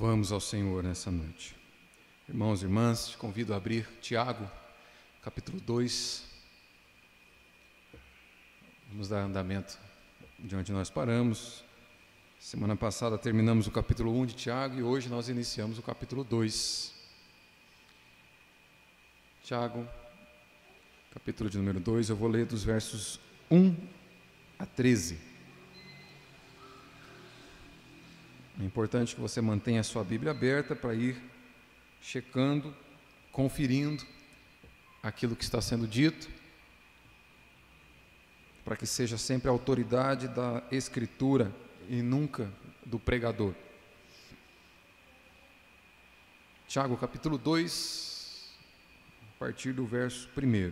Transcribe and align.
Louvamos 0.00 0.32
ao 0.32 0.40
Senhor 0.40 0.82
nessa 0.82 1.10
noite. 1.10 1.54
Irmãos 2.26 2.62
e 2.62 2.64
irmãs, 2.64 3.10
te 3.10 3.18
convido 3.18 3.52
a 3.52 3.58
abrir 3.58 3.86
Tiago, 4.00 4.50
capítulo 5.22 5.60
2. 5.60 6.24
Vamos 8.88 9.10
dar 9.10 9.18
andamento 9.18 9.78
de 10.38 10.56
onde 10.56 10.72
nós 10.72 10.88
paramos. 10.88 11.62
Semana 12.38 12.74
passada 12.76 13.18
terminamos 13.18 13.66
o 13.66 13.70
capítulo 13.70 14.18
1 14.22 14.24
de 14.24 14.34
Tiago 14.36 14.78
e 14.78 14.82
hoje 14.82 15.10
nós 15.10 15.28
iniciamos 15.28 15.78
o 15.78 15.82
capítulo 15.82 16.24
2. 16.24 16.94
Tiago, 19.42 19.86
capítulo 21.12 21.50
de 21.50 21.58
número 21.58 21.78
2, 21.78 22.08
eu 22.08 22.16
vou 22.16 22.30
ler 22.30 22.46
dos 22.46 22.64
versos 22.64 23.20
1 23.50 23.76
a 24.58 24.64
13. 24.64 25.29
É 28.60 28.62
importante 28.62 29.14
que 29.14 29.20
você 29.22 29.40
mantenha 29.40 29.80
a 29.80 29.82
sua 29.82 30.04
Bíblia 30.04 30.32
aberta 30.32 30.76
para 30.76 30.94
ir 30.94 31.16
checando, 31.98 32.76
conferindo 33.32 34.04
aquilo 35.02 35.34
que 35.34 35.42
está 35.42 35.62
sendo 35.62 35.86
dito, 35.88 36.28
para 38.62 38.76
que 38.76 38.86
seja 38.86 39.16
sempre 39.16 39.48
a 39.48 39.50
autoridade 39.50 40.28
da 40.28 40.62
Escritura 40.70 41.50
e 41.88 42.02
nunca 42.02 42.52
do 42.84 42.98
pregador. 42.98 43.54
Tiago, 46.68 46.98
capítulo 46.98 47.38
2, 47.38 48.54
a 49.22 49.38
partir 49.38 49.72
do 49.72 49.86
verso 49.86 50.28
1. 50.36 50.70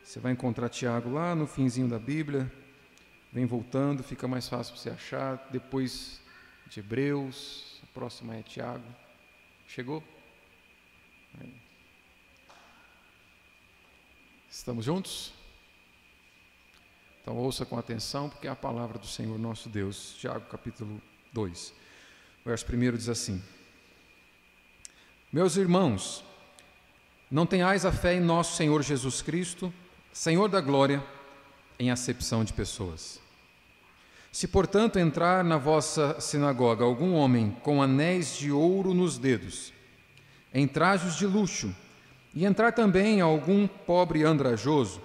Você 0.00 0.20
vai 0.20 0.30
encontrar 0.30 0.68
Tiago 0.68 1.10
lá 1.10 1.34
no 1.34 1.48
finzinho 1.48 1.88
da 1.88 1.98
Bíblia, 1.98 2.50
vem 3.32 3.46
voltando, 3.46 4.04
fica 4.04 4.28
mais 4.28 4.48
fácil 4.48 4.76
você 4.76 4.90
achar. 4.90 5.48
Depois 5.50 6.22
de 6.68 6.80
Hebreus, 6.80 7.80
a 7.82 7.86
próxima 7.94 8.36
é 8.36 8.42
Tiago. 8.42 8.84
Chegou? 9.66 10.02
Estamos 14.50 14.84
juntos? 14.84 15.32
Então 17.20 17.36
ouça 17.36 17.64
com 17.64 17.78
atenção, 17.78 18.28
porque 18.28 18.46
é 18.46 18.50
a 18.50 18.56
palavra 18.56 18.98
do 18.98 19.06
Senhor 19.06 19.38
nosso 19.38 19.68
Deus. 19.68 20.14
Tiago 20.18 20.46
capítulo 20.46 21.00
2, 21.32 21.74
verso 22.44 22.66
1 22.72 22.96
diz 22.96 23.08
assim: 23.08 23.42
Meus 25.32 25.56
irmãos, 25.56 26.24
não 27.30 27.46
tenhais 27.46 27.84
a 27.84 27.90
fé 27.90 28.14
em 28.14 28.20
nosso 28.20 28.56
Senhor 28.56 28.82
Jesus 28.82 29.22
Cristo, 29.22 29.72
Senhor 30.12 30.48
da 30.48 30.60
glória, 30.60 31.02
em 31.78 31.90
acepção 31.90 32.44
de 32.44 32.52
pessoas. 32.52 33.23
Se, 34.34 34.48
portanto, 34.48 34.98
entrar 34.98 35.44
na 35.44 35.56
vossa 35.56 36.20
sinagoga 36.20 36.84
algum 36.84 37.14
homem 37.14 37.56
com 37.62 37.80
anéis 37.80 38.36
de 38.36 38.50
ouro 38.50 38.92
nos 38.92 39.16
dedos, 39.16 39.72
em 40.52 40.66
trajes 40.66 41.14
de 41.14 41.24
luxo, 41.24 41.72
e 42.34 42.44
entrar 42.44 42.72
também 42.72 43.20
algum 43.20 43.68
pobre 43.68 44.24
andrajoso, 44.24 45.00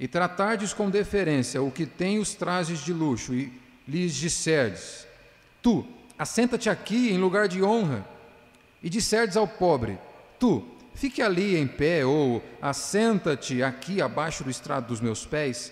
e 0.00 0.08
tratardes 0.08 0.72
com 0.72 0.88
deferência 0.88 1.62
o 1.62 1.70
que 1.70 1.84
tem 1.84 2.18
os 2.18 2.32
trajes 2.32 2.78
de 2.78 2.94
luxo, 2.94 3.34
e 3.34 3.52
lhes 3.86 4.14
disserdes: 4.14 5.06
Tu, 5.60 5.86
assenta-te 6.18 6.70
aqui 6.70 7.12
em 7.12 7.18
lugar 7.18 7.48
de 7.48 7.62
honra, 7.62 8.02
e 8.82 8.88
disserdes 8.88 9.36
ao 9.36 9.46
pobre: 9.46 9.98
Tu, 10.40 10.66
fique 10.94 11.20
ali 11.20 11.54
em 11.54 11.66
pé, 11.66 12.06
ou 12.06 12.42
assenta-te 12.62 13.62
aqui 13.62 14.00
abaixo 14.00 14.42
do 14.42 14.48
estrado 14.48 14.86
dos 14.86 15.02
meus 15.02 15.26
pés, 15.26 15.70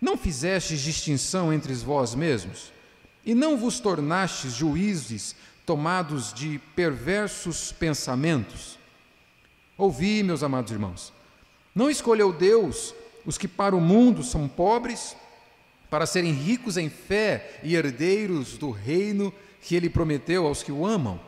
não 0.00 0.16
fizestes 0.16 0.80
distinção 0.80 1.52
entre 1.52 1.72
vós 1.74 2.14
mesmos? 2.14 2.72
E 3.24 3.34
não 3.34 3.56
vos 3.56 3.80
tornastes 3.80 4.52
juízes 4.52 5.34
tomados 5.66 6.32
de 6.32 6.58
perversos 6.74 7.72
pensamentos? 7.72 8.78
Ouvi, 9.76 10.22
meus 10.22 10.42
amados 10.42 10.72
irmãos, 10.72 11.12
não 11.74 11.90
escolheu 11.90 12.32
Deus 12.32 12.94
os 13.26 13.36
que 13.36 13.46
para 13.46 13.76
o 13.76 13.80
mundo 13.80 14.22
são 14.22 14.48
pobres, 14.48 15.16
para 15.90 16.06
serem 16.06 16.32
ricos 16.32 16.76
em 16.76 16.88
fé 16.88 17.60
e 17.62 17.74
herdeiros 17.74 18.56
do 18.56 18.70
reino 18.70 19.32
que 19.60 19.76
ele 19.76 19.90
prometeu 19.90 20.46
aos 20.46 20.62
que 20.62 20.72
o 20.72 20.86
amam? 20.86 21.20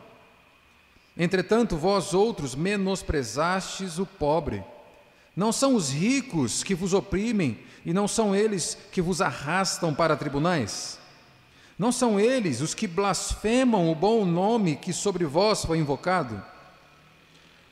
Entretanto, 1.16 1.76
vós 1.76 2.14
outros 2.14 2.54
menosprezastes 2.54 3.98
o 3.98 4.06
pobre. 4.06 4.64
Não 5.40 5.52
são 5.52 5.74
os 5.74 5.90
ricos 5.90 6.62
que 6.62 6.74
vos 6.74 6.92
oprimem 6.92 7.58
e 7.82 7.94
não 7.94 8.06
são 8.06 8.36
eles 8.36 8.76
que 8.92 9.00
vos 9.00 9.22
arrastam 9.22 9.94
para 9.94 10.14
tribunais? 10.14 10.98
Não 11.78 11.90
são 11.90 12.20
eles 12.20 12.60
os 12.60 12.74
que 12.74 12.86
blasfemam 12.86 13.90
o 13.90 13.94
bom 13.94 14.26
nome 14.26 14.76
que 14.76 14.92
sobre 14.92 15.24
vós 15.24 15.64
foi 15.64 15.78
invocado? 15.78 16.44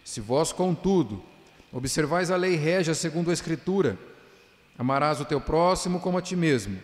Se 0.03 0.19
vós, 0.19 0.51
contudo, 0.51 1.23
observais 1.71 2.31
a 2.31 2.37
lei 2.37 2.57
régia 2.57 2.95
segundo 2.95 3.29
a 3.29 3.35
Escritura, 3.35 3.99
amarás 4.79 5.21
o 5.21 5.27
teu 5.27 5.39
próximo 5.39 6.01
como 6.01 6.17
a 6.17 6.23
ti 6.23 6.35
mesmo, 6.35 6.81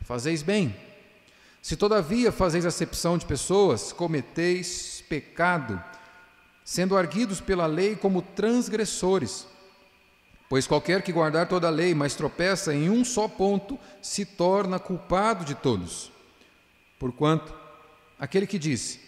fazeis 0.00 0.42
bem. 0.42 0.74
Se 1.60 1.76
todavia 1.76 2.32
fazeis 2.32 2.64
acepção 2.64 3.18
de 3.18 3.26
pessoas, 3.26 3.92
cometeis 3.92 5.04
pecado, 5.10 5.78
sendo 6.64 6.96
arguidos 6.96 7.38
pela 7.38 7.66
lei 7.66 7.94
como 7.94 8.22
transgressores. 8.22 9.51
Pois 10.52 10.66
qualquer 10.66 11.00
que 11.00 11.14
guardar 11.14 11.48
toda 11.48 11.68
a 11.68 11.70
lei, 11.70 11.94
mas 11.94 12.14
tropeça 12.14 12.74
em 12.74 12.90
um 12.90 13.06
só 13.06 13.26
ponto, 13.26 13.78
se 14.02 14.26
torna 14.26 14.78
culpado 14.78 15.46
de 15.46 15.54
todos. 15.54 16.12
Porquanto, 16.98 17.54
aquele 18.20 18.46
que 18.46 18.58
disse: 18.58 19.00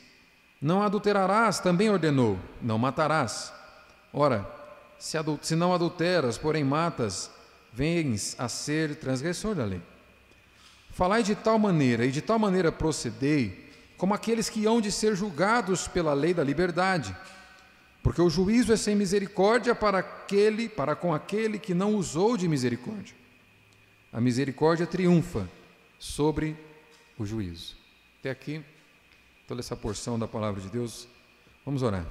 Não 0.58 0.82
adulterarás, 0.82 1.60
também 1.60 1.90
ordenou: 1.90 2.38
Não 2.62 2.78
matarás. 2.78 3.52
Ora, 4.10 4.50
se, 4.98 5.18
se 5.42 5.54
não 5.54 5.74
adulteras, 5.74 6.38
porém 6.38 6.64
matas, 6.64 7.30
vens 7.70 8.34
a 8.38 8.48
ser 8.48 8.96
transgressor 8.96 9.54
da 9.54 9.66
lei. 9.66 9.82
Falai 10.92 11.22
de 11.22 11.34
tal 11.34 11.58
maneira 11.58 12.06
e 12.06 12.10
de 12.10 12.22
tal 12.22 12.38
maneira 12.38 12.72
procedei, 12.72 13.70
como 13.98 14.14
aqueles 14.14 14.48
que 14.48 14.64
hão 14.64 14.80
de 14.80 14.90
ser 14.90 15.14
julgados 15.14 15.86
pela 15.86 16.14
lei 16.14 16.32
da 16.32 16.42
liberdade 16.42 17.14
porque 18.04 18.20
o 18.20 18.28
juízo 18.28 18.70
é 18.70 18.76
sem 18.76 18.94
misericórdia 18.94 19.74
para 19.74 20.00
aquele, 20.00 20.68
para 20.68 20.94
com 20.94 21.14
aquele 21.14 21.58
que 21.58 21.72
não 21.72 21.94
usou 21.94 22.36
de 22.36 22.46
misericórdia. 22.46 23.16
A 24.12 24.20
misericórdia 24.20 24.86
triunfa 24.86 25.48
sobre 25.98 26.54
o 27.18 27.24
juízo. 27.24 27.74
Até 28.20 28.28
aqui, 28.28 28.62
toda 29.48 29.60
essa 29.62 29.74
porção 29.74 30.18
da 30.18 30.28
palavra 30.28 30.60
de 30.60 30.68
Deus. 30.68 31.08
Vamos 31.64 31.82
orar. 31.82 32.06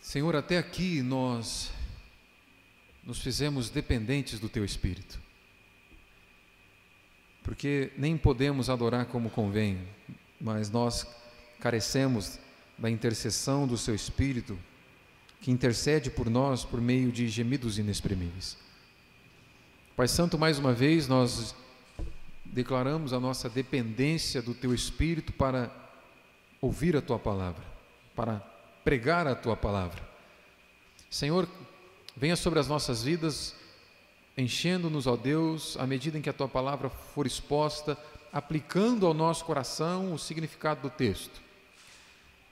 Senhor, 0.00 0.36
até 0.36 0.56
aqui 0.56 1.02
nós 1.02 1.72
nos 3.02 3.20
fizemos 3.20 3.70
dependentes 3.70 4.38
do 4.38 4.48
Teu 4.48 4.64
Espírito, 4.64 5.20
porque 7.42 7.90
nem 7.98 8.16
podemos 8.16 8.70
adorar 8.70 9.06
como 9.06 9.28
convém, 9.28 9.78
mas 10.40 10.70
nós 10.70 11.06
carecemos 11.60 12.38
da 12.76 12.88
intercessão 12.88 13.66
do 13.66 13.76
Seu 13.76 13.94
Espírito, 13.94 14.58
que 15.40 15.50
intercede 15.50 16.10
por 16.10 16.30
nós 16.30 16.64
por 16.64 16.80
meio 16.80 17.10
de 17.10 17.28
gemidos 17.28 17.78
inexprimíveis. 17.78 18.56
Pai 19.96 20.06
Santo, 20.06 20.38
mais 20.38 20.58
uma 20.58 20.72
vez 20.72 21.08
nós 21.08 21.54
declaramos 22.44 23.12
a 23.12 23.20
nossa 23.20 23.48
dependência 23.48 24.40
do 24.40 24.54
Teu 24.54 24.72
Espírito 24.72 25.32
para 25.32 25.70
ouvir 26.60 26.96
a 26.96 27.02
Tua 27.02 27.18
palavra, 27.18 27.64
para 28.14 28.36
pregar 28.84 29.26
a 29.26 29.34
Tua 29.34 29.56
palavra. 29.56 30.08
Senhor, 31.10 31.48
venha 32.16 32.36
sobre 32.36 32.58
as 32.58 32.68
nossas 32.68 33.02
vidas, 33.02 33.54
enchendo-nos, 34.36 35.06
ó 35.06 35.16
Deus, 35.16 35.76
à 35.78 35.86
medida 35.86 36.18
em 36.18 36.22
que 36.22 36.30
a 36.30 36.32
Tua 36.32 36.48
palavra 36.48 36.88
for 36.88 37.26
exposta, 37.26 37.98
aplicando 38.32 39.06
ao 39.06 39.14
nosso 39.14 39.44
coração 39.44 40.12
o 40.12 40.18
significado 40.18 40.82
do 40.82 40.90
texto. 40.90 41.40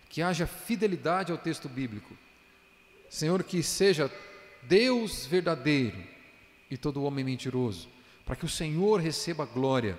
Que 0.09 0.23
haja 0.23 0.47
fidelidade 0.47 1.33
ao 1.33 1.39
texto 1.39 1.69
bíblico. 1.69 2.17
Senhor, 3.09 3.43
que 3.43 3.63
seja 3.63 4.11
Deus 4.63 5.27
verdadeiro 5.27 6.03
e 6.71 6.77
todo 6.77 7.05
homem 7.05 7.25
mentiroso, 7.25 7.89
para 8.25 8.37
que 8.37 8.45
o 8.45 8.49
Senhor 8.49 9.01
receba 9.01 9.45
glória. 9.45 9.99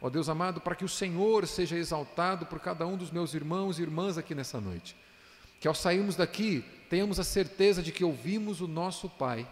Ó 0.00 0.08
Deus 0.08 0.28
amado, 0.28 0.60
para 0.60 0.74
que 0.74 0.84
o 0.84 0.88
Senhor 0.88 1.46
seja 1.46 1.76
exaltado 1.76 2.46
por 2.46 2.60
cada 2.60 2.86
um 2.86 2.96
dos 2.96 3.10
meus 3.10 3.34
irmãos 3.34 3.78
e 3.78 3.82
irmãs 3.82 4.16
aqui 4.16 4.34
nessa 4.34 4.60
noite. 4.60 4.96
Que 5.60 5.68
ao 5.68 5.74
sairmos 5.74 6.16
daqui, 6.16 6.64
tenhamos 6.88 7.18
a 7.18 7.24
certeza 7.24 7.82
de 7.82 7.92
que 7.92 8.04
ouvimos 8.04 8.60
o 8.60 8.68
nosso 8.68 9.08
Pai 9.08 9.46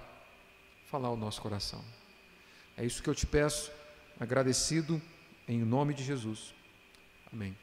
falar 0.87 1.09
ao 1.09 1.17
nosso 1.17 1.41
coração. 1.41 1.85
É 2.77 2.85
isso 2.85 3.03
que 3.03 3.09
eu 3.09 3.15
te 3.15 3.27
peço, 3.27 3.71
agradecido 4.19 5.01
em 5.49 5.59
nome 5.59 5.95
de 5.95 6.03
Jesus. 6.03 6.55
Amém. 7.33 7.57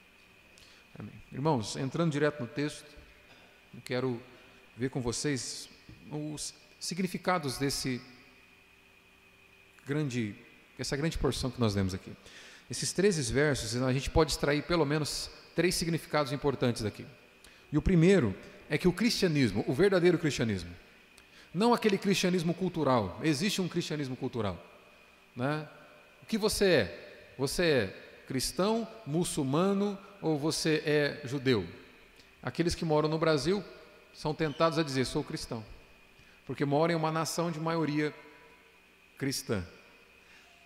Amém. 0.98 1.13
Irmãos, 1.31 1.75
entrando 1.75 2.12
direto 2.12 2.42
no 2.42 2.48
texto, 2.48 2.86
eu 3.74 3.81
quero 3.83 4.22
ver 4.78 4.89
com 4.89 5.01
vocês 5.01 5.69
os 6.12 6.54
significados 6.80 7.57
desse 7.57 8.01
grande, 9.86 10.36
essa 10.78 10.95
grande 10.95 11.18
porção 11.18 11.50
que 11.50 11.60
nós 11.60 11.75
lemos 11.75 11.94
aqui. 11.94 12.12
Esses 12.69 12.94
13 12.94 13.33
versos, 13.33 13.75
a 13.81 13.94
gente 13.94 14.10
pode 14.10 14.31
extrair 14.31 14.63
pelo 14.63 14.86
menos 14.86 15.30
três 15.56 15.75
significados 15.75 16.31
importantes 16.31 16.81
daqui. 16.81 17.06
E 17.72 17.78
o 17.78 17.81
primeiro 17.81 18.36
é 18.69 18.78
que 18.78 18.88
o 18.88 18.94
cristianismo, 18.94 19.63
o 19.68 19.74
verdadeiro 19.74 20.18
cristianismo, 20.18 20.72
não 21.54 21.74
aquele 21.74 21.98
cristianismo 21.98 22.54
cultural, 22.54 23.19
existe 23.24 23.62
um 23.62 23.68
cristianismo 23.68 24.16
cultural. 24.16 24.57
Né? 25.36 25.68
O 26.24 26.25
que 26.25 26.38
você 26.38 26.66
é? 26.66 27.10
Você 27.38 27.63
é 27.63 28.24
cristão, 28.28 28.88
muçulmano 29.06 29.98
ou 30.22 30.38
você 30.38 30.81
é 30.86 31.22
judeu? 31.25 31.66
Aqueles 32.42 32.75
que 32.75 32.86
moram 32.86 33.10
no 33.10 33.18
Brasil 33.18 33.63
são 34.13 34.33
tentados 34.33 34.78
a 34.78 34.83
dizer: 34.83 35.06
sou 35.06 35.24
cristão, 35.24 35.63
porque 36.45 36.66
moram 36.66 36.94
em 36.94 36.98
uma 36.98 37.12
nação 37.12 37.51
de 37.51 37.60
maioria 37.60 38.13
cristã. 39.18 39.63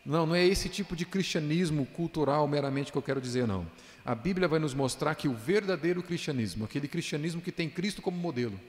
Não, 0.06 0.26
não 0.26 0.36
é 0.36 0.46
esse 0.46 0.70
tipo 0.70 0.96
de 0.96 1.04
cristianismo 1.04 1.86
cultural 1.88 2.48
meramente 2.48 2.92
que 2.92 2.98
eu 2.98 3.02
quero 3.02 3.20
dizer, 3.20 3.48
não. 3.48 3.66
A 4.06 4.14
Bíblia 4.14 4.48
vai 4.48 4.60
nos 4.60 4.74
mostrar 4.74 5.16
que 5.16 5.28
o 5.28 5.34
verdadeiro 5.34 6.04
cristianismo, 6.04 6.64
aquele 6.64 6.88
cristianismo 6.88 7.42
que 7.42 7.52
tem 7.52 7.68
Cristo 7.68 8.04
como 8.04 8.16
modelo, 8.16 8.60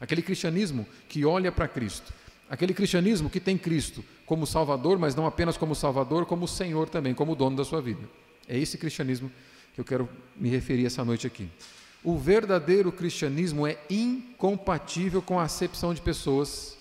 aquele 0.00 0.22
cristianismo 0.22 0.86
que 1.08 1.24
olha 1.24 1.50
para 1.50 1.66
Cristo, 1.66 2.14
aquele 2.54 2.72
cristianismo 2.72 3.28
que 3.28 3.40
tem 3.40 3.58
Cristo 3.58 4.04
como 4.24 4.46
Salvador, 4.46 4.98
mas 4.98 5.14
não 5.14 5.26
apenas 5.26 5.56
como 5.56 5.74
Salvador, 5.74 6.24
como 6.24 6.46
Senhor 6.46 6.88
também, 6.88 7.12
como 7.12 7.34
dono 7.34 7.56
da 7.56 7.64
sua 7.64 7.82
vida. 7.82 8.08
É 8.48 8.56
esse 8.56 8.78
cristianismo 8.78 9.30
que 9.74 9.80
eu 9.80 9.84
quero 9.84 10.08
me 10.36 10.48
referir 10.48 10.86
essa 10.86 11.04
noite 11.04 11.26
aqui. 11.26 11.48
O 12.02 12.16
verdadeiro 12.16 12.92
cristianismo 12.92 13.66
é 13.66 13.76
incompatível 13.90 15.20
com 15.20 15.40
a 15.40 15.44
acepção 15.44 15.92
de 15.92 16.00
pessoas 16.00 16.76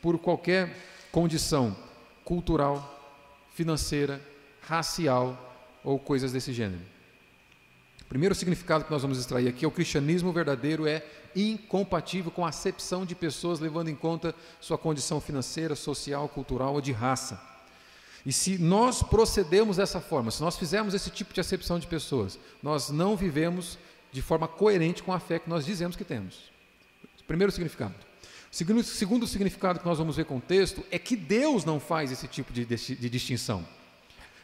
por 0.00 0.18
qualquer 0.18 0.74
condição 1.10 1.76
cultural, 2.24 2.98
financeira, 3.54 4.20
racial 4.62 5.80
ou 5.84 5.98
coisas 5.98 6.32
desse 6.32 6.52
gênero. 6.52 6.91
Primeiro 8.12 8.34
significado 8.34 8.84
que 8.84 8.90
nós 8.90 9.00
vamos 9.00 9.16
extrair 9.16 9.48
aqui 9.48 9.64
é 9.64 9.68
o 9.68 9.70
cristianismo 9.70 10.34
verdadeiro 10.34 10.86
é 10.86 11.02
incompatível 11.34 12.30
com 12.30 12.44
a 12.44 12.50
acepção 12.50 13.06
de 13.06 13.14
pessoas 13.14 13.58
levando 13.58 13.88
em 13.88 13.94
conta 13.94 14.34
sua 14.60 14.76
condição 14.76 15.18
financeira, 15.18 15.74
social, 15.74 16.28
cultural 16.28 16.74
ou 16.74 16.80
de 16.82 16.92
raça. 16.92 17.40
E 18.26 18.30
se 18.30 18.58
nós 18.58 19.02
procedemos 19.02 19.78
dessa 19.78 19.98
forma, 19.98 20.30
se 20.30 20.42
nós 20.42 20.58
fizermos 20.58 20.92
esse 20.92 21.08
tipo 21.08 21.32
de 21.32 21.40
acepção 21.40 21.78
de 21.78 21.86
pessoas, 21.86 22.38
nós 22.62 22.90
não 22.90 23.16
vivemos 23.16 23.78
de 24.12 24.20
forma 24.20 24.46
coerente 24.46 25.02
com 25.02 25.14
a 25.14 25.18
fé 25.18 25.38
que 25.38 25.48
nós 25.48 25.64
dizemos 25.64 25.96
que 25.96 26.04
temos. 26.04 26.52
Primeiro 27.26 27.50
significado. 27.50 27.94
Segundo, 28.50 28.82
segundo 28.82 29.26
significado 29.26 29.78
que 29.80 29.86
nós 29.86 29.96
vamos 29.96 30.16
ver 30.16 30.26
com 30.26 30.36
o 30.36 30.40
texto 30.42 30.84
é 30.90 30.98
que 30.98 31.16
Deus 31.16 31.64
não 31.64 31.80
faz 31.80 32.12
esse 32.12 32.28
tipo 32.28 32.52
de, 32.52 32.66
de, 32.66 32.76
de 32.76 33.08
distinção. 33.08 33.66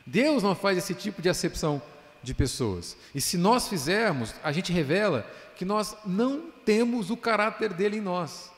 Deus 0.07 0.43
não 0.43 0.55
faz 0.55 0.79
esse 0.79 0.95
tipo 0.95 1.21
de 1.21 1.29
acepção 1.29 1.83
de 2.23 2.35
pessoas. 2.35 2.97
E 3.15 3.21
se 3.21 3.37
nós 3.37 3.69
fizermos, 3.69 4.35
a 4.43 4.53
gente 4.53 4.73
revela 4.73 5.27
que 5.57 5.65
nós 5.65 5.97
não 6.05 6.51
temos 6.65 7.11
o 7.11 7.17
caráter 7.17 7.73
dele 7.73 7.99
em 7.99 8.01
nós. 8.01 8.51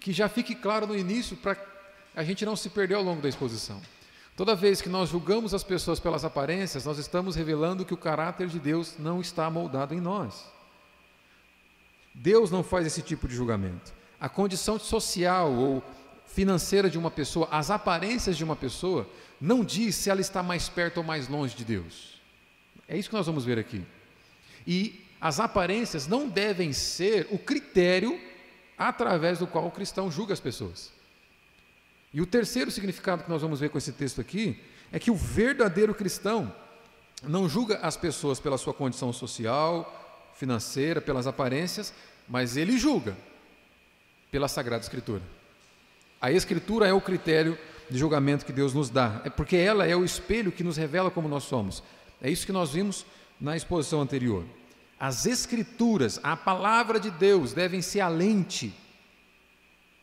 Que 0.00 0.12
já 0.12 0.28
fique 0.28 0.54
claro 0.54 0.86
no 0.86 0.96
início 0.96 1.36
para 1.36 1.56
a 2.14 2.22
gente 2.22 2.44
não 2.44 2.56
se 2.56 2.68
perder 2.68 2.94
ao 2.94 3.02
longo 3.02 3.22
da 3.22 3.28
exposição. 3.28 3.80
Toda 4.36 4.54
vez 4.54 4.80
que 4.80 4.88
nós 4.88 5.10
julgamos 5.10 5.54
as 5.54 5.62
pessoas 5.62 6.00
pelas 6.00 6.24
aparências, 6.24 6.84
nós 6.84 6.98
estamos 6.98 7.36
revelando 7.36 7.84
que 7.84 7.94
o 7.94 7.98
caráter 7.98 8.48
de 8.48 8.58
Deus 8.58 8.96
não 8.98 9.20
está 9.20 9.48
moldado 9.50 9.94
em 9.94 10.00
nós. 10.00 10.44
Deus 12.14 12.50
não 12.50 12.62
faz 12.62 12.86
esse 12.86 13.02
tipo 13.02 13.26
de 13.26 13.34
julgamento 13.34 13.92
a 14.22 14.28
condição 14.28 14.78
social 14.78 15.52
ou 15.52 15.82
financeira 16.24 16.88
de 16.88 16.96
uma 16.96 17.10
pessoa, 17.10 17.48
as 17.50 17.72
aparências 17.72 18.36
de 18.36 18.44
uma 18.44 18.54
pessoa, 18.54 19.04
não 19.40 19.64
diz 19.64 19.96
se 19.96 20.08
ela 20.08 20.20
está 20.20 20.44
mais 20.44 20.68
perto 20.68 20.98
ou 20.98 21.02
mais 21.02 21.26
longe 21.26 21.56
de 21.56 21.64
Deus. 21.64 22.21
É 22.88 22.96
isso 22.96 23.08
que 23.08 23.14
nós 23.14 23.26
vamos 23.26 23.44
ver 23.44 23.58
aqui. 23.58 23.84
E 24.66 25.04
as 25.20 25.38
aparências 25.40 26.06
não 26.06 26.28
devem 26.28 26.72
ser 26.72 27.28
o 27.30 27.38
critério 27.38 28.20
através 28.76 29.38
do 29.38 29.46
qual 29.46 29.66
o 29.66 29.70
cristão 29.70 30.10
julga 30.10 30.32
as 30.32 30.40
pessoas. 30.40 30.92
E 32.12 32.20
o 32.20 32.26
terceiro 32.26 32.70
significado 32.70 33.24
que 33.24 33.30
nós 33.30 33.40
vamos 33.40 33.60
ver 33.60 33.70
com 33.70 33.78
esse 33.78 33.92
texto 33.92 34.20
aqui 34.20 34.60
é 34.90 34.98
que 34.98 35.10
o 35.10 35.14
verdadeiro 35.14 35.94
cristão 35.94 36.52
não 37.22 37.48
julga 37.48 37.78
as 37.78 37.96
pessoas 37.96 38.40
pela 38.40 38.58
sua 38.58 38.74
condição 38.74 39.12
social, 39.12 40.30
financeira, 40.34 41.00
pelas 41.00 41.26
aparências, 41.26 41.94
mas 42.28 42.56
ele 42.56 42.76
julga 42.76 43.16
pela 44.30 44.48
Sagrada 44.48 44.82
Escritura. 44.82 45.22
A 46.20 46.30
Escritura 46.32 46.86
é 46.86 46.92
o 46.92 47.00
critério 47.00 47.58
de 47.88 47.98
julgamento 47.98 48.44
que 48.44 48.52
Deus 48.52 48.74
nos 48.74 48.90
dá, 48.90 49.20
é 49.24 49.30
porque 49.30 49.56
ela 49.56 49.86
é 49.86 49.94
o 49.94 50.04
espelho 50.04 50.52
que 50.52 50.64
nos 50.64 50.76
revela 50.76 51.10
como 51.10 51.28
nós 51.28 51.44
somos. 51.44 51.82
É 52.22 52.30
isso 52.30 52.46
que 52.46 52.52
nós 52.52 52.70
vimos 52.70 53.04
na 53.40 53.56
exposição 53.56 54.00
anterior. 54.00 54.44
As 54.98 55.26
Escrituras, 55.26 56.20
a 56.22 56.36
palavra 56.36 57.00
de 57.00 57.10
Deus, 57.10 57.52
devem 57.52 57.82
ser 57.82 58.00
a 58.00 58.08
lente 58.08 58.72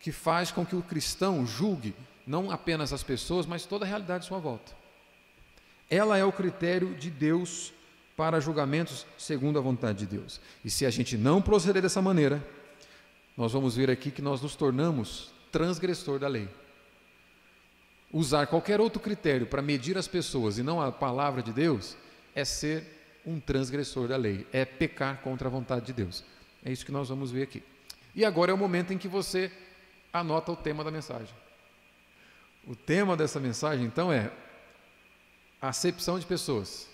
que 0.02 0.12
faz 0.12 0.52
com 0.52 0.66
que 0.66 0.76
o 0.76 0.82
cristão 0.82 1.46
julgue 1.48 1.96
não 2.28 2.52
apenas 2.52 2.92
as 2.92 3.02
pessoas, 3.02 3.46
mas 3.46 3.66
toda 3.66 3.86
a 3.86 3.88
realidade 3.88 4.26
à 4.26 4.28
sua 4.28 4.40
volta. 4.40 4.74
Ela 5.90 6.18
é 6.18 6.24
o 6.24 6.32
critério 6.32 6.94
de 6.96 7.10
Deus 7.10 7.74
para 8.16 8.42
julgamentos 8.42 9.08
segundo 9.18 9.58
a 9.58 9.62
vontade 9.62 10.00
de 10.00 10.18
Deus. 10.18 10.42
E 10.64 10.70
se 10.70 10.86
a 10.86 10.90
gente 10.90 11.18
não 11.18 11.42
proceder 11.42 11.82
dessa 11.82 12.02
maneira, 12.02 12.46
nós 13.38 13.54
vamos 13.54 13.78
ver 13.78 13.90
aqui 13.90 14.12
que 14.12 14.22
nós 14.22 14.42
nos 14.42 14.56
tornamos 14.56 15.32
transgressor 15.52 16.20
da 16.20 16.28
lei. 16.28 16.50
Usar 18.12 18.48
qualquer 18.48 18.82
outro 18.82 19.00
critério 19.00 19.48
para 19.48 19.62
medir 19.62 19.98
as 19.98 20.08
pessoas 20.08 20.58
e 20.58 20.64
não 20.64 20.82
a 20.82 20.92
palavra 20.92 21.42
de 21.42 21.54
Deus 21.54 21.96
é 22.40 22.46
ser 22.46 22.84
um 23.26 23.40
transgressor 23.40 24.08
da 24.08 24.18
lei, 24.18 24.48
é 24.52 24.66
pecar 24.66 25.22
contra 25.22 25.48
a 25.48 25.52
vontade 25.52 25.88
de 25.88 25.94
Deus. 25.94 26.24
É 26.64 26.72
isso 26.72 26.86
que 26.86 26.92
nós 26.92 27.10
vamos 27.10 27.32
ver 27.32 27.44
aqui. 27.44 27.64
E 28.16 28.26
agora 28.26 28.52
é 28.52 28.54
o 28.54 28.58
momento 28.58 28.92
em 28.92 28.98
que 28.98 29.08
você 29.08 29.52
anota 30.12 30.52
o 30.52 30.56
tema 30.56 30.84
da 30.84 30.92
mensagem. 30.92 31.34
O 32.66 32.76
tema 32.76 33.16
dessa 33.16 33.40
mensagem, 33.40 33.86
então, 33.86 34.12
é 34.12 34.32
acepção 35.62 36.20
de 36.20 36.26
pessoas 36.26 36.90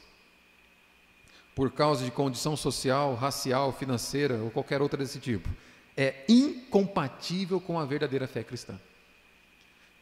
por 1.54 1.72
causa 1.72 2.04
de 2.04 2.12
condição 2.12 2.58
social, 2.58 3.16
racial, 3.16 3.72
financeira 3.72 4.36
ou 4.38 4.52
qualquer 4.52 4.82
outra 4.82 4.98
desse 4.98 5.20
tipo 5.20 5.50
é 5.98 6.26
incompatível 6.28 7.62
com 7.62 7.80
a 7.80 7.86
verdadeira 7.86 8.28
fé 8.28 8.44
cristã. 8.44 8.80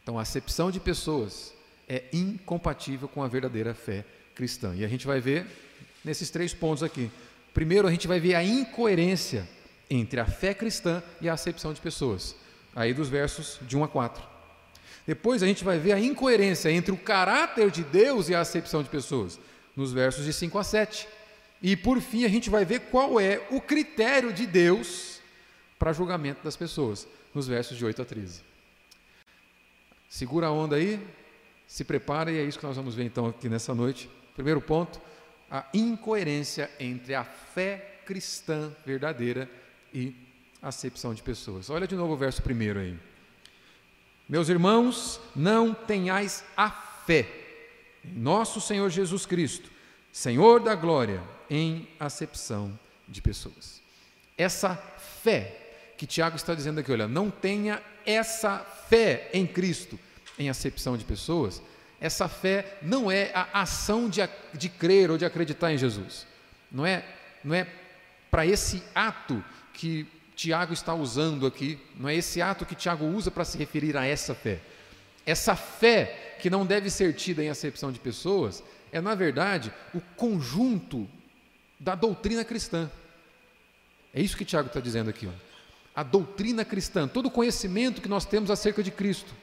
Então, 0.01 0.17
a 0.17 0.23
acepção 0.23 0.71
de 0.71 0.79
pessoas 0.79 1.53
é 1.87 2.05
incompatível 2.11 3.07
com 3.07 3.21
a 3.21 3.27
verdadeira 3.27 3.73
fé 3.73 4.01
cristã. 4.01 4.22
E 4.75 4.83
a 4.83 4.87
gente 4.87 5.07
vai 5.07 5.19
ver 5.19 5.45
nesses 6.03 6.29
três 6.29 6.53
pontos 6.53 6.83
aqui. 6.83 7.09
Primeiro, 7.53 7.87
a 7.87 7.91
gente 7.91 8.07
vai 8.07 8.19
ver 8.19 8.35
a 8.35 8.43
incoerência 8.43 9.47
entre 9.89 10.19
a 10.19 10.25
fé 10.25 10.53
cristã 10.53 11.03
e 11.21 11.29
a 11.29 11.33
acepção 11.33 11.73
de 11.73 11.79
pessoas, 11.79 12.35
aí 12.75 12.93
dos 12.93 13.09
versos 13.09 13.59
de 13.61 13.77
1 13.77 13.83
a 13.83 13.87
4. 13.87 14.23
Depois, 15.05 15.43
a 15.43 15.47
gente 15.47 15.63
vai 15.63 15.77
ver 15.77 15.91
a 15.91 15.99
incoerência 15.99 16.71
entre 16.71 16.91
o 16.91 16.97
caráter 16.97 17.69
de 17.69 17.83
Deus 17.83 18.29
e 18.29 18.35
a 18.35 18.39
acepção 18.39 18.81
de 18.81 18.89
pessoas, 18.89 19.39
nos 19.75 19.91
versos 19.91 20.25
de 20.25 20.33
5 20.33 20.57
a 20.57 20.63
7. 20.63 21.07
E, 21.61 21.75
por 21.75 22.01
fim, 22.01 22.25
a 22.25 22.29
gente 22.29 22.49
vai 22.49 22.65
ver 22.65 22.81
qual 22.91 23.19
é 23.19 23.45
o 23.51 23.61
critério 23.61 24.33
de 24.33 24.47
Deus 24.47 25.19
para 25.77 25.93
julgamento 25.93 26.43
das 26.43 26.55
pessoas, 26.55 27.07
nos 27.33 27.47
versos 27.47 27.77
de 27.77 27.85
8 27.85 28.01
a 28.01 28.05
13. 28.05 28.41
Segura 30.09 30.47
a 30.47 30.51
onda 30.51 30.75
aí, 30.75 30.99
se 31.67 31.83
prepara 31.83 32.31
e 32.31 32.37
é 32.37 32.43
isso 32.43 32.59
que 32.59 32.65
nós 32.65 32.75
vamos 32.75 32.95
ver 32.95 33.03
então 33.03 33.25
aqui 33.25 33.49
nessa 33.49 33.73
noite. 33.73 34.09
Primeiro 34.33 34.61
ponto, 34.61 34.99
a 35.49 35.65
incoerência 35.73 36.69
entre 36.79 37.13
a 37.13 37.23
fé 37.23 38.01
cristã 38.05 38.71
verdadeira 38.85 39.49
e 39.93 40.15
a 40.61 40.69
acepção 40.69 41.13
de 41.13 41.21
pessoas. 41.21 41.69
Olha 41.69 41.87
de 41.87 41.95
novo 41.95 42.13
o 42.13 42.17
verso 42.17 42.41
primeiro 42.41 42.79
aí. 42.79 42.97
Meus 44.27 44.49
irmãos, 44.49 45.19
não 45.35 45.73
tenhais 45.73 46.43
a 46.55 46.69
fé 46.69 47.27
em 48.03 48.17
nosso 48.17 48.59
Senhor 48.59 48.89
Jesus 48.89 49.25
Cristo, 49.25 49.69
Senhor 50.11 50.59
da 50.59 50.75
glória, 50.75 51.21
em 51.49 51.87
acepção 51.99 52.77
de 53.07 53.21
pessoas. 53.21 53.81
Essa 54.37 54.75
fé 54.75 55.59
que 55.97 56.07
Tiago 56.07 56.35
está 56.35 56.55
dizendo 56.55 56.79
aqui, 56.79 56.91
olha, 56.91 57.07
não 57.07 57.29
tenha 57.29 57.81
essa 58.05 58.59
fé 58.59 59.29
em 59.33 59.45
Cristo 59.45 59.99
em 60.37 60.49
acepção 60.49 60.97
de 60.97 61.05
pessoas, 61.05 61.61
essa 62.03 62.27
fé 62.27 62.77
não 62.81 63.11
é 63.11 63.31
a 63.33 63.61
ação 63.61 64.07
de, 64.07 64.21
de 64.53 64.69
crer 64.69 65.09
ou 65.09 65.17
de 65.17 65.25
acreditar 65.25 65.73
em 65.73 65.77
Jesus. 65.77 66.27
Não 66.71 66.85
é, 66.85 67.03
não 67.43 67.55
é 67.55 67.65
para 68.29 68.45
esse 68.45 68.83
ato 68.93 69.43
que 69.73 70.05
Tiago 70.35 70.73
está 70.73 70.93
usando 70.93 71.47
aqui, 71.47 71.79
não 71.95 72.07
é 72.07 72.15
esse 72.15 72.41
ato 72.41 72.65
que 72.65 72.75
Tiago 72.75 73.05
usa 73.05 73.31
para 73.31 73.45
se 73.45 73.57
referir 73.57 73.97
a 73.97 74.05
essa 74.05 74.35
fé. 74.35 74.59
Essa 75.25 75.55
fé 75.55 76.35
que 76.39 76.49
não 76.49 76.65
deve 76.65 76.89
ser 76.89 77.15
tida 77.15 77.43
em 77.43 77.49
acepção 77.49 77.91
de 77.91 77.99
pessoas 77.99 78.63
é, 78.91 79.01
na 79.01 79.15
verdade, 79.15 79.73
o 79.93 80.01
conjunto 80.15 81.09
da 81.79 81.95
doutrina 81.95 82.45
cristã. 82.45 82.91
É 84.13 84.21
isso 84.21 84.37
que 84.37 84.45
Tiago 84.45 84.67
está 84.67 84.79
dizendo 84.79 85.09
aqui. 85.09 85.25
Ó 85.25 85.53
a 85.95 86.01
doutrina 86.01 86.65
cristã, 86.65 87.07
todo 87.07 87.27
o 87.27 87.31
conhecimento 87.31 88.01
que 88.01 88.09
nós 88.09 88.25
temos 88.25 88.49
acerca 88.49 88.81
de 88.81 88.91
Cristo, 88.91 89.33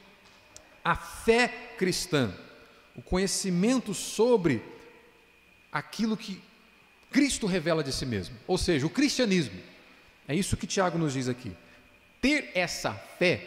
a 0.83 0.95
fé 0.95 1.47
cristã, 1.77 2.33
o 3.01 3.03
conhecimento 3.03 3.95
sobre 3.95 4.61
aquilo 5.71 6.15
que 6.15 6.39
Cristo 7.11 7.47
revela 7.47 7.83
de 7.83 7.91
si 7.91 8.05
mesmo, 8.05 8.37
ou 8.45 8.59
seja, 8.59 8.85
o 8.85 8.89
cristianismo. 8.89 9.59
É 10.27 10.35
isso 10.35 10.55
que 10.55 10.67
Tiago 10.67 10.99
nos 10.99 11.13
diz 11.13 11.27
aqui. 11.27 11.51
Ter 12.21 12.51
essa 12.53 12.93
fé, 12.93 13.43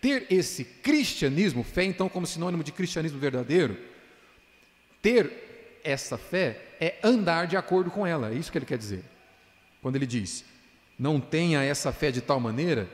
ter 0.00 0.26
esse 0.28 0.64
cristianismo, 0.64 1.62
fé 1.62 1.84
então 1.84 2.08
como 2.08 2.26
sinônimo 2.26 2.64
de 2.64 2.72
cristianismo 2.72 3.20
verdadeiro, 3.20 3.78
ter 5.00 5.80
essa 5.84 6.18
fé 6.18 6.60
é 6.80 6.96
andar 7.02 7.46
de 7.46 7.56
acordo 7.56 7.92
com 7.92 8.04
ela, 8.04 8.30
é 8.30 8.34
isso 8.34 8.50
que 8.50 8.58
ele 8.58 8.66
quer 8.66 8.76
dizer. 8.76 9.04
Quando 9.80 9.94
ele 9.94 10.06
diz, 10.06 10.44
não 10.98 11.20
tenha 11.20 11.62
essa 11.62 11.92
fé 11.92 12.10
de 12.10 12.20
tal 12.20 12.40
maneira, 12.40 12.90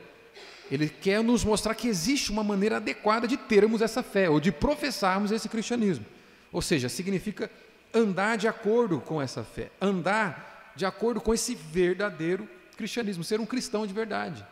ele 0.73 0.89
quer 0.89 1.23
nos 1.23 1.45
mostrar 1.45 1.75
que 1.75 1.87
existe 1.87 2.31
uma 2.31 2.43
maneira 2.43 2.79
adequada 2.79 3.29
de 3.29 3.37
termos 3.37 3.83
essa 3.83 4.03
fé, 4.03 4.31
ou 4.31 4.41
de 4.41 4.51
professarmos 4.51 5.31
esse 5.31 5.47
cristianismo. 5.47 6.07
Ou 6.51 6.63
seja, 6.63 6.89
significa 6.89 7.51
andar 7.93 8.39
de 8.39 8.49
acordo 8.49 8.99
com 8.99 9.21
essa 9.21 9.45
fé, 9.45 9.71
andar 9.79 10.73
de 10.75 10.87
acordo 10.87 11.21
com 11.21 11.35
esse 11.35 11.55
verdadeiro 11.55 12.49
cristianismo, 12.75 13.23
ser 13.23 13.39
um 13.39 13.45
cristão 13.45 13.87
de 13.87 13.93
verdade. 13.93 14.43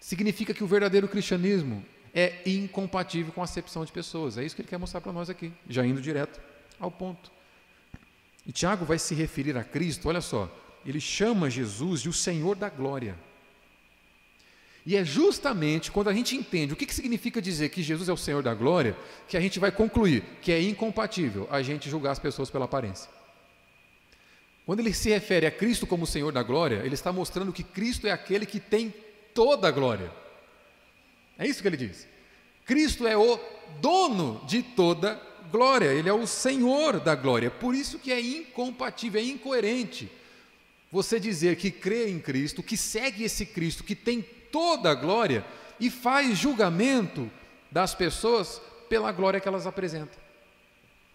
Significa 0.00 0.54
que 0.54 0.64
o 0.64 0.66
verdadeiro 0.66 1.06
cristianismo 1.06 1.84
é 2.14 2.40
incompatível 2.46 3.34
com 3.34 3.42
a 3.42 3.44
acepção 3.44 3.84
de 3.84 3.92
pessoas. 3.92 4.38
É 4.38 4.42
isso 4.42 4.56
que 4.56 4.62
ele 4.62 4.68
quer 4.68 4.78
mostrar 4.78 5.02
para 5.02 5.12
nós 5.12 5.28
aqui, 5.28 5.52
já 5.68 5.84
indo 5.84 6.00
direto 6.00 6.40
ao 6.78 6.90
ponto. 6.90 7.30
E 8.46 8.50
Tiago 8.52 8.86
vai 8.86 8.98
se 8.98 9.14
referir 9.14 9.58
a 9.58 9.62
Cristo, 9.62 10.08
olha 10.08 10.22
só, 10.22 10.50
ele 10.86 11.00
chama 11.00 11.50
Jesus 11.50 12.00
de 12.00 12.08
o 12.08 12.14
Senhor 12.14 12.56
da 12.56 12.70
glória. 12.70 13.14
E 14.86 14.96
é 14.96 15.04
justamente 15.04 15.90
quando 15.90 16.08
a 16.08 16.12
gente 16.12 16.36
entende 16.36 16.72
o 16.72 16.76
que, 16.76 16.86
que 16.86 16.94
significa 16.94 17.40
dizer 17.40 17.68
que 17.68 17.82
Jesus 17.82 18.08
é 18.08 18.12
o 18.12 18.16
Senhor 18.16 18.42
da 18.42 18.54
glória, 18.54 18.96
que 19.28 19.36
a 19.36 19.40
gente 19.40 19.58
vai 19.58 19.70
concluir 19.70 20.24
que 20.40 20.50
é 20.50 20.60
incompatível 20.62 21.46
a 21.50 21.62
gente 21.62 21.90
julgar 21.90 22.12
as 22.12 22.18
pessoas 22.18 22.50
pela 22.50 22.64
aparência. 22.64 23.10
Quando 24.64 24.80
ele 24.80 24.94
se 24.94 25.10
refere 25.10 25.46
a 25.46 25.50
Cristo 25.50 25.86
como 25.86 26.06
Senhor 26.06 26.32
da 26.32 26.42
glória, 26.42 26.82
ele 26.84 26.94
está 26.94 27.12
mostrando 27.12 27.52
que 27.52 27.62
Cristo 27.62 28.06
é 28.06 28.10
aquele 28.10 28.46
que 28.46 28.60
tem 28.60 28.94
toda 29.34 29.68
a 29.68 29.70
glória. 29.70 30.10
É 31.38 31.46
isso 31.46 31.60
que 31.60 31.68
ele 31.68 31.76
diz. 31.76 32.06
Cristo 32.64 33.06
é 33.06 33.16
o 33.16 33.38
dono 33.80 34.40
de 34.46 34.62
toda 34.62 35.20
glória, 35.50 35.92
ele 35.92 36.08
é 36.08 36.12
o 36.12 36.26
Senhor 36.26 37.00
da 37.00 37.14
glória. 37.14 37.50
Por 37.50 37.74
isso 37.74 37.98
que 37.98 38.12
é 38.12 38.20
incompatível, 38.20 39.20
é 39.20 39.24
incoerente 39.24 40.10
você 40.92 41.20
dizer 41.20 41.56
que 41.56 41.70
crê 41.70 42.08
em 42.08 42.18
Cristo, 42.18 42.62
que 42.62 42.76
segue 42.76 43.22
esse 43.24 43.46
Cristo, 43.46 43.84
que 43.84 43.94
tem 43.94 44.24
toda 44.50 44.90
a 44.90 44.94
glória 44.94 45.44
e 45.78 45.90
faz 45.90 46.36
julgamento 46.36 47.30
das 47.70 47.94
pessoas 47.94 48.60
pela 48.88 49.12
glória 49.12 49.40
que 49.40 49.48
elas 49.48 49.66
apresentam. 49.66 50.18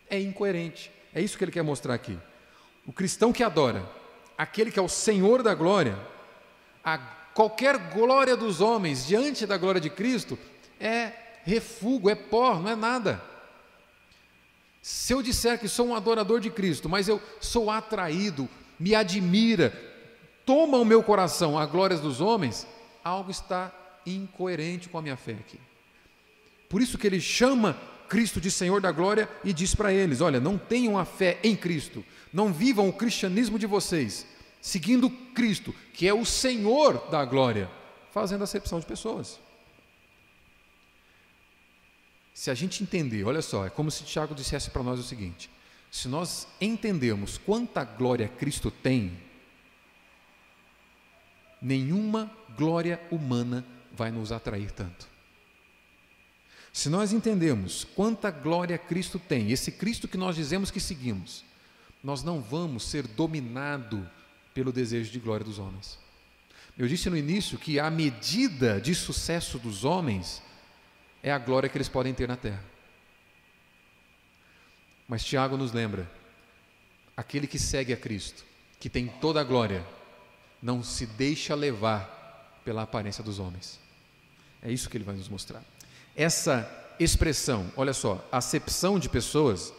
É 0.09 0.19
incoerente. 0.19 0.91
É 1.13 1.21
isso 1.21 1.37
que 1.37 1.43
ele 1.43 1.51
quer 1.51 1.63
mostrar 1.63 1.93
aqui. 1.93 2.17
O 2.85 2.93
cristão 2.93 3.33
que 3.33 3.43
adora 3.43 3.83
aquele 4.37 4.71
que 4.71 4.79
é 4.79 4.81
o 4.81 4.89
Senhor 4.89 5.41
da 5.41 5.53
glória, 5.53 5.97
qualquer 7.33 7.77
glória 7.93 8.35
dos 8.35 8.61
homens 8.61 9.05
diante 9.05 9.45
da 9.45 9.57
glória 9.57 9.81
de 9.81 9.89
Cristo 9.89 10.37
é 10.79 11.11
refúgio, 11.43 12.09
é 12.09 12.15
pó, 12.15 12.55
não 12.55 12.69
é 12.69 12.75
nada. 12.75 13.21
Se 14.81 15.13
eu 15.13 15.21
disser 15.21 15.59
que 15.59 15.67
sou 15.67 15.87
um 15.87 15.95
adorador 15.95 16.39
de 16.39 16.49
Cristo, 16.49 16.87
mas 16.87 17.07
eu 17.07 17.21
sou 17.39 17.71
atraído, 17.71 18.47
me 18.79 18.93
admira, 18.93 19.73
toma 20.45 20.77
o 20.77 20.85
meu 20.85 21.01
coração 21.01 21.57
a 21.57 21.65
glórias 21.65 21.99
dos 21.99 22.21
homens, 22.21 22.67
algo 23.05 23.29
está 23.29 23.71
incoerente 24.03 24.89
com 24.89 24.97
a 24.97 25.01
minha 25.01 25.15
fé 25.15 25.33
aqui. 25.33 25.59
Por 26.67 26.81
isso 26.81 26.97
que 26.97 27.05
ele 27.05 27.21
chama 27.21 27.79
Cristo 28.09 28.41
de 28.41 28.50
Senhor 28.50 28.81
da 28.81 28.91
glória 28.91 29.29
e 29.43 29.53
diz 29.53 29.75
para 29.75 29.93
eles: 29.93 30.21
olha, 30.21 30.39
não 30.39 30.57
tenham 30.57 30.97
a 30.97 31.05
fé 31.05 31.39
em 31.43 31.55
Cristo, 31.55 32.03
não 32.33 32.51
vivam 32.51 32.89
o 32.89 32.93
cristianismo 32.93 33.59
de 33.59 33.67
vocês, 33.67 34.25
seguindo 34.59 35.09
Cristo, 35.09 35.74
que 35.93 36.07
é 36.07 36.13
o 36.13 36.25
Senhor 36.25 37.09
da 37.09 37.24
glória, 37.24 37.69
fazendo 38.12 38.43
acepção 38.43 38.79
de 38.79 38.85
pessoas. 38.88 39.39
Se 42.33 42.51
a 42.51 42.53
gente 42.53 42.83
entender, 42.83 43.24
olha 43.24 43.41
só, 43.41 43.65
é 43.65 43.69
como 43.69 43.89
se 43.89 44.03
Tiago 44.03 44.35
dissesse 44.35 44.71
para 44.71 44.83
nós 44.83 45.00
o 45.00 45.03
seguinte: 45.03 45.50
se 45.91 46.07
nós 46.07 46.47
entendermos 46.59 47.38
quanta 47.38 47.83
glória 47.83 48.27
Cristo 48.27 48.71
tem, 48.71 49.17
nenhuma 51.62 52.31
glória 52.57 53.01
humana 53.12 53.65
vai 53.91 54.12
nos 54.12 54.31
atrair 54.31 54.71
tanto. 54.71 55.07
Se 56.71 56.89
nós 56.89 57.13
entendemos 57.13 57.85
quanta 57.95 58.29
glória 58.29 58.77
Cristo 58.77 59.17
tem, 59.17 59.51
esse 59.51 59.71
Cristo 59.71 60.07
que 60.07 60.17
nós 60.17 60.35
dizemos 60.35 60.69
que 60.69 60.79
seguimos, 60.79 61.43
nós 62.03 62.21
não 62.21 62.41
vamos 62.41 62.83
ser 62.83 63.07
dominado 63.07 64.07
pelo 64.53 64.71
desejo 64.71 65.12
de 65.12 65.19
glória 65.19 65.45
dos 65.45 65.57
homens. 65.57 65.97
Eu 66.77 66.88
disse 66.88 67.09
no 67.09 67.17
início 67.17 67.57
que 67.57 67.79
a 67.79 67.89
medida 67.89 68.81
de 68.81 68.93
sucesso 68.93 69.57
dos 69.57 69.85
homens 69.85 70.41
é 71.24 71.31
a 71.31 71.38
glória 71.38 71.69
que 71.69 71.77
eles 71.77 71.88
podem 71.88 72.13
ter 72.13 72.27
na 72.27 72.35
terra. 72.35 72.63
Mas 75.07 75.24
Tiago 75.24 75.55
nos 75.55 75.71
lembra: 75.71 76.09
aquele 77.15 77.47
que 77.47 77.57
segue 77.57 77.93
a 77.93 77.97
Cristo, 77.97 78.43
que 78.79 78.89
tem 78.89 79.07
toda 79.07 79.39
a 79.39 79.43
glória, 79.43 79.85
não 80.65 80.84
se 80.84 81.05
deixa 81.05 81.53
levar 81.53 82.60
pela 82.65 82.81
aparência 82.81 83.24
dos 83.24 83.38
homens. 83.38 83.79
É 84.63 84.72
isso 84.72 84.89
que 84.89 84.98
ele 84.98 85.03
vai 85.03 85.13
nos 85.13 85.29
mostrar. 85.29 85.62
Essa 86.15 86.67
expressão, 87.00 87.72
olha 87.77 87.93
só, 87.93 88.27
acepção 88.31 88.98
de 88.98 89.07
pessoas, 89.07 89.72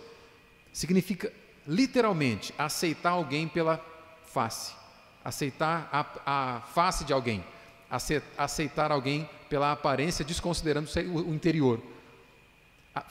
significa 0.73 1.33
literalmente 1.67 2.55
aceitar 2.57 3.11
alguém 3.11 3.49
pela 3.49 3.85
face, 4.33 4.75
aceitar 5.25 5.89
a, 5.93 6.07
a 6.25 6.61
face 6.61 7.05
de 7.05 7.13
alguém, 7.13 7.45
aceitar 8.39 8.93
alguém 8.93 9.29
pela 9.49 9.73
aparência, 9.73 10.25
desconsiderando 10.25 10.89
o 11.27 11.35
interior. 11.35 11.83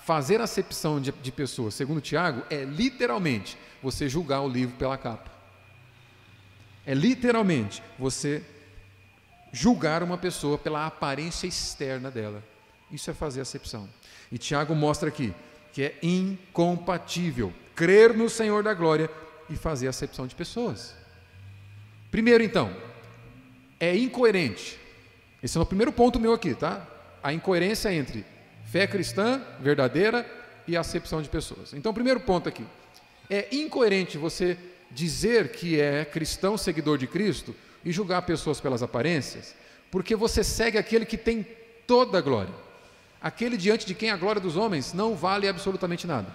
Fazer 0.06 0.40
acepção 0.40 1.02
de, 1.02 1.12
de 1.12 1.32
pessoas, 1.32 1.74
segundo 1.74 2.00
Tiago, 2.00 2.42
é 2.50 2.64
literalmente 2.64 3.58
você 3.84 4.08
julgar 4.08 4.40
o 4.44 4.48
livro 4.48 4.78
pela 4.78 4.98
capa. 4.98 5.35
É 6.86 6.94
literalmente 6.94 7.82
você 7.98 8.44
julgar 9.52 10.04
uma 10.04 10.18
pessoa 10.18 10.58
pela 10.58 10.86
aparência 10.86 11.48
externa 11.48 12.12
dela. 12.12 12.44
Isso 12.92 13.10
é 13.10 13.14
fazer 13.14 13.42
acepção. 13.42 13.90
E 14.32 14.38
Tiago 14.38 14.76
mostra 14.76 15.10
aqui 15.10 15.34
que 15.74 15.84
é 15.84 15.98
incompatível 16.02 17.54
crer 17.76 18.14
no 18.16 18.30
Senhor 18.30 18.64
da 18.64 18.74
glória 18.74 19.10
e 19.50 19.56
fazer 19.56 19.88
acepção 19.88 20.26
de 20.26 20.36
pessoas. 20.36 20.96
Primeiro, 22.10 22.44
então, 22.44 22.74
é 23.80 23.96
incoerente. 23.96 24.80
Esse 25.44 25.58
é 25.58 25.62
o 25.62 25.66
primeiro 25.66 25.92
ponto 25.92 26.20
meu 26.20 26.34
aqui, 26.34 26.54
tá? 26.54 26.88
A 27.22 27.34
incoerência 27.34 27.94
entre 27.94 28.26
fé 28.64 28.88
cristã 28.88 29.42
verdadeira 29.60 30.26
e 30.68 30.78
acepção 30.78 31.22
de 31.22 31.30
pessoas. 31.30 31.74
Então, 31.74 31.94
primeiro 31.94 32.20
ponto 32.20 32.48
aqui. 32.48 32.66
É 33.30 33.54
incoerente 33.56 34.18
você 34.18 34.58
dizer 34.96 35.52
que 35.52 35.80
é 35.80 36.06
cristão, 36.06 36.58
seguidor 36.58 36.98
de 36.98 37.06
Cristo, 37.06 37.54
e 37.84 37.92
julgar 37.92 38.24
pessoas 38.24 38.60
pelas 38.60 38.82
aparências, 38.82 39.54
porque 39.92 40.16
você 40.16 40.44
segue 40.44 40.78
aquele 40.78 41.06
que 41.06 41.18
tem 41.18 41.46
toda 41.86 42.18
a 42.18 42.22
glória. 42.22 42.54
Aquele 43.22 43.58
diante 43.58 43.86
de 43.86 43.94
quem 43.94 44.10
a 44.10 44.18
glória 44.18 44.42
dos 44.42 44.56
homens 44.56 44.94
não 44.94 45.16
vale 45.16 45.48
absolutamente 45.48 46.08
nada. 46.08 46.34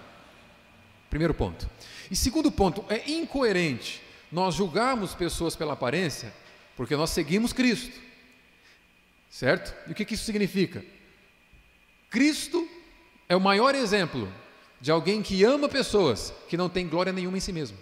Primeiro 1.09 1.33
ponto. 1.33 1.69
E 2.09 2.15
segundo 2.15 2.51
ponto, 2.51 2.85
é 2.87 3.11
incoerente 3.11 4.01
nós 4.31 4.55
julgarmos 4.55 5.13
pessoas 5.13 5.55
pela 5.55 5.73
aparência, 5.73 6.33
porque 6.77 6.95
nós 6.95 7.09
seguimos 7.09 7.51
Cristo. 7.51 7.99
Certo? 9.29 9.73
E 9.87 9.91
o 9.91 9.95
que, 9.95 10.13
isso 10.13 10.23
significa? 10.23 10.83
Cristo 12.09 12.67
é 13.27 13.35
o 13.35 13.41
maior 13.41 13.75
exemplo 13.75 14.31
de 14.79 14.91
alguém 14.91 15.21
que 15.21 15.43
ama 15.43 15.67
pessoas 15.67 16.33
que 16.47 16.57
não 16.57 16.69
tem 16.69 16.87
glória 16.87 17.13
nenhuma 17.13 17.37
em 17.37 17.41
si 17.41 17.51
mesmo. 17.51 17.77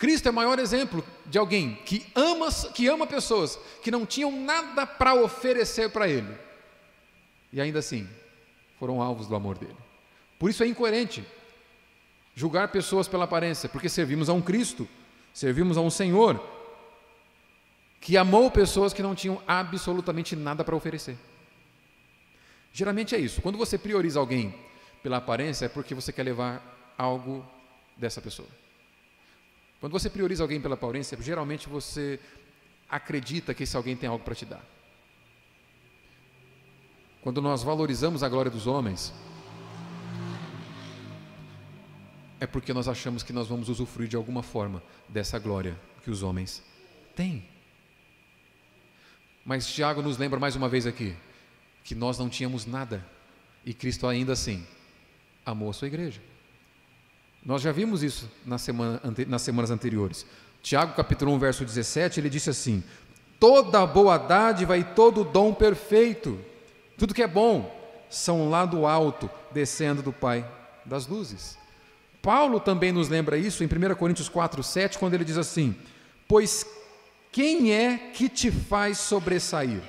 Cristo 0.00 0.28
é 0.28 0.30
o 0.30 0.34
maior 0.34 0.58
exemplo 0.58 1.04
de 1.26 1.36
alguém 1.36 1.74
que 1.84 2.06
ama, 2.14 2.48
que 2.74 2.88
ama 2.88 3.06
pessoas 3.06 3.58
que 3.82 3.90
não 3.90 4.06
tinham 4.06 4.32
nada 4.32 4.86
para 4.86 5.12
oferecer 5.12 5.90
para 5.90 6.08
Ele. 6.08 6.34
E 7.52 7.60
ainda 7.60 7.80
assim, 7.80 8.08
foram 8.78 9.02
alvos 9.02 9.26
do 9.26 9.36
amor 9.36 9.58
dele. 9.58 9.76
Por 10.38 10.48
isso 10.48 10.64
é 10.64 10.66
incoerente 10.66 11.22
julgar 12.34 12.68
pessoas 12.68 13.06
pela 13.06 13.24
aparência, 13.24 13.68
porque 13.68 13.90
servimos 13.90 14.30
a 14.30 14.32
um 14.32 14.40
Cristo, 14.40 14.88
servimos 15.34 15.76
a 15.76 15.82
um 15.82 15.90
Senhor 15.90 16.42
que 18.00 18.16
amou 18.16 18.50
pessoas 18.50 18.94
que 18.94 19.02
não 19.02 19.14
tinham 19.14 19.42
absolutamente 19.46 20.34
nada 20.34 20.64
para 20.64 20.74
oferecer. 20.74 21.18
Geralmente 22.72 23.14
é 23.14 23.18
isso. 23.18 23.42
Quando 23.42 23.58
você 23.58 23.76
prioriza 23.76 24.18
alguém 24.18 24.54
pela 25.02 25.18
aparência, 25.18 25.66
é 25.66 25.68
porque 25.68 25.94
você 25.94 26.10
quer 26.10 26.22
levar 26.22 26.94
algo 26.96 27.44
dessa 27.98 28.22
pessoa. 28.22 28.48
Quando 29.80 29.92
você 29.92 30.10
prioriza 30.10 30.44
alguém 30.44 30.60
pela 30.60 30.74
aparência, 30.74 31.16
geralmente 31.20 31.68
você 31.68 32.20
acredita 32.88 33.54
que 33.54 33.62
esse 33.62 33.76
alguém 33.76 33.96
tem 33.96 34.08
algo 34.08 34.24
para 34.24 34.34
te 34.34 34.44
dar. 34.44 34.62
quando 37.22 37.42
nós 37.42 37.62
valorizamos 37.62 38.22
a 38.22 38.28
glória 38.28 38.50
dos 38.50 38.66
homens, 38.66 39.12
é 42.40 42.46
porque 42.46 42.72
nós 42.72 42.88
achamos 42.88 43.22
que 43.22 43.32
nós 43.32 43.46
vamos 43.46 43.68
usufruir 43.68 44.08
de 44.08 44.16
alguma 44.16 44.42
forma 44.42 44.82
dessa 45.06 45.38
glória 45.38 45.78
que 46.02 46.10
os 46.10 46.22
homens 46.22 46.62
têm. 47.14 47.44
Mas 49.44 49.70
Tiago 49.70 50.00
nos 50.00 50.16
lembra 50.16 50.40
mais 50.40 50.56
uma 50.56 50.68
vez 50.68 50.86
aqui 50.86 51.14
que 51.84 51.94
nós 51.94 52.18
não 52.18 52.30
tínhamos 52.30 52.64
nada 52.64 53.06
e 53.64 53.74
Cristo 53.74 54.06
ainda 54.06 54.32
assim 54.32 54.66
amou 55.44 55.68
a 55.68 55.72
sua 55.74 55.88
igreja. 55.88 56.22
Nós 57.44 57.62
já 57.62 57.72
vimos 57.72 58.02
isso 58.02 58.30
na 58.44 58.58
semana, 58.58 59.00
nas 59.26 59.42
semanas 59.42 59.70
anteriores. 59.70 60.26
Tiago 60.62 60.94
capítulo 60.94 61.32
1, 61.32 61.38
verso 61.38 61.64
17, 61.64 62.20
ele 62.20 62.28
disse 62.28 62.50
assim: 62.50 62.84
Toda 63.38 63.86
boa 63.86 64.18
dádiva 64.18 64.76
e 64.76 64.84
todo 64.84 65.24
dom 65.24 65.54
perfeito, 65.54 66.38
tudo 66.98 67.14
que 67.14 67.22
é 67.22 67.26
bom, 67.26 67.74
são 68.10 68.50
lá 68.50 68.66
do 68.66 68.86
alto, 68.86 69.30
descendo 69.52 70.02
do 70.02 70.12
Pai 70.12 70.46
das 70.84 71.06
luzes. 71.06 71.58
Paulo 72.20 72.60
também 72.60 72.92
nos 72.92 73.08
lembra 73.08 73.38
isso 73.38 73.64
em 73.64 73.66
1 73.66 73.94
Coríntios 73.94 74.28
4, 74.28 74.62
7, 74.62 74.98
quando 74.98 75.14
ele 75.14 75.24
diz 75.24 75.38
assim: 75.38 75.74
Pois 76.28 76.66
quem 77.32 77.72
é 77.72 77.96
que 77.96 78.28
te 78.28 78.50
faz 78.50 78.98
sobressair? 78.98 79.80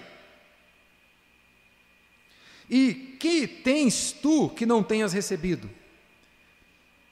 E 2.69 3.17
que 3.19 3.45
tens 3.45 4.13
tu 4.13 4.47
que 4.49 4.65
não 4.65 4.81
tenhas 4.81 5.11
recebido? 5.11 5.69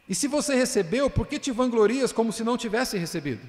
E 0.09 0.15
se 0.15 0.27
você 0.27 0.55
recebeu, 0.55 1.07
por 1.07 1.27
que 1.27 1.37
te 1.37 1.51
vanglorias 1.51 2.11
como 2.11 2.33
se 2.33 2.43
não 2.43 2.57
tivesse 2.57 2.97
recebido? 2.97 3.47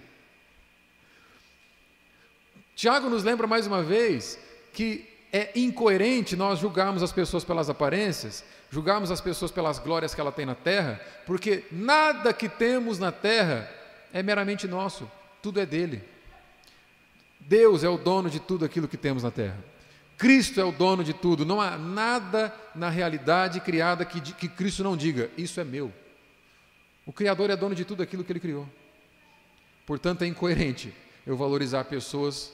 Tiago 2.77 3.09
nos 3.09 3.25
lembra 3.25 3.47
mais 3.47 3.67
uma 3.67 3.83
vez 3.83 4.39
que 4.71 5.09
é 5.33 5.51
incoerente 5.59 6.37
nós 6.37 6.59
julgarmos 6.59 7.03
as 7.03 7.13
pessoas 7.13 7.45
pelas 7.45 7.71
aparências, 7.71 8.45
julgarmos 8.71 9.11
as 9.11 9.23
pessoas 9.23 9.51
pelas 9.51 9.79
glórias 9.79 10.15
que 10.15 10.21
ela 10.21 10.31
tem 10.31 10.45
na 10.45 10.55
terra, 10.55 11.01
porque 11.27 11.65
nada 11.73 12.33
que 12.33 12.49
temos 12.49 12.99
na 12.99 13.11
terra 13.11 13.71
é 14.13 14.23
meramente 14.23 14.69
nosso, 14.69 15.11
tudo 15.41 15.61
é 15.61 15.67
dele. 15.67 16.05
Deus 17.39 17.83
é 17.83 17.89
o 17.89 17.97
dono 17.97 18.29
de 18.29 18.39
tudo 18.39 18.67
aquilo 18.67 18.87
que 18.87 18.99
temos 18.99 19.23
na 19.23 19.31
terra. 19.31 19.57
Cristo 20.19 20.61
é 20.61 20.65
o 20.65 20.73
dono 20.73 21.03
de 21.03 21.15
tudo. 21.15 21.47
Não 21.47 21.59
há 21.59 21.79
nada 21.79 22.55
na 22.75 22.91
realidade 22.91 23.61
criada 23.61 24.05
que, 24.05 24.21
que 24.21 24.49
Cristo 24.49 24.85
não 24.85 24.95
diga: 24.95 25.31
Isso 25.39 25.59
é 25.59 25.65
meu. 25.65 25.91
O 27.07 27.13
Criador 27.13 27.51
é 27.51 27.57
dono 27.57 27.75
de 27.75 27.85
tudo 27.85 28.03
aquilo 28.03 28.23
que 28.23 28.33
ele 28.33 28.41
criou. 28.41 28.67
Portanto, 29.87 30.23
é 30.23 30.27
incoerente 30.27 30.93
eu 31.27 31.37
valorizar 31.37 31.85
pessoas 31.85 32.53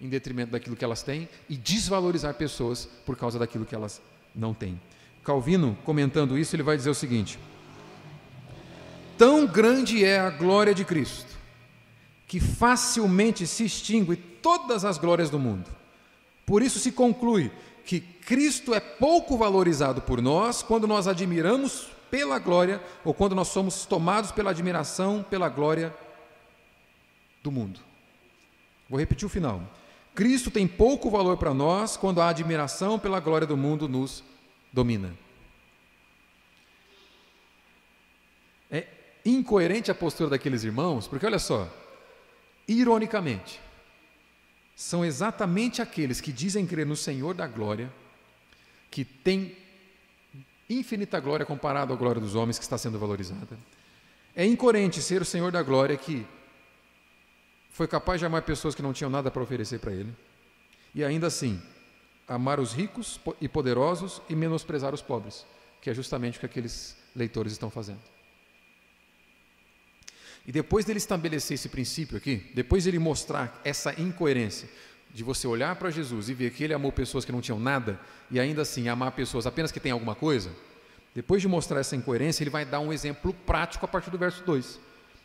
em 0.00 0.08
detrimento 0.08 0.52
daquilo 0.52 0.76
que 0.76 0.84
elas 0.84 1.02
têm 1.02 1.28
e 1.48 1.56
desvalorizar 1.56 2.34
pessoas 2.34 2.86
por 3.04 3.16
causa 3.16 3.38
daquilo 3.38 3.64
que 3.64 3.74
elas 3.74 4.00
não 4.34 4.54
têm. 4.54 4.80
Calvino, 5.24 5.76
comentando 5.84 6.38
isso, 6.38 6.54
ele 6.56 6.62
vai 6.62 6.76
dizer 6.76 6.90
o 6.90 6.94
seguinte: 6.94 7.38
Tão 9.16 9.46
grande 9.46 10.04
é 10.04 10.18
a 10.18 10.30
glória 10.30 10.74
de 10.74 10.84
Cristo, 10.84 11.36
que 12.26 12.40
facilmente 12.40 13.46
se 13.46 13.64
extingue 13.64 14.16
todas 14.16 14.84
as 14.84 14.96
glórias 14.96 15.28
do 15.28 15.38
mundo. 15.38 15.68
Por 16.46 16.62
isso 16.62 16.78
se 16.78 16.92
conclui 16.92 17.50
que 17.84 18.00
Cristo 18.00 18.74
é 18.74 18.80
pouco 18.80 19.36
valorizado 19.36 20.00
por 20.00 20.22
nós 20.22 20.62
quando 20.62 20.86
nós 20.86 21.06
admiramos 21.06 21.88
pela 22.10 22.38
glória 22.38 22.82
ou 23.04 23.12
quando 23.12 23.34
nós 23.34 23.48
somos 23.48 23.86
tomados 23.86 24.32
pela 24.32 24.50
admiração 24.50 25.22
pela 25.22 25.48
glória 25.48 25.94
do 27.42 27.50
mundo. 27.50 27.80
Vou 28.88 28.98
repetir 28.98 29.26
o 29.26 29.30
final. 29.30 29.62
Cristo 30.14 30.50
tem 30.50 30.66
pouco 30.66 31.10
valor 31.10 31.36
para 31.36 31.54
nós 31.54 31.96
quando 31.96 32.20
a 32.20 32.28
admiração 32.28 32.98
pela 32.98 33.20
glória 33.20 33.46
do 33.46 33.56
mundo 33.56 33.88
nos 33.88 34.24
domina. 34.72 35.16
É 38.70 38.86
incoerente 39.24 39.90
a 39.90 39.94
postura 39.94 40.30
daqueles 40.30 40.64
irmãos, 40.64 41.06
porque 41.06 41.24
olha 41.24 41.38
só, 41.38 41.68
ironicamente, 42.66 43.60
são 44.74 45.04
exatamente 45.04 45.82
aqueles 45.82 46.20
que 46.20 46.32
dizem 46.32 46.66
crer 46.66 46.86
no 46.86 46.96
Senhor 46.96 47.34
da 47.34 47.46
glória, 47.46 47.92
que 48.90 49.04
tem 49.04 49.56
infinita 50.68 51.18
glória 51.20 51.46
comparado 51.46 51.92
à 51.92 51.96
glória 51.96 52.20
dos 52.20 52.34
homens 52.34 52.58
que 52.58 52.64
está 52.64 52.76
sendo 52.76 52.98
valorizada. 52.98 53.58
É 54.34 54.44
incoerente 54.44 55.00
ser 55.00 55.22
o 55.22 55.24
Senhor 55.24 55.50
da 55.50 55.62
glória 55.62 55.96
que 55.96 56.26
foi 57.70 57.86
capaz 57.86 58.20
de 58.20 58.26
amar 58.26 58.42
pessoas 58.42 58.74
que 58.74 58.82
não 58.82 58.92
tinham 58.92 59.10
nada 59.10 59.30
para 59.30 59.42
oferecer 59.42 59.78
para 59.78 59.92
Ele, 59.92 60.14
e 60.94 61.04
ainda 61.04 61.28
assim 61.28 61.62
amar 62.26 62.60
os 62.60 62.72
ricos 62.72 63.20
e 63.40 63.48
poderosos 63.48 64.20
e 64.28 64.36
menosprezar 64.36 64.92
os 64.92 65.00
pobres, 65.00 65.46
que 65.80 65.88
é 65.88 65.94
justamente 65.94 66.36
o 66.36 66.40
que 66.40 66.46
aqueles 66.46 66.96
leitores 67.14 67.52
estão 67.52 67.70
fazendo. 67.70 68.00
E 70.46 70.52
depois 70.52 70.84
dele 70.84 70.98
estabelecer 70.98 71.54
esse 71.54 71.68
princípio 71.68 72.16
aqui, 72.16 72.50
depois 72.54 72.82
de 72.82 72.90
ele 72.90 72.98
mostrar 72.98 73.60
essa 73.64 73.98
incoerência 74.00 74.68
de 75.12 75.24
você 75.24 75.46
olhar 75.46 75.74
para 75.76 75.90
Jesus 75.90 76.28
e 76.28 76.34
ver 76.34 76.50
que 76.50 76.64
ele 76.64 76.74
amou 76.74 76.92
pessoas 76.92 77.24
que 77.24 77.32
não 77.32 77.40
tinham 77.40 77.58
nada 77.58 77.98
e 78.30 78.38
ainda 78.38 78.62
assim 78.62 78.88
amar 78.88 79.12
pessoas 79.12 79.46
apenas 79.46 79.72
que 79.72 79.80
têm 79.80 79.92
alguma 79.92 80.14
coisa, 80.14 80.50
depois 81.14 81.42
de 81.42 81.48
mostrar 81.48 81.80
essa 81.80 81.96
incoerência, 81.96 82.42
ele 82.42 82.50
vai 82.50 82.64
dar 82.64 82.80
um 82.80 82.92
exemplo 82.92 83.34
prático 83.46 83.84
a 83.84 83.88
partir 83.88 84.10
do 84.10 84.18
verso 84.18 84.42
2. 84.44 84.78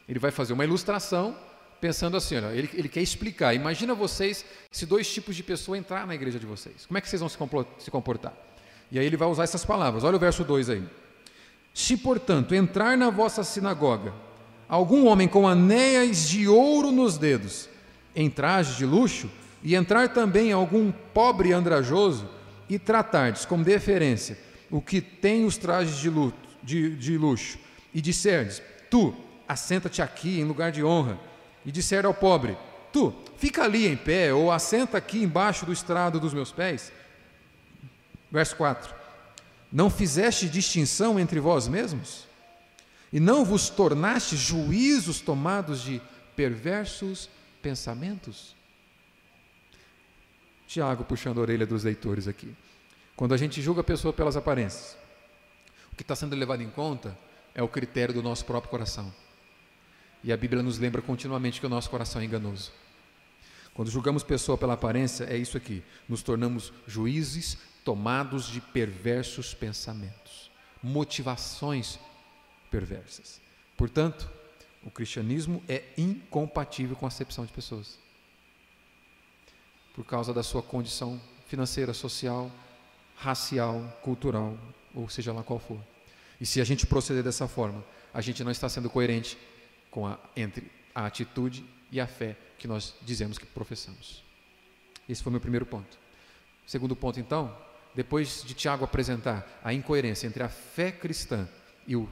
Ele 0.07 0.19
vai 0.19 0.31
fazer 0.31 0.53
uma 0.53 0.63
ilustração 0.63 1.37
pensando 1.79 2.15
assim, 2.15 2.37
olha, 2.37 2.55
ele, 2.55 2.69
ele 2.73 2.89
quer 2.89 3.01
explicar. 3.01 3.53
Imagina 3.53 3.93
vocês 3.93 4.45
se 4.71 4.85
dois 4.85 5.11
tipos 5.11 5.35
de 5.35 5.43
pessoa 5.43 5.77
entrar 5.77 6.07
na 6.07 6.15
igreja 6.15 6.39
de 6.39 6.45
vocês. 6.45 6.85
Como 6.85 6.97
é 6.97 7.01
que 7.01 7.09
vocês 7.09 7.19
vão 7.19 7.29
se 7.29 7.91
comportar? 7.91 8.33
E 8.89 8.97
aí 8.97 9.05
ele 9.05 9.17
vai 9.17 9.27
usar 9.27 9.43
essas 9.43 9.65
palavras. 9.65 10.03
Olha 10.03 10.15
o 10.15 10.19
verso 10.19 10.43
2 10.43 10.69
aí. 10.69 10.83
Se, 11.73 11.97
portanto, 11.97 12.55
entrar 12.55 12.95
na 12.97 13.09
vossa 13.09 13.43
sinagoga 13.43 14.13
algum 14.69 15.07
homem 15.07 15.27
com 15.27 15.47
anéis 15.47 16.29
de 16.29 16.47
ouro 16.47 16.91
nos 16.91 17.17
dedos, 17.17 17.67
em 18.15 18.29
traje 18.29 18.77
de 18.77 18.85
luxo, 18.85 19.29
e 19.63 19.75
entrar 19.75 20.09
também 20.09 20.51
algum 20.51 20.91
pobre 20.91 21.53
andrajoso, 21.53 22.29
e 22.69 22.77
tratardes 22.79 23.45
com 23.45 23.61
deferência 23.61 24.37
o 24.71 24.81
que 24.81 24.99
tem 24.99 25.45
os 25.45 25.57
trajes 25.57 25.97
de, 25.97 26.09
luto, 26.09 26.49
de, 26.63 26.95
de 26.95 27.17
luxo, 27.17 27.59
e 27.93 28.01
disserdes, 28.01 28.61
tu, 28.89 29.15
assenta-te 29.47 30.01
aqui 30.01 30.39
em 30.39 30.43
lugar 30.43 30.71
de 30.71 30.83
honra, 30.83 31.19
e 31.63 31.71
disser 31.71 32.05
ao 32.05 32.13
pobre, 32.13 32.57
tu, 32.91 33.13
fica 33.37 33.63
ali 33.63 33.87
em 33.87 33.95
pé, 33.95 34.33
ou 34.33 34.51
assenta 34.51 34.97
aqui 34.97 35.21
embaixo 35.21 35.65
do 35.65 35.71
estrado 35.71 36.19
dos 36.19 36.33
meus 36.33 36.51
pés. 36.51 36.91
Verso 38.31 38.55
4: 38.55 38.93
Não 39.71 39.89
fizeste 39.91 40.49
distinção 40.49 41.19
entre 41.19 41.39
vós 41.39 41.67
mesmos? 41.67 42.25
E 43.11 43.19
não 43.19 43.45
vos 43.45 43.69
tornaste 43.69 44.35
juízos 44.35 45.21
tomados 45.21 45.83
de 45.83 46.01
perversos 46.35 47.29
pensamentos? 47.61 48.55
Tiago 50.67 51.03
puxando 51.03 51.39
a 51.39 51.41
orelha 51.41 51.65
dos 51.65 51.83
leitores 51.83 52.27
aqui. 52.27 52.55
Quando 53.15 53.33
a 53.33 53.37
gente 53.37 53.61
julga 53.61 53.81
a 53.81 53.83
pessoa 53.83 54.13
pelas 54.13 54.35
aparências, 54.35 54.97
o 55.91 55.95
que 55.95 56.01
está 56.01 56.15
sendo 56.15 56.35
levado 56.35 56.63
em 56.63 56.69
conta 56.69 57.17
é 57.53 57.61
o 57.61 57.67
critério 57.67 58.13
do 58.13 58.23
nosso 58.23 58.45
próprio 58.45 58.71
coração. 58.71 59.13
E 60.23 60.31
a 60.31 60.37
Bíblia 60.37 60.63
nos 60.63 60.79
lembra 60.79 61.01
continuamente 61.01 61.59
que 61.59 61.65
o 61.65 61.69
nosso 61.69 61.89
coração 61.89 62.21
é 62.21 62.25
enganoso. 62.25 62.71
Quando 63.73 63.91
julgamos 63.91 64.23
pessoa 64.23 64.57
pela 64.57 64.73
aparência, 64.73 65.25
é 65.25 65.37
isso 65.37 65.57
aqui: 65.57 65.83
nos 66.07 66.23
tornamos 66.23 66.71
juízes 66.87 67.57
tomados 67.83 68.47
de 68.47 68.61
perversos 68.61 69.53
pensamentos, 69.53 70.49
motivações 70.81 71.99
perversas. 72.71 73.41
Portanto, 73.75 74.29
o 74.83 74.89
cristianismo 74.89 75.61
é 75.67 75.83
incompatível 75.97 76.95
com 76.95 77.05
a 77.05 77.09
acepção 77.09 77.45
de 77.45 77.51
pessoas. 77.51 77.99
Por 79.93 80.05
causa 80.05 80.33
da 80.33 80.43
sua 80.43 80.61
condição 80.61 81.19
financeira, 81.45 81.93
social, 81.93 82.51
racial, 83.15 83.81
cultural, 84.01 84.57
ou 84.93 85.07
seja 85.07 85.31
lá 85.31 85.43
qual 85.43 85.59
for. 85.59 85.79
E 86.41 86.45
se 86.45 86.59
a 86.59 86.63
gente 86.63 86.85
proceder 86.85 87.23
dessa 87.23 87.47
forma, 87.47 87.83
a 88.13 88.21
gente 88.21 88.43
não 88.43 88.51
está 88.51 88.67
sendo 88.67 88.89
coerente 88.89 89.37
com 89.91 90.07
a, 90.07 90.17
entre 90.35 90.71
a 90.93 91.05
atitude 91.05 91.63
e 91.91 91.99
a 91.99 92.07
fé 92.07 92.35
que 92.57 92.67
nós 92.67 92.95
dizemos 93.01 93.37
que 93.37 93.45
professamos. 93.45 94.23
Esse 95.07 95.21
foi 95.21 95.31
meu 95.31 95.41
primeiro 95.41 95.65
ponto. 95.65 95.97
Segundo 96.65 96.95
ponto, 96.95 97.19
então, 97.19 97.55
depois 97.93 98.43
de 98.43 98.53
Tiago 98.53 98.83
apresentar 98.83 99.59
a 99.63 99.73
incoerência 99.73 100.25
entre 100.25 100.41
a 100.41 100.49
fé 100.49 100.91
cristã 100.91 101.47
e 101.85 101.95
o 101.95 102.09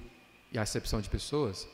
e 0.52 0.58
a 0.58 0.62
acepção 0.62 1.00
de 1.00 1.10
pessoas, 1.10 1.68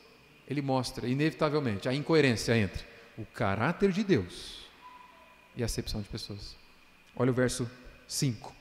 ele 0.46 0.62
mostra, 0.62 1.08
inevitavelmente, 1.08 1.88
a 1.88 1.94
incoerência 1.94 2.56
entre 2.56 2.84
o 3.16 3.26
caráter 3.26 3.90
de 3.90 4.04
Deus 4.04 4.67
e 5.58 5.64
acepção 5.64 6.00
de 6.00 6.08
pessoas. 6.08 6.56
Olha 7.14 7.32
o 7.32 7.34
verso 7.34 7.68
5. 8.06 8.54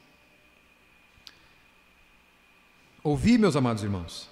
Ouvi, 3.04 3.38
meus 3.38 3.56
amados 3.56 3.84
irmãos, 3.84 4.28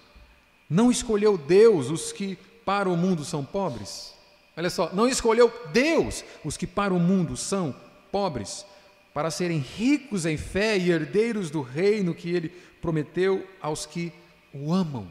não 0.70 0.92
escolheu 0.92 1.38
Deus 1.38 1.90
os 1.90 2.12
que 2.12 2.36
para 2.66 2.90
o 2.90 2.98
mundo 2.98 3.24
são 3.24 3.46
pobres? 3.46 4.14
Olha 4.58 4.70
só, 4.70 4.92
não 4.94 5.08
escolheu 5.08 5.54
Deus 5.72 6.26
os 6.44 6.58
que 6.58 6.66
para 6.66 6.94
o 6.94 7.00
mundo 7.00 7.38
são 7.38 7.76
pobres, 8.12 8.66
para 9.14 9.30
serem 9.30 9.60
ricos 9.60 10.26
em 10.26 10.36
fé 10.36 10.78
e 10.78 10.90
herdeiros 10.90 11.52
do 11.52 11.62
reino 11.62 12.16
que 12.16 12.30
ele 12.30 12.50
prometeu 12.82 13.48
aos 13.62 13.86
que 13.86 14.12
o 14.52 14.74
amam. 14.74 15.04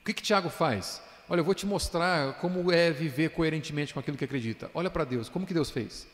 O 0.00 0.04
que, 0.04 0.12
que 0.12 0.22
Tiago 0.22 0.50
faz? 0.50 1.00
Olha, 1.28 1.40
eu 1.40 1.44
vou 1.44 1.54
te 1.54 1.64
mostrar 1.64 2.34
como 2.34 2.70
é 2.72 2.90
viver 2.90 3.30
coerentemente 3.30 3.94
com 3.94 4.00
aquilo 4.00 4.16
que 4.16 4.24
acredita. 4.24 4.70
Olha 4.74 4.90
para 4.90 5.04
Deus, 5.04 5.28
como 5.28 5.46
que 5.46 5.54
Deus 5.54 5.70
fez? 5.70 6.06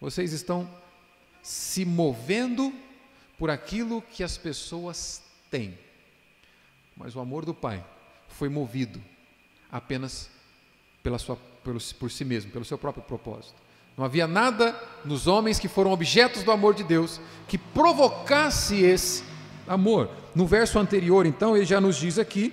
Vocês 0.00 0.32
estão 0.32 0.68
se 1.42 1.84
movendo 1.84 2.72
por 3.38 3.50
aquilo 3.50 4.02
que 4.02 4.22
as 4.22 4.36
pessoas 4.36 5.22
têm. 5.50 5.76
Mas 6.96 7.16
o 7.16 7.20
amor 7.20 7.44
do 7.44 7.54
Pai 7.54 7.84
foi 8.28 8.48
movido 8.48 9.00
apenas 9.70 10.30
pela 11.02 11.18
sua, 11.18 11.36
pelo, 11.64 11.80
por 11.98 12.10
si 12.10 12.24
mesmo, 12.24 12.50
pelo 12.50 12.64
seu 12.64 12.78
próprio 12.78 13.02
propósito. 13.02 13.54
Não 13.96 14.04
havia 14.04 14.26
nada 14.26 14.78
nos 15.04 15.26
homens 15.26 15.58
que 15.58 15.68
foram 15.68 15.92
objetos 15.92 16.42
do 16.42 16.50
amor 16.50 16.74
de 16.74 16.84
Deus 16.84 17.20
que 17.48 17.58
provocasse 17.58 18.82
esse 18.82 19.22
amor. 19.66 20.10
No 20.34 20.46
verso 20.46 20.78
anterior, 20.78 21.26
então, 21.26 21.56
ele 21.56 21.66
já 21.66 21.80
nos 21.80 21.96
diz 21.96 22.18
aqui 22.18 22.52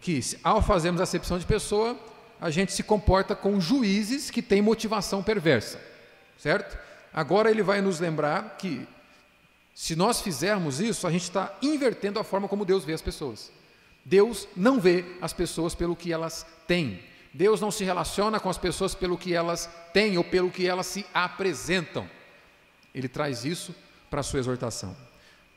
que, 0.00 0.20
ao 0.42 0.60
fazermos 0.60 1.00
acepção 1.00 1.38
de 1.38 1.46
pessoa, 1.46 1.98
a 2.40 2.50
gente 2.50 2.72
se 2.72 2.82
comporta 2.82 3.36
com 3.36 3.60
juízes 3.60 4.30
que 4.30 4.42
têm 4.42 4.60
motivação 4.60 5.22
perversa, 5.22 5.80
certo? 6.42 6.76
Agora 7.12 7.48
ele 7.48 7.62
vai 7.62 7.80
nos 7.80 8.00
lembrar 8.00 8.56
que, 8.58 8.84
se 9.72 9.94
nós 9.94 10.20
fizermos 10.20 10.80
isso, 10.80 11.06
a 11.06 11.10
gente 11.12 11.22
está 11.22 11.56
invertendo 11.62 12.18
a 12.18 12.24
forma 12.24 12.48
como 12.48 12.64
Deus 12.64 12.84
vê 12.84 12.92
as 12.92 13.00
pessoas. 13.00 13.52
Deus 14.04 14.48
não 14.56 14.80
vê 14.80 15.04
as 15.20 15.32
pessoas 15.32 15.72
pelo 15.72 15.94
que 15.94 16.12
elas 16.12 16.44
têm, 16.66 17.00
Deus 17.32 17.60
não 17.60 17.70
se 17.70 17.84
relaciona 17.84 18.40
com 18.40 18.50
as 18.50 18.58
pessoas 18.58 18.92
pelo 18.92 19.16
que 19.16 19.32
elas 19.32 19.70
têm 19.92 20.18
ou 20.18 20.24
pelo 20.24 20.50
que 20.50 20.66
elas 20.66 20.86
se 20.86 21.06
apresentam. 21.14 22.10
Ele 22.92 23.08
traz 23.08 23.44
isso 23.44 23.72
para 24.10 24.20
a 24.20 24.24
sua 24.24 24.40
exortação. 24.40 24.96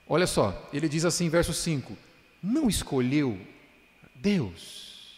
Olha 0.07 0.27
só, 0.27 0.69
ele 0.71 0.87
diz 0.87 1.03
assim, 1.03 1.27
verso 1.29 1.51
5: 1.51 1.97
Não 2.43 2.69
escolheu 2.69 3.37
Deus. 4.13 5.17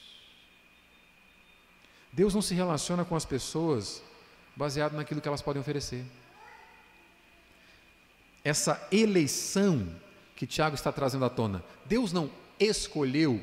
Deus 2.12 2.34
não 2.34 2.41
se 2.41 2.56
relaciona 2.56 3.03
com 3.03 3.15
as 3.15 3.25
pessoas 3.25 4.01
baseado 4.58 4.93
naquilo 4.93 5.22
que 5.22 5.28
elas 5.28 5.41
podem 5.41 5.62
oferecer. 5.62 6.04
Essa 8.43 8.86
eleição 8.91 9.88
que 10.36 10.48
Tiago 10.48 10.76
está 10.76 10.91
trazendo 10.91 11.26
à 11.26 11.30
tona, 11.30 11.63
Deus 11.86 12.12
não 12.12 12.30
escolheu 12.60 13.39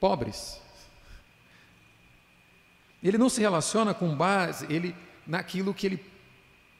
pobres. 0.00 0.60
Ele 3.02 3.16
não 3.16 3.28
se 3.28 3.40
relaciona 3.40 3.94
com 3.94 4.16
base 4.16 4.66
ele 4.68 4.96
naquilo 5.24 5.72
que 5.72 5.86
ele 5.86 6.04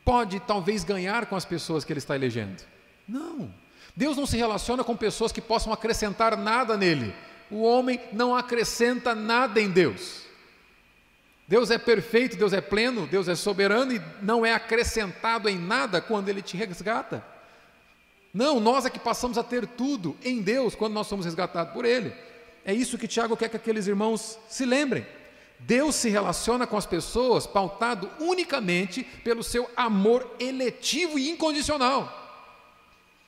pode 0.04 0.40
talvez 0.40 0.82
ganhar 0.82 1.26
com 1.26 1.36
as 1.36 1.44
pessoas 1.44 1.84
que 1.84 1.92
ele 1.92 1.98
está 1.98 2.16
elegendo. 2.16 2.64
Não. 3.06 3.54
Deus 3.94 4.16
não 4.16 4.26
se 4.26 4.36
relaciona 4.36 4.82
com 4.82 4.96
pessoas 4.96 5.30
que 5.30 5.40
possam 5.40 5.72
acrescentar 5.72 6.36
nada 6.36 6.76
nele. 6.76 7.14
O 7.50 7.62
homem 7.62 8.00
não 8.12 8.34
acrescenta 8.34 9.14
nada 9.14 9.60
em 9.60 9.70
Deus. 9.70 10.25
Deus 11.48 11.70
é 11.70 11.78
perfeito, 11.78 12.36
Deus 12.36 12.52
é 12.52 12.60
pleno, 12.60 13.06
Deus 13.06 13.28
é 13.28 13.34
soberano 13.34 13.92
e 13.92 14.02
não 14.20 14.44
é 14.44 14.52
acrescentado 14.52 15.48
em 15.48 15.56
nada 15.56 16.00
quando 16.00 16.28
ele 16.28 16.42
te 16.42 16.56
resgata. 16.56 17.24
Não, 18.36 18.60
nós 18.60 18.84
é 18.84 18.90
que 18.90 18.98
passamos 18.98 19.38
a 19.38 19.42
ter 19.42 19.66
tudo 19.66 20.14
em 20.22 20.42
Deus 20.42 20.74
quando 20.74 20.92
nós 20.92 21.06
somos 21.06 21.24
resgatados 21.24 21.72
por 21.72 21.86
Ele. 21.86 22.12
É 22.66 22.74
isso 22.74 22.98
que 22.98 23.08
Tiago 23.08 23.34
quer 23.34 23.48
que 23.48 23.56
aqueles 23.56 23.86
irmãos 23.86 24.38
se 24.46 24.66
lembrem. 24.66 25.06
Deus 25.58 25.94
se 25.94 26.10
relaciona 26.10 26.66
com 26.66 26.76
as 26.76 26.84
pessoas 26.84 27.46
pautado 27.46 28.10
unicamente 28.20 29.04
pelo 29.24 29.42
seu 29.42 29.70
amor 29.74 30.36
eletivo 30.38 31.18
e 31.18 31.30
incondicional. 31.30 32.12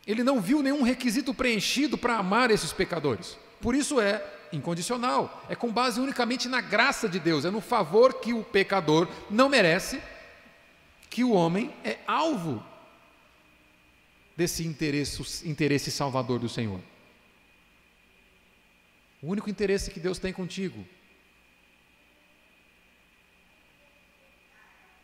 Ele 0.07 0.23
não 0.23 0.43
viu 0.43 0.63
nenhum 0.63 0.83
requisito 0.83 1.33
preenchido 1.33 1.97
para 1.97 2.19
amar 2.19 2.51
esses 2.51 2.73
pecadores. 2.73 3.39
Por 3.63 3.75
isso 3.75 3.99
é 4.01 4.23
incondicional, 4.53 5.45
é 5.49 5.55
com 5.55 5.73
base 5.73 6.01
unicamente 6.01 6.49
na 6.49 6.61
graça 6.61 7.09
de 7.09 7.19
Deus, 7.19 7.45
é 7.45 7.51
no 7.51 7.61
favor 7.61 8.21
que 8.21 8.33
o 8.33 8.45
pecador 8.45 9.09
não 9.31 9.49
merece, 9.49 10.03
que 11.11 11.25
o 11.25 11.33
homem 11.33 11.75
é 11.85 11.99
alvo 12.07 12.65
desse 14.37 14.67
interesse, 14.67 15.49
interesse 15.49 15.91
salvador 15.91 16.39
do 16.39 16.49
Senhor. 16.49 16.81
O 19.21 19.29
único 19.29 19.51
interesse 19.51 19.91
que 19.91 19.99
Deus 19.99 20.19
tem 20.19 20.33
contigo 20.33 20.87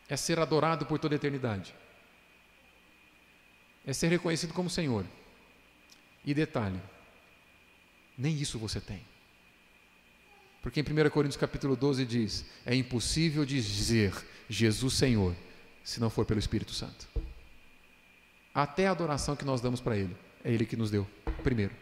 é 0.09 0.17
ser 0.17 0.39
adorado 0.39 0.87
por 0.87 0.99
toda 0.99 1.15
a 1.15 1.17
eternidade. 1.17 1.75
É 3.87 3.93
ser 3.93 4.09
reconhecido 4.09 4.55
como 4.55 4.71
Senhor. 4.71 5.05
E 6.25 6.33
detalhe, 6.33 6.81
nem 8.17 8.35
isso 8.37 8.59
você 8.59 8.81
tem. 8.81 9.05
Porque 10.65 10.81
em 10.81 10.83
1 10.83 11.11
Coríntios 11.11 11.37
capítulo 11.37 11.77
12 11.77 12.07
diz: 12.07 12.43
é 12.65 12.75
impossível 12.75 13.45
dizer 13.45 14.15
Jesus 14.49 14.95
Senhor 14.95 15.37
se 15.85 16.01
não 16.01 16.09
for 16.09 16.25
pelo 16.25 16.41
Espírito 16.41 16.73
Santo. 16.73 17.07
Até 18.55 18.87
a 18.87 18.93
adoração 18.93 19.37
que 19.37 19.45
nós 19.45 19.61
damos 19.61 19.83
para 19.83 19.95
Ele, 19.95 20.17
é 20.43 20.51
Ele 20.51 20.65
que 20.65 20.75
nos 20.75 20.91
deu 20.91 21.07
primeiro. 21.43 21.75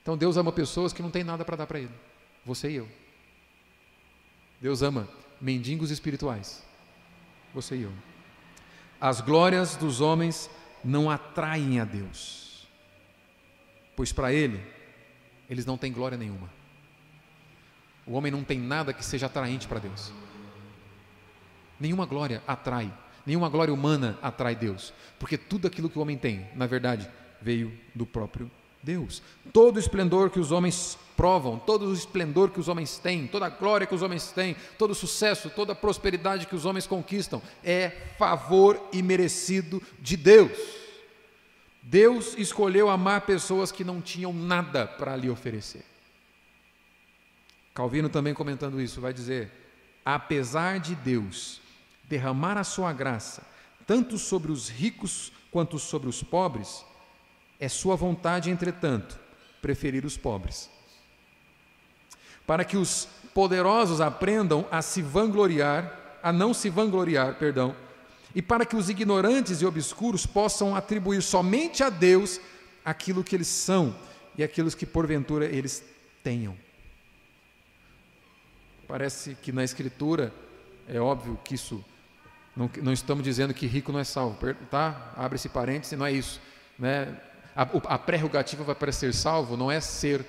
Então 0.00 0.16
Deus 0.16 0.38
ama 0.38 0.50
pessoas 0.50 0.94
que 0.94 1.02
não 1.02 1.10
têm 1.10 1.22
nada 1.22 1.44
para 1.44 1.54
dar 1.54 1.66
para 1.66 1.80
Ele, 1.80 1.92
você 2.46 2.70
e 2.70 2.76
eu. 2.76 2.88
Deus 4.58 4.80
ama 4.80 5.06
mendigos 5.38 5.90
espirituais, 5.90 6.64
você 7.52 7.76
e 7.76 7.82
eu. 7.82 7.92
As 8.98 9.20
glórias 9.20 9.76
dos 9.76 10.00
homens 10.00 10.48
não 10.82 11.10
atraem 11.10 11.78
a 11.78 11.84
Deus, 11.84 12.66
pois 13.94 14.14
para 14.14 14.32
Ele, 14.32 14.64
eles 15.50 15.66
não 15.66 15.76
têm 15.76 15.92
glória 15.92 16.16
nenhuma. 16.16 16.61
O 18.06 18.12
homem 18.12 18.32
não 18.32 18.42
tem 18.42 18.58
nada 18.58 18.92
que 18.92 19.04
seja 19.04 19.26
atraente 19.26 19.68
para 19.68 19.78
Deus. 19.78 20.12
Nenhuma 21.78 22.06
glória 22.06 22.42
atrai, 22.46 22.92
nenhuma 23.26 23.48
glória 23.48 23.72
humana 23.72 24.18
atrai 24.22 24.54
Deus, 24.54 24.92
porque 25.18 25.36
tudo 25.36 25.66
aquilo 25.66 25.88
que 25.90 25.98
o 25.98 26.02
homem 26.02 26.16
tem, 26.16 26.46
na 26.54 26.66
verdade, 26.66 27.08
veio 27.40 27.72
do 27.94 28.06
próprio 28.06 28.50
Deus. 28.82 29.22
Todo 29.52 29.76
o 29.76 29.80
esplendor 29.80 30.30
que 30.30 30.40
os 30.40 30.50
homens 30.50 30.98
provam, 31.16 31.58
todo 31.58 31.86
o 31.86 31.94
esplendor 31.94 32.50
que 32.50 32.60
os 32.60 32.68
homens 32.68 32.98
têm, 32.98 33.26
toda 33.26 33.46
a 33.46 33.50
glória 33.50 33.86
que 33.86 33.94
os 33.94 34.02
homens 34.02 34.32
têm, 34.32 34.56
todo 34.78 34.90
o 34.90 34.94
sucesso, 34.94 35.50
toda 35.50 35.72
a 35.72 35.76
prosperidade 35.76 36.46
que 36.46 36.56
os 36.56 36.64
homens 36.64 36.86
conquistam, 36.86 37.40
é 37.62 37.90
favor 38.18 38.80
imerecido 38.92 39.80
de 40.00 40.16
Deus. 40.16 40.58
Deus 41.82 42.34
escolheu 42.38 42.88
amar 42.88 43.22
pessoas 43.22 43.72
que 43.72 43.84
não 43.84 44.00
tinham 44.00 44.32
nada 44.32 44.86
para 44.86 45.16
lhe 45.16 45.28
oferecer. 45.28 45.91
Calvino 47.74 48.08
também 48.08 48.34
comentando 48.34 48.80
isso, 48.80 49.00
vai 49.00 49.12
dizer: 49.12 49.50
apesar 50.04 50.78
de 50.78 50.94
Deus 50.94 51.60
derramar 52.04 52.58
a 52.58 52.64
sua 52.64 52.92
graça, 52.92 53.42
tanto 53.86 54.18
sobre 54.18 54.52
os 54.52 54.68
ricos 54.68 55.32
quanto 55.50 55.78
sobre 55.78 56.08
os 56.08 56.22
pobres, 56.22 56.84
é 57.58 57.68
sua 57.68 57.96
vontade, 57.96 58.50
entretanto, 58.50 59.18
preferir 59.60 60.04
os 60.04 60.16
pobres. 60.16 60.70
Para 62.46 62.64
que 62.64 62.76
os 62.76 63.08
poderosos 63.32 64.00
aprendam 64.00 64.66
a 64.70 64.82
se 64.82 65.00
vangloriar, 65.00 66.18
a 66.22 66.32
não 66.32 66.52
se 66.52 66.68
vangloriar, 66.68 67.36
perdão, 67.36 67.74
e 68.34 68.42
para 68.42 68.66
que 68.66 68.76
os 68.76 68.88
ignorantes 68.88 69.60
e 69.60 69.66
obscuros 69.66 70.26
possam 70.26 70.74
atribuir 70.74 71.22
somente 71.22 71.82
a 71.82 71.90
Deus 71.90 72.40
aquilo 72.84 73.22
que 73.22 73.36
eles 73.36 73.48
são 73.48 73.94
e 74.36 74.42
aquilo 74.42 74.70
que 74.70 74.86
porventura 74.86 75.46
eles 75.46 75.84
tenham. 76.22 76.56
Parece 78.92 79.34
que 79.36 79.50
na 79.52 79.64
Escritura 79.64 80.30
é 80.86 81.00
óbvio 81.00 81.40
que 81.42 81.54
isso 81.54 81.82
não, 82.54 82.70
não 82.82 82.92
estamos 82.92 83.24
dizendo 83.24 83.54
que 83.54 83.64
rico 83.64 83.90
não 83.90 83.98
é 83.98 84.04
salvo, 84.04 84.36
tá? 84.70 85.14
Abre 85.16 85.36
esse 85.36 85.48
parêntese, 85.48 85.96
não 85.96 86.04
é 86.04 86.12
isso, 86.12 86.38
né? 86.78 87.18
A, 87.56 87.62
a 87.62 87.98
prerrogativa 87.98 88.74
para 88.74 88.92
ser 88.92 89.14
salvo 89.14 89.56
não 89.56 89.72
é 89.72 89.80
ser 89.80 90.22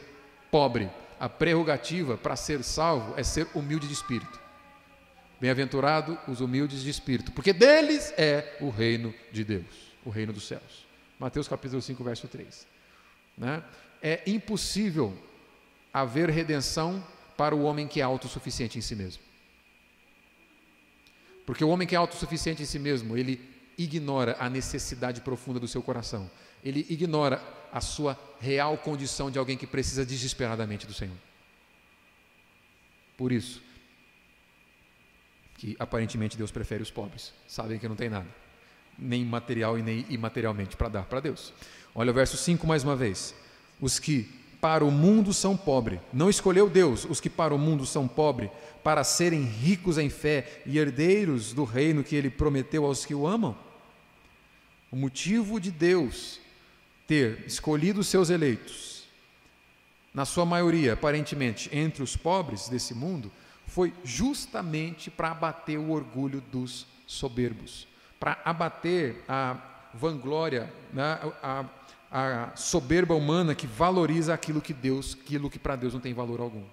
pobre. 0.49 0.89
A 1.19 1.27
prerrogativa 1.27 2.15
para 2.15 2.37
ser 2.37 2.63
salvo 2.63 3.13
é 3.17 3.23
ser 3.23 3.49
humilde 3.53 3.85
de 3.85 3.93
espírito. 3.93 4.39
Bem-aventurado 5.41 6.17
os 6.25 6.39
humildes 6.39 6.83
de 6.83 6.89
espírito, 6.89 7.33
porque 7.33 7.51
deles 7.51 8.13
é 8.17 8.59
o 8.61 8.69
reino 8.69 9.13
de 9.29 9.43
Deus, 9.43 9.93
o 10.05 10.09
reino 10.09 10.31
dos 10.31 10.47
céus. 10.47 10.87
Mateus 11.19 11.49
capítulo 11.49 11.81
5, 11.81 12.01
verso 12.01 12.29
3. 12.29 12.65
Né? 13.37 13.61
É 14.01 14.23
impossível 14.25 15.13
haver 15.93 16.29
redenção 16.29 17.03
para 17.37 17.55
o 17.55 17.63
homem 17.63 17.87
que 17.87 17.99
é 17.99 18.03
autossuficiente 18.03 18.77
em 18.77 18.81
si 18.81 18.95
mesmo. 18.95 19.21
Porque 21.45 21.63
o 21.63 21.69
homem 21.69 21.87
que 21.87 21.95
é 21.95 21.97
autossuficiente 21.97 22.63
em 22.63 22.65
si 22.65 22.79
mesmo, 22.79 23.17
ele 23.17 23.41
ignora 23.77 24.37
a 24.39 24.49
necessidade 24.49 25.21
profunda 25.21 25.59
do 25.59 25.67
seu 25.67 25.81
coração 25.81 26.29
ele 26.63 26.85
ignora 26.89 27.41
a 27.71 27.81
sua 27.81 28.17
real 28.39 28.77
condição 28.77 29.29
de 29.29 29.37
alguém 29.37 29.57
que 29.57 29.67
precisa 29.67 30.05
desesperadamente 30.05 30.87
do 30.87 30.93
Senhor. 30.93 31.17
Por 33.17 33.31
isso, 33.31 33.61
que 35.57 35.75
aparentemente 35.77 36.37
Deus 36.37 36.51
prefere 36.51 36.81
os 36.81 36.89
pobres, 36.89 37.33
sabem 37.47 37.77
que 37.77 37.87
não 37.87 37.95
tem 37.95 38.09
nada. 38.09 38.27
nem 38.95 39.25
material 39.25 39.77
e 39.77 39.81
nem 39.81 40.05
imaterialmente, 40.07 40.77
para 40.77 40.87
dar 40.87 41.05
para 41.05 41.19
Deus. 41.19 41.51
Olha 41.95 42.11
o 42.11 42.13
verso 42.13 42.37
5 42.37 42.65
mais 42.67 42.83
uma 42.83 42.95
vez. 42.95 43.33
Os 43.81 43.97
que 43.97 44.29
para 44.63 44.85
o 44.85 44.89
mundo 44.89 45.33
são 45.33 45.57
pobres, 45.57 45.99
não 46.13 46.29
escolheu 46.29 46.69
Deus 46.69 47.03
os 47.03 47.19
que 47.19 47.29
para 47.29 47.53
o 47.53 47.57
mundo 47.57 47.85
são 47.85 48.07
pobres, 48.07 48.49
para 48.81 49.03
serem 49.03 49.43
ricos 49.43 49.97
em 49.97 50.09
fé 50.09 50.61
e 50.65 50.79
herdeiros 50.79 51.51
do 51.51 51.65
reino 51.65 52.01
que 52.01 52.15
ele 52.15 52.29
prometeu 52.29 52.85
aos 52.85 53.05
que 53.05 53.13
o 53.13 53.27
amam? 53.27 53.57
O 54.89 54.95
motivo 54.95 55.59
de 55.59 55.69
Deus 55.69 56.39
ter 57.05 57.43
escolhido 57.45 58.05
seus 58.05 58.29
eleitos, 58.29 59.03
na 60.13 60.23
sua 60.23 60.45
maioria, 60.45 60.93
aparentemente, 60.93 61.69
entre 61.75 62.01
os 62.01 62.15
pobres 62.15 62.69
desse 62.69 62.93
mundo, 62.93 63.29
foi 63.67 63.93
justamente 64.01 65.11
para 65.11 65.31
abater 65.31 65.77
o 65.77 65.91
orgulho 65.91 66.41
dos 66.53 66.87
soberbos, 67.05 67.85
para 68.17 68.39
abater 68.45 69.25
a 69.27 69.57
vanglória, 69.93 70.71
né, 70.93 71.19
a, 71.41 71.65
a 72.15 72.55
soberba 72.55 73.15
humana 73.15 73.55
que 73.55 73.65
valoriza 73.65 74.35
aquilo 74.35 74.61
que 74.61 74.71
Deus, 74.71 75.17
aquilo 75.19 75.49
que 75.49 75.57
para 75.57 75.75
Deus 75.75 75.95
não 75.95 75.99
tem 75.99 76.13
valor 76.13 76.39
algum. 76.39 76.63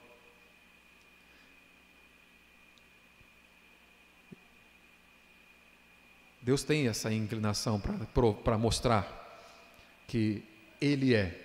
Deus 6.42 6.62
tem 6.62 6.88
essa 6.88 7.10
inclinação 7.10 7.80
para 8.44 8.58
mostrar 8.58 9.08
que 10.06 10.44
Ele 10.78 11.14
é 11.14 11.40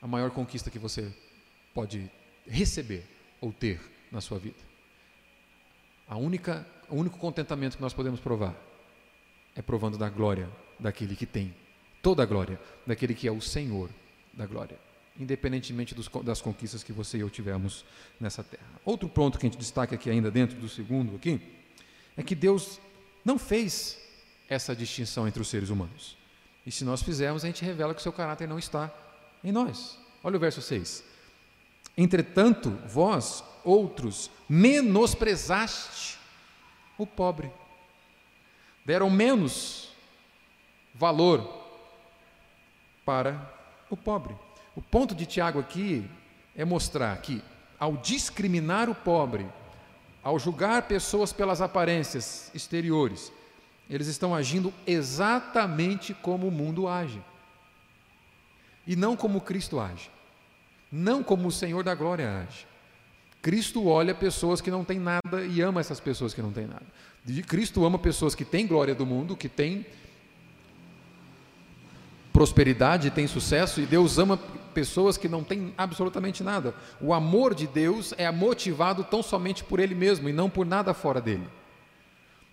a 0.00 0.06
maior 0.06 0.30
conquista 0.30 0.70
que 0.70 0.78
você 0.78 1.12
pode 1.74 2.08
receber 2.46 3.04
ou 3.40 3.52
ter 3.52 3.80
na 4.12 4.20
sua 4.20 4.38
vida. 4.38 4.60
A 6.06 6.16
única, 6.16 6.64
o 6.88 6.94
único 6.94 7.18
contentamento 7.18 7.76
que 7.76 7.82
nós 7.82 7.94
podemos 7.94 8.20
provar 8.20 8.54
é 9.56 9.62
provando 9.62 9.98
da 9.98 10.08
glória 10.08 10.48
daquele 10.78 11.16
que 11.16 11.26
tem 11.26 11.52
toda 12.02 12.22
a 12.22 12.26
glória, 12.26 12.60
daquele 12.86 13.14
que 13.14 13.28
é 13.28 13.32
o 13.32 13.40
Senhor 13.40 13.88
da 14.32 14.44
glória, 14.44 14.76
independentemente 15.18 15.94
dos, 15.94 16.08
das 16.24 16.42
conquistas 16.42 16.82
que 16.82 16.92
você 16.92 17.18
e 17.18 17.20
eu 17.20 17.30
tivemos 17.30 17.84
nessa 18.18 18.42
terra. 18.42 18.66
Outro 18.84 19.08
ponto 19.08 19.38
que 19.38 19.46
a 19.46 19.48
gente 19.48 19.58
destaca 19.58 19.94
aqui 19.94 20.10
ainda 20.10 20.30
dentro 20.30 20.58
do 20.58 20.68
segundo 20.68 21.14
aqui, 21.14 21.40
é 22.16 22.22
que 22.22 22.34
Deus 22.34 22.80
não 23.24 23.38
fez 23.38 23.98
essa 24.48 24.74
distinção 24.74 25.26
entre 25.26 25.40
os 25.40 25.48
seres 25.48 25.70
humanos. 25.70 26.16
E 26.66 26.70
se 26.70 26.84
nós 26.84 27.02
fizermos, 27.02 27.44
a 27.44 27.46
gente 27.46 27.64
revela 27.64 27.94
que 27.94 28.00
o 28.00 28.02
seu 28.02 28.12
caráter 28.12 28.46
não 28.46 28.58
está 28.58 28.92
em 29.42 29.50
nós. 29.50 29.98
Olha 30.22 30.36
o 30.36 30.40
verso 30.40 30.60
6. 30.60 31.02
Entretanto, 31.96 32.70
vós, 32.86 33.42
outros, 33.64 34.30
menosprezaste 34.48 36.18
o 36.98 37.06
pobre. 37.06 37.50
Deram 38.84 39.10
menos 39.10 39.90
valor 40.94 41.61
para 43.04 43.50
o 43.90 43.96
pobre. 43.96 44.34
O 44.74 44.80
ponto 44.80 45.14
de 45.14 45.26
Tiago 45.26 45.58
aqui 45.58 46.08
é 46.56 46.64
mostrar 46.64 47.16
que, 47.18 47.42
ao 47.78 47.96
discriminar 47.96 48.88
o 48.88 48.94
pobre, 48.94 49.46
ao 50.22 50.38
julgar 50.38 50.82
pessoas 50.82 51.32
pelas 51.32 51.60
aparências 51.60 52.50
exteriores, 52.54 53.32
eles 53.90 54.06
estão 54.06 54.34
agindo 54.34 54.72
exatamente 54.86 56.14
como 56.14 56.46
o 56.46 56.50
mundo 56.50 56.88
age. 56.88 57.20
E 58.86 58.96
não 58.96 59.16
como 59.16 59.40
Cristo 59.40 59.78
age. 59.78 60.10
Não 60.90 61.22
como 61.22 61.48
o 61.48 61.52
Senhor 61.52 61.82
da 61.82 61.94
glória 61.94 62.46
age. 62.46 62.66
Cristo 63.40 63.86
olha 63.86 64.14
pessoas 64.14 64.60
que 64.60 64.70
não 64.70 64.84
têm 64.84 65.00
nada 65.00 65.44
e 65.44 65.60
ama 65.60 65.80
essas 65.80 65.98
pessoas 65.98 66.32
que 66.32 66.40
não 66.40 66.52
têm 66.52 66.66
nada. 66.66 66.86
Cristo 67.46 67.84
ama 67.84 67.98
pessoas 67.98 68.34
que 68.34 68.44
têm 68.44 68.66
glória 68.66 68.94
do 68.94 69.04
mundo, 69.04 69.36
que 69.36 69.48
têm 69.48 69.84
prosperidade, 72.32 73.10
têm 73.10 73.26
sucesso, 73.26 73.80
e 73.80 73.86
Deus 73.86 74.18
ama 74.18 74.38
pessoas 74.72 75.16
que 75.16 75.28
não 75.28 75.44
têm 75.44 75.74
absolutamente 75.76 76.42
nada. 76.42 76.74
O 77.00 77.12
amor 77.12 77.54
de 77.54 77.66
Deus 77.66 78.14
é 78.16 78.30
motivado 78.30 79.04
tão 79.04 79.22
somente 79.22 79.62
por 79.62 79.78
Ele 79.78 79.94
mesmo 79.94 80.28
e 80.28 80.32
não 80.32 80.48
por 80.48 80.64
nada 80.64 80.94
fora 80.94 81.20
dele. 81.20 81.46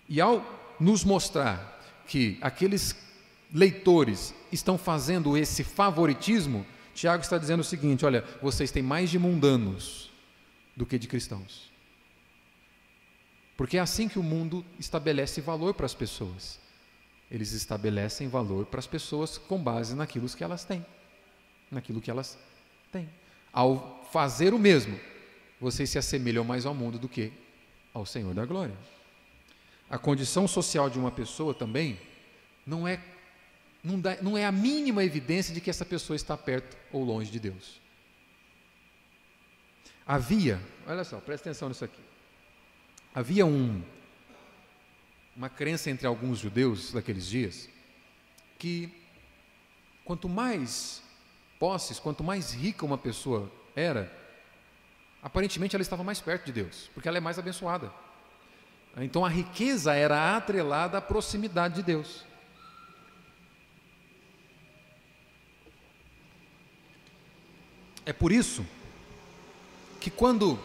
E 0.08 0.20
ao 0.20 0.44
nos 0.78 1.04
mostrar 1.04 1.80
que 2.06 2.38
aqueles 2.40 2.96
leitores 3.52 4.34
estão 4.52 4.76
fazendo 4.76 5.36
esse 5.36 5.64
favoritismo, 5.64 6.66
Tiago 6.94 7.22
está 7.22 7.38
dizendo 7.38 7.60
o 7.60 7.64
seguinte: 7.64 8.04
olha, 8.04 8.24
vocês 8.42 8.70
têm 8.70 8.82
mais 8.82 9.10
de 9.10 9.18
mundanos 9.18 10.10
do 10.76 10.84
que 10.84 10.98
de 10.98 11.08
cristãos. 11.08 11.70
Porque 13.56 13.76
é 13.76 13.80
assim 13.80 14.08
que 14.08 14.18
o 14.18 14.22
mundo 14.22 14.64
estabelece 14.78 15.40
valor 15.40 15.74
para 15.74 15.86
as 15.86 15.94
pessoas. 15.94 16.58
Eles 17.30 17.52
estabelecem 17.52 18.28
valor 18.28 18.66
para 18.66 18.80
as 18.80 18.86
pessoas 18.86 19.38
com 19.38 19.62
base 19.62 19.94
naquilo 19.94 20.28
que 20.28 20.42
elas 20.42 20.64
têm. 20.64 20.84
Naquilo 21.70 22.00
que 22.00 22.10
elas 22.10 22.36
têm. 22.90 23.08
Ao 23.52 24.08
fazer 24.12 24.52
o 24.52 24.58
mesmo, 24.58 24.98
vocês 25.60 25.90
se 25.90 25.98
assemelham 25.98 26.44
mais 26.44 26.66
ao 26.66 26.74
mundo 26.74 26.98
do 26.98 27.08
que 27.08 27.32
ao 27.94 28.04
Senhor 28.04 28.34
da 28.34 28.44
glória. 28.44 28.76
A 29.88 29.98
condição 29.98 30.48
social 30.48 30.88
de 30.88 30.98
uma 30.98 31.10
pessoa 31.10 31.52
também 31.54 31.98
não 32.66 32.86
é, 32.86 33.00
não, 33.82 34.00
dá, 34.00 34.16
não 34.22 34.38
é 34.38 34.44
a 34.44 34.52
mínima 34.52 35.04
evidência 35.04 35.52
de 35.54 35.60
que 35.60 35.70
essa 35.70 35.84
pessoa 35.84 36.16
está 36.16 36.36
perto 36.36 36.76
ou 36.92 37.04
longe 37.04 37.30
de 37.30 37.38
Deus. 37.38 37.80
Havia, 40.06 40.60
olha 40.86 41.04
só, 41.04 41.18
presta 41.18 41.50
atenção 41.50 41.68
nisso 41.68 41.84
aqui. 41.84 42.00
Havia 43.14 43.44
um, 43.44 43.82
uma 45.36 45.48
crença 45.48 45.90
entre 45.90 46.06
alguns 46.06 46.38
judeus 46.38 46.92
daqueles 46.92 47.26
dias 47.26 47.68
que 48.58 48.92
quanto 50.04 50.28
mais 50.28 51.02
posses, 51.58 51.98
quanto 51.98 52.22
mais 52.22 52.52
rica 52.52 52.84
uma 52.84 52.98
pessoa 52.98 53.50
era, 53.74 54.12
aparentemente 55.22 55.74
ela 55.74 55.82
estava 55.82 56.04
mais 56.04 56.20
perto 56.20 56.46
de 56.46 56.52
Deus, 56.52 56.90
porque 56.92 57.08
ela 57.08 57.18
é 57.18 57.20
mais 57.20 57.38
abençoada. 57.38 57.92
Então 58.96 59.24
a 59.24 59.28
riqueza 59.28 59.94
era 59.94 60.36
atrelada 60.36 60.98
à 60.98 61.00
proximidade 61.00 61.76
de 61.76 61.82
Deus. 61.82 62.24
É 68.04 68.12
por 68.12 68.32
isso 68.32 68.66
que 70.00 70.10
quando 70.10 70.58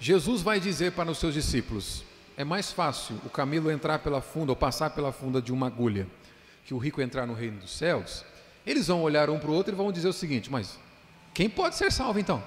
Jesus 0.00 0.42
vai 0.42 0.58
dizer 0.58 0.92
para 0.92 1.10
os 1.10 1.18
seus 1.18 1.34
discípulos: 1.34 2.04
é 2.38 2.44
mais 2.44 2.72
fácil 2.72 3.20
o 3.24 3.28
camelo 3.28 3.68
entrar 3.68 3.98
pela 3.98 4.22
funda 4.22 4.52
ou 4.52 4.56
passar 4.56 4.90
pela 4.90 5.10
funda 5.10 5.42
de 5.42 5.52
uma 5.52 5.66
agulha 5.66 6.06
que 6.64 6.72
o 6.72 6.78
rico 6.78 7.02
entrar 7.02 7.26
no 7.26 7.34
reino 7.34 7.58
dos 7.58 7.76
céus, 7.76 8.24
eles 8.64 8.86
vão 8.86 9.02
olhar 9.02 9.28
um 9.28 9.40
para 9.40 9.50
o 9.50 9.54
outro 9.54 9.74
e 9.74 9.76
vão 9.76 9.90
dizer 9.90 10.06
o 10.06 10.12
seguinte: 10.12 10.48
mas 10.48 10.78
quem 11.34 11.50
pode 11.50 11.74
ser 11.74 11.90
salvo 11.90 12.20
então? 12.20 12.40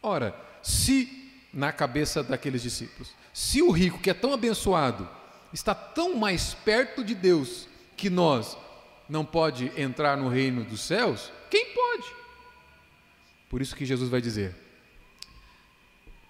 Ora, 0.00 0.32
se 0.62 1.20
na 1.52 1.72
cabeça 1.72 2.22
daqueles 2.22 2.62
discípulos. 2.62 3.12
Se 3.32 3.60
o 3.62 3.72
rico, 3.72 3.98
que 3.98 4.10
é 4.10 4.14
tão 4.14 4.32
abençoado, 4.32 5.08
está 5.52 5.74
tão 5.74 6.14
mais 6.14 6.54
perto 6.54 7.02
de 7.02 7.16
Deus 7.16 7.66
que 7.96 8.08
nós, 8.08 8.56
não 9.08 9.24
pode 9.24 9.72
entrar 9.76 10.16
no 10.16 10.28
reino 10.28 10.62
dos 10.64 10.82
céus, 10.82 11.32
quem 11.50 11.74
pode? 11.74 12.06
Por 13.48 13.60
isso 13.60 13.74
que 13.74 13.84
Jesus 13.84 14.08
vai 14.08 14.20
dizer: 14.20 14.54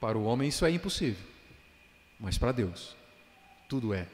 para 0.01 0.17
o 0.17 0.25
homem 0.25 0.49
isso 0.49 0.65
é 0.65 0.71
impossível, 0.71 1.30
mas 2.21 2.39
para 2.39 2.53
Deus 2.53 2.97
tudo 3.69 3.95
é 3.95 4.07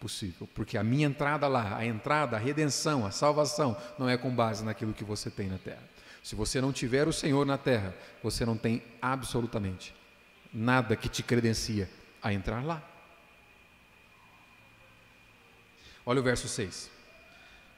possível, 0.00 0.48
porque 0.52 0.76
a 0.76 0.82
minha 0.82 1.06
entrada 1.06 1.46
lá, 1.46 1.76
a 1.76 1.86
entrada, 1.86 2.36
a 2.36 2.40
redenção, 2.40 3.06
a 3.06 3.10
salvação, 3.10 3.76
não 3.98 4.08
é 4.08 4.16
com 4.16 4.34
base 4.34 4.64
naquilo 4.64 4.92
que 4.92 5.04
você 5.04 5.30
tem 5.30 5.48
na 5.48 5.58
terra. 5.58 5.82
Se 6.22 6.34
você 6.34 6.60
não 6.60 6.72
tiver 6.72 7.06
o 7.06 7.12
Senhor 7.12 7.44
na 7.46 7.58
terra, 7.58 7.94
você 8.22 8.44
não 8.44 8.56
tem 8.56 8.82
absolutamente 9.00 9.94
nada 10.52 10.96
que 10.96 11.08
te 11.08 11.22
credencia 11.22 11.88
a 12.22 12.32
entrar 12.32 12.64
lá. 12.64 12.82
Olha 16.04 16.20
o 16.20 16.24
verso 16.24 16.48
6. 16.48 16.90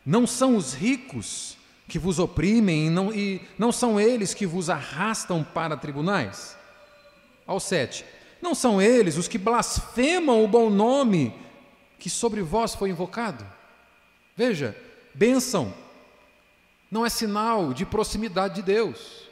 Não 0.04 0.26
são 0.26 0.56
os 0.56 0.72
ricos 0.72 1.58
que 1.88 1.98
vos 1.98 2.18
oprimem 2.18 2.86
e 2.86 2.90
não, 2.90 3.12
e 3.12 3.40
não 3.58 3.70
são 3.70 4.00
eles 4.00 4.32
que 4.32 4.46
vos 4.46 4.70
arrastam 4.70 5.44
para 5.44 5.76
tribunais? 5.76 6.56
Ao 7.46 7.60
7. 7.60 8.04
Não 8.44 8.54
são 8.54 8.80
eles 8.80 9.16
os 9.16 9.26
que 9.26 9.38
blasfemam 9.38 10.44
o 10.44 10.46
bom 10.46 10.68
nome 10.68 11.34
que 11.98 12.10
sobre 12.10 12.42
vós 12.42 12.74
foi 12.74 12.90
invocado? 12.90 13.42
Veja, 14.36 14.76
bênção 15.14 15.72
não 16.90 17.06
é 17.06 17.08
sinal 17.08 17.72
de 17.72 17.86
proximidade 17.86 18.56
de 18.56 18.62
Deus. 18.62 19.30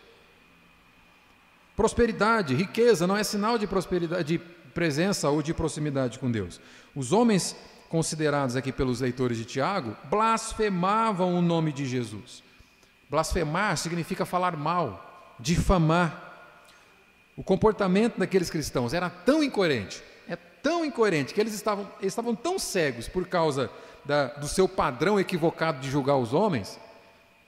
Prosperidade, 1.76 2.54
riqueza 2.54 3.06
não 3.06 3.14
é 3.14 3.22
sinal 3.22 3.58
de 3.58 3.66
prosperidade, 3.66 4.24
de 4.24 4.38
presença 4.72 5.28
ou 5.28 5.42
de 5.42 5.52
proximidade 5.52 6.18
com 6.18 6.32
Deus. 6.32 6.58
Os 6.96 7.12
homens 7.12 7.54
considerados 7.90 8.56
aqui 8.56 8.72
pelos 8.72 9.02
leitores 9.02 9.36
de 9.36 9.44
Tiago 9.44 9.94
blasfemavam 10.04 11.34
o 11.34 11.42
nome 11.42 11.70
de 11.70 11.84
Jesus. 11.84 12.42
Blasfemar 13.10 13.76
significa 13.76 14.24
falar 14.24 14.56
mal, 14.56 15.34
difamar. 15.38 16.31
O 17.42 17.44
comportamento 17.44 18.18
daqueles 18.18 18.48
cristãos 18.48 18.94
era 18.94 19.10
tão 19.10 19.42
incoerente, 19.42 20.00
é 20.28 20.36
tão 20.36 20.84
incoerente, 20.84 21.34
que 21.34 21.40
eles 21.40 21.52
estavam, 21.52 21.90
eles 21.98 22.12
estavam 22.12 22.36
tão 22.36 22.56
cegos 22.56 23.08
por 23.08 23.26
causa 23.26 23.68
da, 24.04 24.26
do 24.28 24.46
seu 24.46 24.68
padrão 24.68 25.18
equivocado 25.18 25.80
de 25.80 25.90
julgar 25.90 26.16
os 26.16 26.32
homens, 26.32 26.78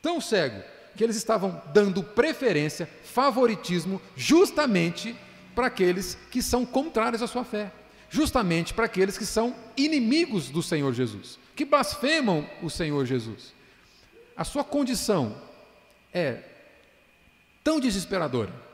tão 0.03 0.21
cego, 0.21 0.61
que 0.97 1.05
eles 1.05 1.15
estavam 1.15 1.63
dando 1.73 2.03
preferência, 2.03 2.89
favoritismo, 3.05 4.03
justamente 4.17 5.15
para 5.55 5.69
aqueles 5.69 6.19
que 6.29 6.43
são 6.43 6.67
contrários 6.67 7.23
à 7.23 7.29
sua 7.29 7.45
fé, 7.45 7.71
justamente 8.11 8.75
para 8.75 8.87
aqueles 8.87 9.17
que 9.17 9.25
são 9.25 9.55
inimigos 9.77 10.51
do 10.51 10.61
Senhor 10.61 10.93
Jesus, 10.93 11.39
que 11.55 11.65
blasfemam 11.65 12.45
o 12.61 12.69
Senhor 12.69 13.07
Jesus. 13.07 13.55
A 14.37 14.43
sua 14.43 14.65
condição 14.65 15.41
é 16.13 16.41
tão 17.63 17.79
desesperadora, 17.79 18.65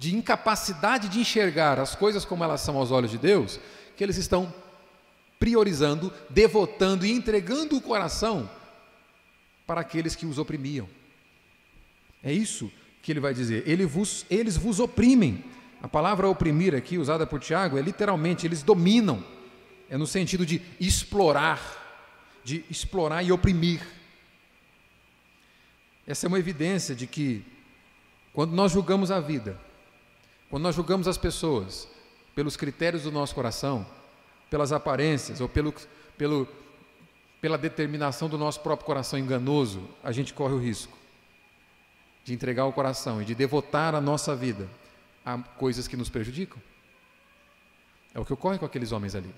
de 0.00 0.16
incapacidade 0.16 1.10
de 1.10 1.20
enxergar 1.20 1.78
as 1.78 1.94
coisas 1.94 2.24
como 2.24 2.42
elas 2.42 2.62
são 2.62 2.78
aos 2.78 2.90
olhos 2.90 3.10
de 3.10 3.18
Deus, 3.18 3.60
que 3.94 4.02
eles 4.02 4.16
estão 4.16 4.50
priorizando, 5.38 6.10
devotando 6.30 7.04
e 7.04 7.12
entregando 7.12 7.76
o 7.76 7.82
coração 7.82 8.48
para 9.66 9.82
aqueles 9.82 10.16
que 10.16 10.24
os 10.24 10.38
oprimiam. 10.38 10.88
É 12.24 12.32
isso 12.32 12.72
que 13.02 13.12
ele 13.12 13.20
vai 13.20 13.34
dizer. 13.34 13.62
Ele 13.66 13.84
vos, 13.84 14.24
eles 14.30 14.56
vos 14.56 14.80
oprimem. 14.80 15.44
A 15.82 15.88
palavra 15.88 16.26
oprimir 16.26 16.74
aqui, 16.74 16.96
usada 16.96 17.26
por 17.26 17.38
Tiago, 17.38 17.76
é 17.76 17.82
literalmente, 17.82 18.46
eles 18.46 18.62
dominam. 18.62 19.22
É 19.90 19.98
no 19.98 20.06
sentido 20.06 20.46
de 20.46 20.62
explorar, 20.80 21.60
de 22.42 22.64
explorar 22.70 23.22
e 23.22 23.30
oprimir. 23.30 23.86
Essa 26.06 26.26
é 26.26 26.28
uma 26.28 26.38
evidência 26.38 26.94
de 26.94 27.06
que, 27.06 27.44
quando 28.32 28.52
nós 28.52 28.72
julgamos 28.72 29.10
a 29.10 29.20
vida, 29.20 29.60
quando 30.50 30.64
nós 30.64 30.74
julgamos 30.74 31.06
as 31.06 31.16
pessoas 31.16 31.88
pelos 32.34 32.56
critérios 32.56 33.04
do 33.04 33.12
nosso 33.12 33.34
coração, 33.34 33.86
pelas 34.50 34.72
aparências 34.72 35.40
ou 35.40 35.48
pelo, 35.48 35.72
pelo, 36.18 36.48
pela 37.40 37.56
determinação 37.56 38.28
do 38.28 38.36
nosso 38.36 38.60
próprio 38.60 38.84
coração 38.84 39.16
enganoso, 39.16 39.88
a 40.02 40.10
gente 40.10 40.34
corre 40.34 40.54
o 40.54 40.58
risco 40.58 40.98
de 42.24 42.34
entregar 42.34 42.66
o 42.66 42.72
coração 42.72 43.22
e 43.22 43.24
de 43.24 43.34
devotar 43.34 43.94
a 43.94 44.00
nossa 44.00 44.34
vida 44.34 44.68
a 45.24 45.38
coisas 45.38 45.86
que 45.86 45.96
nos 45.96 46.10
prejudicam. 46.10 46.60
É 48.12 48.18
o 48.18 48.24
que 48.24 48.32
ocorre 48.32 48.58
com 48.58 48.66
aqueles 48.66 48.90
homens 48.90 49.14
ali. 49.14 49.32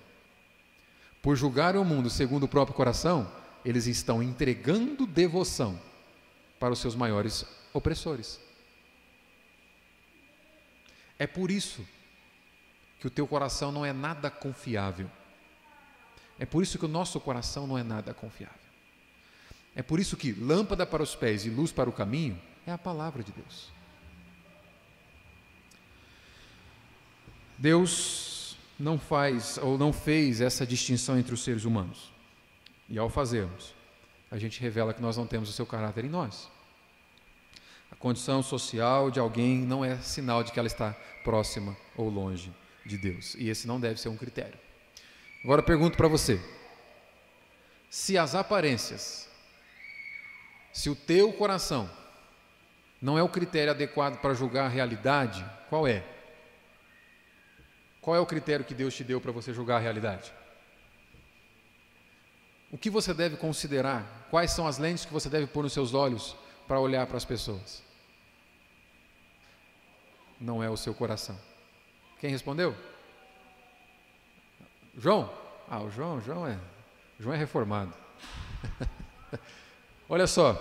Por 1.21 1.37
julgar 1.37 1.77
o 1.77 1.85
mundo 1.85 2.09
segundo 2.09 2.45
o 2.45 2.49
próprio 2.49 2.75
coração, 2.75 3.31
eles 3.65 3.87
estão 3.87 4.23
entregando 4.23 5.07
devoção 5.07 5.79
para 6.59 6.73
os 6.73 6.79
seus 6.79 6.97
maiores 6.97 7.45
opressores. 7.73 8.41
É 11.23 11.27
por 11.29 11.53
isso 11.53 11.87
que 12.99 13.07
o 13.07 13.11
teu 13.11 13.29
coração 13.29 13.71
não 13.71 13.87
é 13.87 13.93
nada 13.93 14.29
confiável. 14.29 15.09
É 16.37 16.45
por 16.45 16.65
isso 16.65 16.81
que 16.81 16.85
o 16.85 16.89
nosso 16.89 17.21
coração 17.21 17.65
não 17.65 17.79
é 17.79 17.85
nada 17.85 18.13
confiável. 18.13 18.59
É 19.73 19.85
por 19.85 20.01
isso 20.01 20.17
que 20.17 20.33
lâmpada 20.33 20.85
para 20.85 21.01
os 21.01 21.15
pés 21.15 21.47
e 21.47 21.49
luz 21.49 21.71
para 21.71 21.89
o 21.89 21.93
caminho 21.93 22.37
é 22.67 22.73
a 22.73 22.77
palavra 22.77 23.23
de 23.23 23.31
Deus. 23.31 23.71
Deus 27.57 28.57
não 28.77 28.99
faz 28.99 29.59
ou 29.59 29.79
não 29.79 29.93
fez 29.93 30.41
essa 30.41 30.67
distinção 30.67 31.17
entre 31.17 31.35
os 31.35 31.45
seres 31.45 31.65
humanos. 31.65 32.13
E 32.89 32.99
ao 32.99 33.09
fazermos, 33.09 33.77
a 34.29 34.39
gente 34.39 34.61
revela 34.61 34.93
que 34.93 35.01
nós 35.01 35.17
não 35.17 35.29
temos 35.29 35.49
o 35.49 35.53
seu 35.53 35.67
caráter 35.67 36.05
em 36.05 36.11
nós. 36.11 36.51
A 37.93 37.95
condição 37.95 38.43
social 38.43 39.09
de 39.09 39.21
alguém 39.21 39.59
não 39.59 39.85
é 39.85 39.99
sinal 39.99 40.43
de 40.43 40.51
que 40.51 40.59
ela 40.59 40.67
está 40.67 40.97
próxima 41.23 41.77
ou 41.97 42.09
longe 42.09 42.53
de 42.85 42.99
Deus. 42.99 43.35
E 43.37 43.49
esse 43.49 43.67
não 43.67 43.81
deve 43.81 44.01
ser 44.01 44.09
um 44.09 44.17
critério. 44.17 44.59
Agora 45.45 45.63
pergunto 45.63 45.97
para 45.97 46.09
você: 46.09 46.41
se 47.91 48.17
as 48.17 48.35
aparências, 48.35 49.29
se 50.73 50.89
o 50.89 50.95
teu 50.95 51.33
coração 51.33 51.91
não 53.01 53.19
é 53.19 53.23
o 53.23 53.29
critério 53.29 53.73
adequado 53.73 54.21
para 54.21 54.35
julgar 54.35 54.67
a 54.67 54.69
realidade, 54.69 55.45
qual 55.69 55.87
é? 55.87 56.05
Qual 58.01 58.17
é 58.17 58.21
o 58.21 58.27
critério 58.27 58.65
que 58.65 58.75
Deus 58.75 58.95
te 58.95 59.05
deu 59.05 59.21
para 59.21 59.33
você 59.33 59.53
julgar 59.53 59.77
a 59.77 59.81
realidade? 59.81 60.33
O 62.71 62.79
que 62.79 62.89
você 62.89 63.13
deve 63.13 63.37
considerar? 63.37 64.27
Quais 64.31 64.51
são 64.51 64.67
as 64.67 64.79
lentes 64.79 65.05
que 65.05 65.13
você 65.13 65.29
deve 65.29 65.47
pôr 65.47 65.63
nos 65.63 65.73
seus 65.73 65.93
olhos 65.93 66.35
para 66.67 66.81
olhar 66.81 67.07
para 67.07 67.17
as 67.17 67.25
pessoas? 67.25 67.83
Não 70.43 70.61
é 70.61 70.69
o 70.69 70.77
seu 70.77 70.93
coração. 70.93 71.39
Quem 72.19 72.29
respondeu? 72.31 72.75
João? 74.99 75.33
Ah, 75.71 75.81
o 75.81 75.89
João, 75.89 76.21
João 76.21 76.47
é, 76.47 76.59
João 77.19 77.35
é 77.35 77.39
reformado. 77.39 77.95
Olha 80.09 80.27
só, 80.27 80.53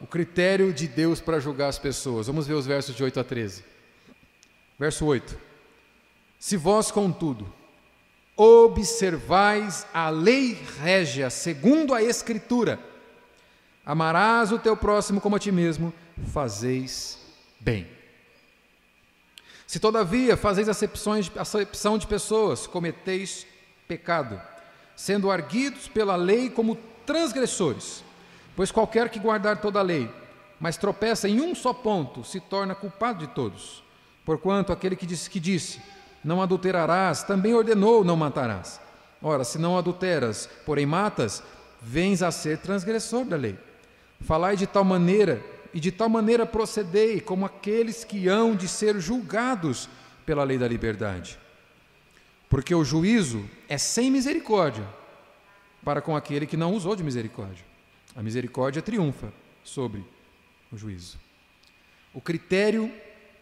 o 0.00 0.06
critério 0.06 0.72
de 0.72 0.88
Deus 0.88 1.20
para 1.20 1.38
julgar 1.38 1.68
as 1.68 1.78
pessoas. 1.78 2.26
Vamos 2.26 2.46
ver 2.46 2.54
os 2.54 2.66
versos 2.66 2.96
de 2.96 3.04
8 3.04 3.20
a 3.20 3.24
13. 3.24 3.62
Verso 4.78 5.04
8: 5.04 5.38
Se 6.38 6.56
vós, 6.56 6.90
contudo, 6.90 7.52
observais 8.34 9.86
a 9.92 10.08
lei 10.08 10.54
régia 10.80 11.28
segundo 11.28 11.92
a 11.94 12.02
Escritura, 12.02 12.80
amarás 13.84 14.50
o 14.50 14.58
teu 14.58 14.76
próximo 14.76 15.20
como 15.20 15.36
a 15.36 15.38
ti 15.38 15.52
mesmo, 15.52 15.92
fazeis 16.32 17.18
bem. 17.60 17.95
Se 19.66 19.80
todavia 19.80 20.36
fazeis 20.36 20.68
acepções, 20.68 21.30
acepção 21.36 21.98
de 21.98 22.06
pessoas, 22.06 22.66
cometeis 22.66 23.46
pecado, 23.88 24.40
sendo 24.94 25.30
arguidos 25.30 25.88
pela 25.88 26.14
lei 26.14 26.48
como 26.48 26.76
transgressores. 27.04 28.04
Pois 28.54 28.70
qualquer 28.70 29.08
que 29.08 29.18
guardar 29.18 29.60
toda 29.60 29.80
a 29.80 29.82
lei, 29.82 30.08
mas 30.60 30.76
tropeça 30.76 31.28
em 31.28 31.40
um 31.40 31.54
só 31.54 31.72
ponto, 31.72 32.24
se 32.24 32.40
torna 32.40 32.74
culpado 32.74 33.26
de 33.26 33.34
todos. 33.34 33.82
Porquanto 34.24 34.72
aquele 34.72 34.96
que 34.96 35.06
disse, 35.06 35.28
que 35.28 35.40
disse 35.40 35.80
não 36.24 36.42
adulterarás, 36.42 37.22
também 37.22 37.54
ordenou 37.54 38.04
não 38.04 38.16
matarás. 38.16 38.80
Ora, 39.22 39.44
se 39.44 39.58
não 39.58 39.78
adulteras, 39.78 40.48
porém 40.64 40.84
matas, 40.84 41.42
vens 41.80 42.22
a 42.22 42.30
ser 42.30 42.58
transgressor 42.58 43.24
da 43.24 43.36
lei. 43.36 43.56
Falai 44.20 44.56
de 44.56 44.66
tal 44.66 44.82
maneira 44.82 45.40
e 45.76 45.80
de 45.80 45.92
tal 45.92 46.08
maneira 46.08 46.46
procedei 46.46 47.20
como 47.20 47.44
aqueles 47.44 48.02
que 48.02 48.28
hão 48.28 48.56
de 48.56 48.66
ser 48.66 48.98
julgados 48.98 49.90
pela 50.24 50.42
lei 50.42 50.56
da 50.56 50.66
liberdade. 50.66 51.38
Porque 52.48 52.74
o 52.74 52.82
juízo 52.82 53.44
é 53.68 53.76
sem 53.76 54.10
misericórdia 54.10 54.88
para 55.84 56.00
com 56.00 56.16
aquele 56.16 56.46
que 56.46 56.56
não 56.56 56.72
usou 56.72 56.96
de 56.96 57.04
misericórdia. 57.04 57.62
A 58.14 58.22
misericórdia 58.22 58.80
triunfa 58.80 59.30
sobre 59.62 60.02
o 60.72 60.78
juízo. 60.78 61.18
O 62.14 62.22
critério 62.22 62.90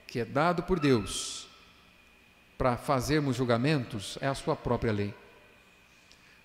que 0.05 0.19
é 0.19 0.25
dado 0.25 0.65
por 0.65 0.81
Deus 0.81 1.47
para 2.59 2.77
fazermos 2.77 3.37
julgamentos 3.37 4.19
é 4.21 4.27
a 4.27 4.35
sua 4.35 4.57
própria 4.57 4.91
lei. 4.91 5.15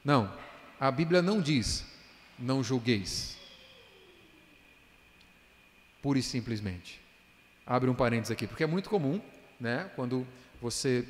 Não, 0.06 0.32
a 0.80 0.91
Bíblia 0.91 1.23
não 1.23 1.41
diz 1.41 1.84
não 2.38 2.63
julgueis 2.63 3.38
pura 6.02 6.20
e 6.20 6.24
simplesmente. 6.24 7.02
Abre 7.66 7.90
um 7.90 7.96
parênteses 7.96 8.32
aqui, 8.32 8.48
porque 8.48 8.64
é 8.64 8.68
muito 8.68 8.90
comum, 8.90 9.22
né, 9.60 9.92
quando 9.96 10.26
você 10.62 11.06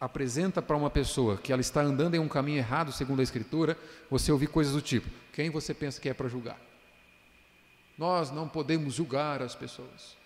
apresenta 0.00 0.60
para 0.60 0.76
uma 0.76 0.90
pessoa 0.90 1.36
que 1.36 1.52
ela 1.52 1.60
está 1.60 1.80
andando 1.80 2.14
em 2.14 2.18
um 2.18 2.28
caminho 2.28 2.58
errado, 2.58 2.92
segundo 2.92 3.20
a 3.20 3.22
Escritura, 3.22 3.78
você 4.10 4.30
ouvir 4.30 4.48
coisas 4.48 4.72
do 4.72 4.82
tipo: 4.82 5.08
quem 5.32 5.50
você 5.50 5.72
pensa 5.72 6.00
que 6.00 6.08
é 6.08 6.14
para 6.14 6.28
julgar? 6.28 6.58
Nós 7.96 8.30
não 8.30 8.48
podemos 8.48 8.94
julgar 8.94 9.40
as 9.40 9.54
pessoas, 9.54 10.16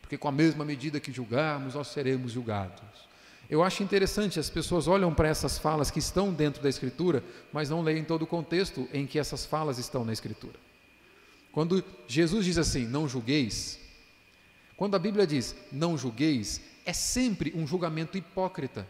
porque 0.00 0.16
com 0.16 0.28
a 0.28 0.32
mesma 0.32 0.64
medida 0.64 1.00
que 1.00 1.12
julgarmos, 1.12 1.74
nós 1.74 1.88
seremos 1.88 2.32
julgados. 2.32 3.06
Eu 3.48 3.62
acho 3.62 3.82
interessante, 3.82 4.40
as 4.40 4.50
pessoas 4.50 4.88
olham 4.88 5.14
para 5.14 5.28
essas 5.28 5.56
falas 5.56 5.90
que 5.90 6.00
estão 6.00 6.32
dentro 6.32 6.62
da 6.62 6.68
Escritura, 6.68 7.22
mas 7.52 7.70
não 7.70 7.82
leem 7.82 8.04
todo 8.04 8.22
o 8.22 8.26
contexto 8.26 8.88
em 8.92 9.06
que 9.06 9.18
essas 9.18 9.46
falas 9.46 9.78
estão 9.78 10.04
na 10.04 10.12
Escritura. 10.12 10.65
Quando 11.56 11.82
Jesus 12.06 12.44
diz 12.44 12.58
assim, 12.58 12.84
não 12.84 13.08
julgueis, 13.08 13.80
quando 14.76 14.94
a 14.94 14.98
Bíblia 14.98 15.26
diz 15.26 15.56
não 15.72 15.96
julgueis, 15.96 16.60
é 16.84 16.92
sempre 16.92 17.50
um 17.56 17.66
julgamento 17.66 18.18
hipócrita. 18.18 18.86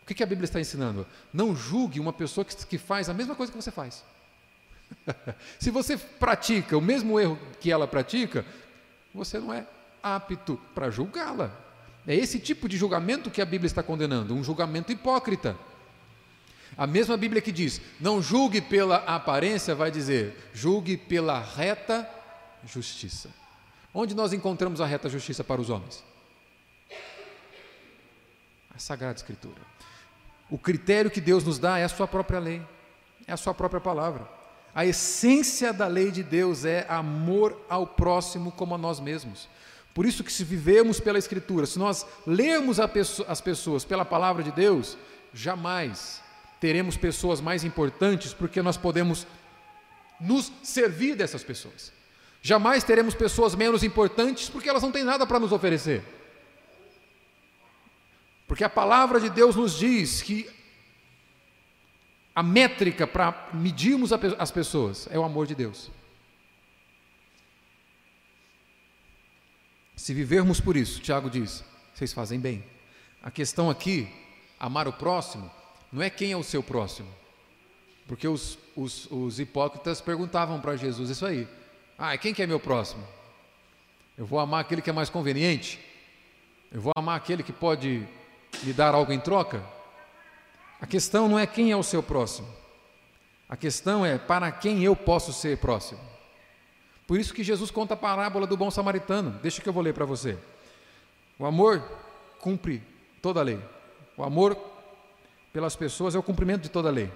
O 0.00 0.06
que, 0.06 0.22
a 0.22 0.26
Bíblia 0.26 0.46
está 0.46 0.58
ensinando? 0.58 1.06
Não 1.34 1.54
julgue 1.54 2.00
uma 2.00 2.10
pessoa 2.10 2.46
que 2.46 2.78
faz 2.78 3.10
a 3.10 3.12
mesma 3.12 3.34
coisa 3.34 3.52
que 3.52 3.62
você 3.62 3.70
faz. 3.70 4.02
Se 5.60 5.70
você 5.70 5.98
pratica 5.98 6.78
o 6.78 6.80
mesmo 6.80 7.20
erro 7.20 7.38
que 7.60 7.70
ela 7.70 7.86
pratica, 7.86 8.42
você 9.12 9.38
não 9.38 9.52
é 9.52 9.66
apto 10.02 10.58
para 10.74 10.88
julgá-la. 10.88 11.54
É 12.06 12.14
esse 12.14 12.38
tipo 12.38 12.70
de 12.70 12.78
julgamento 12.78 13.30
que 13.30 13.42
a 13.42 13.44
Bíblia 13.44 13.66
está 13.66 13.82
condenando, 13.82 14.34
um 14.34 14.42
julgamento 14.42 14.92
hipócrita. 14.92 15.58
A 16.76 16.86
mesma 16.86 17.16
Bíblia 17.16 17.42
que 17.42 17.52
diz: 17.52 17.80
não 18.00 18.22
julgue 18.22 18.60
pela 18.60 18.96
aparência, 18.96 19.74
vai 19.74 19.90
dizer: 19.90 20.50
julgue 20.52 20.96
pela 20.96 21.38
reta 21.38 22.08
justiça. 22.64 23.30
Onde 23.94 24.14
nós 24.14 24.32
encontramos 24.32 24.80
a 24.80 24.86
reta 24.86 25.08
justiça 25.08 25.44
para 25.44 25.60
os 25.60 25.68
homens? 25.68 26.02
A 28.74 28.78
Sagrada 28.78 29.16
Escritura. 29.16 29.60
O 30.50 30.58
critério 30.58 31.10
que 31.10 31.20
Deus 31.20 31.44
nos 31.44 31.58
dá 31.58 31.78
é 31.78 31.84
a 31.84 31.88
sua 31.88 32.08
própria 32.08 32.38
lei, 32.38 32.62
é 33.26 33.32
a 33.32 33.36
sua 33.36 33.52
própria 33.52 33.80
palavra. 33.80 34.26
A 34.74 34.86
essência 34.86 35.72
da 35.72 35.86
lei 35.86 36.10
de 36.10 36.22
Deus 36.22 36.64
é 36.64 36.86
amor 36.88 37.60
ao 37.68 37.86
próximo 37.86 38.50
como 38.50 38.74
a 38.74 38.78
nós 38.78 38.98
mesmos. 38.98 39.46
Por 39.92 40.06
isso 40.06 40.24
que 40.24 40.32
se 40.32 40.44
vivemos 40.44 40.98
pela 40.98 41.18
Escritura, 41.18 41.66
se 41.66 41.78
nós 41.78 42.06
lermos 42.26 42.78
as 42.80 43.40
pessoas 43.42 43.84
pela 43.84 44.06
palavra 44.06 44.42
de 44.42 44.50
Deus, 44.50 44.96
jamais 45.34 46.21
teremos 46.62 46.96
pessoas 46.96 47.40
mais 47.40 47.64
importantes, 47.64 48.32
porque 48.32 48.62
nós 48.62 48.76
podemos 48.76 49.26
nos 50.20 50.52
servir 50.62 51.16
dessas 51.16 51.42
pessoas. 51.42 51.92
Jamais 52.40 52.84
teremos 52.84 53.16
pessoas 53.16 53.56
menos 53.56 53.82
importantes, 53.82 54.48
porque 54.48 54.68
elas 54.68 54.84
não 54.84 54.92
têm 54.92 55.02
nada 55.02 55.26
para 55.26 55.40
nos 55.40 55.50
oferecer. 55.50 56.04
Porque 58.46 58.62
a 58.62 58.68
palavra 58.68 59.18
de 59.18 59.28
Deus 59.28 59.56
nos 59.56 59.76
diz 59.76 60.22
que 60.22 60.48
a 62.32 62.44
métrica 62.44 63.08
para 63.08 63.50
medirmos 63.52 64.12
as 64.12 64.52
pessoas 64.52 65.08
é 65.10 65.18
o 65.18 65.24
amor 65.24 65.48
de 65.48 65.56
Deus. 65.56 65.90
Se 69.96 70.14
vivermos 70.14 70.60
por 70.60 70.76
isso, 70.76 71.00
Tiago 71.00 71.28
diz, 71.28 71.64
vocês 71.92 72.12
fazem 72.12 72.38
bem. 72.38 72.62
A 73.20 73.32
questão 73.32 73.68
aqui, 73.68 74.08
amar 74.60 74.86
o 74.86 74.92
próximo, 74.92 75.50
não 75.92 76.02
é 76.02 76.08
quem 76.08 76.32
é 76.32 76.36
o 76.36 76.42
seu 76.42 76.62
próximo. 76.62 77.08
Porque 78.06 78.26
os, 78.26 78.58
os, 78.74 79.10
os 79.10 79.38
hipócritas 79.38 80.00
perguntavam 80.00 80.60
para 80.60 80.76
Jesus 80.76 81.10
isso 81.10 81.26
aí. 81.26 81.46
Ah, 81.98 82.16
quem 82.16 82.32
que 82.32 82.42
é 82.42 82.46
meu 82.46 82.58
próximo? 82.58 83.06
Eu 84.16 84.26
vou 84.26 84.38
amar 84.38 84.60
aquele 84.60 84.82
que 84.82 84.90
é 84.90 84.92
mais 84.92 85.10
conveniente? 85.10 85.78
Eu 86.70 86.80
vou 86.80 86.92
amar 86.96 87.16
aquele 87.16 87.42
que 87.42 87.52
pode 87.52 88.06
me 88.62 88.72
dar 88.72 88.94
algo 88.94 89.12
em 89.12 89.20
troca? 89.20 89.62
A 90.80 90.86
questão 90.86 91.28
não 91.28 91.38
é 91.38 91.46
quem 91.46 91.70
é 91.70 91.76
o 91.76 91.82
seu 91.82 92.02
próximo. 92.02 92.48
A 93.48 93.56
questão 93.56 94.04
é 94.04 94.16
para 94.16 94.50
quem 94.50 94.82
eu 94.82 94.96
posso 94.96 95.32
ser 95.32 95.58
próximo. 95.58 96.00
Por 97.06 97.20
isso 97.20 97.34
que 97.34 97.44
Jesus 97.44 97.70
conta 97.70 97.94
a 97.94 97.96
parábola 97.96 98.46
do 98.46 98.56
bom 98.56 98.70
samaritano. 98.70 99.38
Deixa 99.42 99.60
que 99.60 99.68
eu 99.68 99.72
vou 99.72 99.82
ler 99.82 99.92
para 99.92 100.06
você. 100.06 100.38
O 101.38 101.44
amor 101.44 101.82
cumpre 102.40 102.82
toda 103.20 103.40
a 103.40 103.42
lei. 103.42 103.60
O 104.16 104.24
amor 104.24 104.56
pelas 105.52 105.76
pessoas 105.76 106.14
é 106.14 106.18
o 106.18 106.22
cumprimento 106.22 106.62
de 106.62 106.70
toda 106.70 106.88
a 106.88 106.92
lei. 106.92 107.10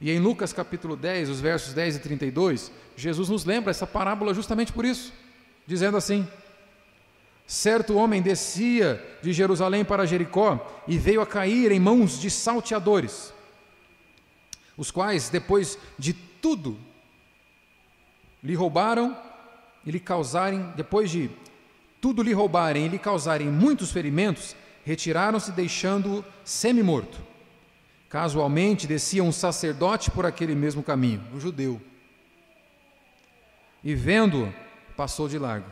E 0.00 0.10
em 0.10 0.18
Lucas 0.18 0.52
capítulo 0.52 0.96
10, 0.96 1.30
os 1.30 1.40
versos 1.40 1.72
10 1.72 1.96
e 1.96 1.98
32, 2.00 2.70
Jesus 2.96 3.28
nos 3.28 3.44
lembra 3.44 3.70
essa 3.70 3.86
parábola 3.86 4.34
justamente 4.34 4.72
por 4.72 4.84
isso, 4.84 5.12
dizendo 5.66 5.96
assim: 5.96 6.26
Certo 7.46 7.96
homem 7.96 8.22
descia 8.22 9.02
de 9.22 9.32
Jerusalém 9.32 9.84
para 9.84 10.06
Jericó 10.06 10.84
e 10.86 10.98
veio 10.98 11.20
a 11.20 11.26
cair 11.26 11.72
em 11.72 11.80
mãos 11.80 12.20
de 12.20 12.30
salteadores, 12.30 13.32
os 14.76 14.90
quais, 14.90 15.28
depois 15.28 15.78
de 15.98 16.12
tudo 16.12 16.78
lhe 18.42 18.54
roubaram 18.54 19.16
e 19.86 19.90
lhe 19.90 20.00
causarem, 20.00 20.72
depois 20.76 21.10
de 21.10 21.30
tudo 22.00 22.22
lhe 22.22 22.32
roubarem 22.32 22.84
e 22.84 22.88
lhe 22.88 22.98
causarem 22.98 23.48
muitos 23.48 23.90
ferimentos, 23.90 24.54
retiraram-se 24.84 25.50
deixando-o 25.52 26.24
semi-morto. 26.44 27.33
Casualmente 28.14 28.86
descia 28.86 29.24
um 29.24 29.32
sacerdote 29.32 30.08
por 30.08 30.24
aquele 30.24 30.54
mesmo 30.54 30.84
caminho, 30.84 31.20
um 31.34 31.40
judeu. 31.40 31.82
E 33.82 33.92
vendo-o, 33.92 34.54
passou 34.96 35.28
de 35.28 35.36
largo. 35.36 35.68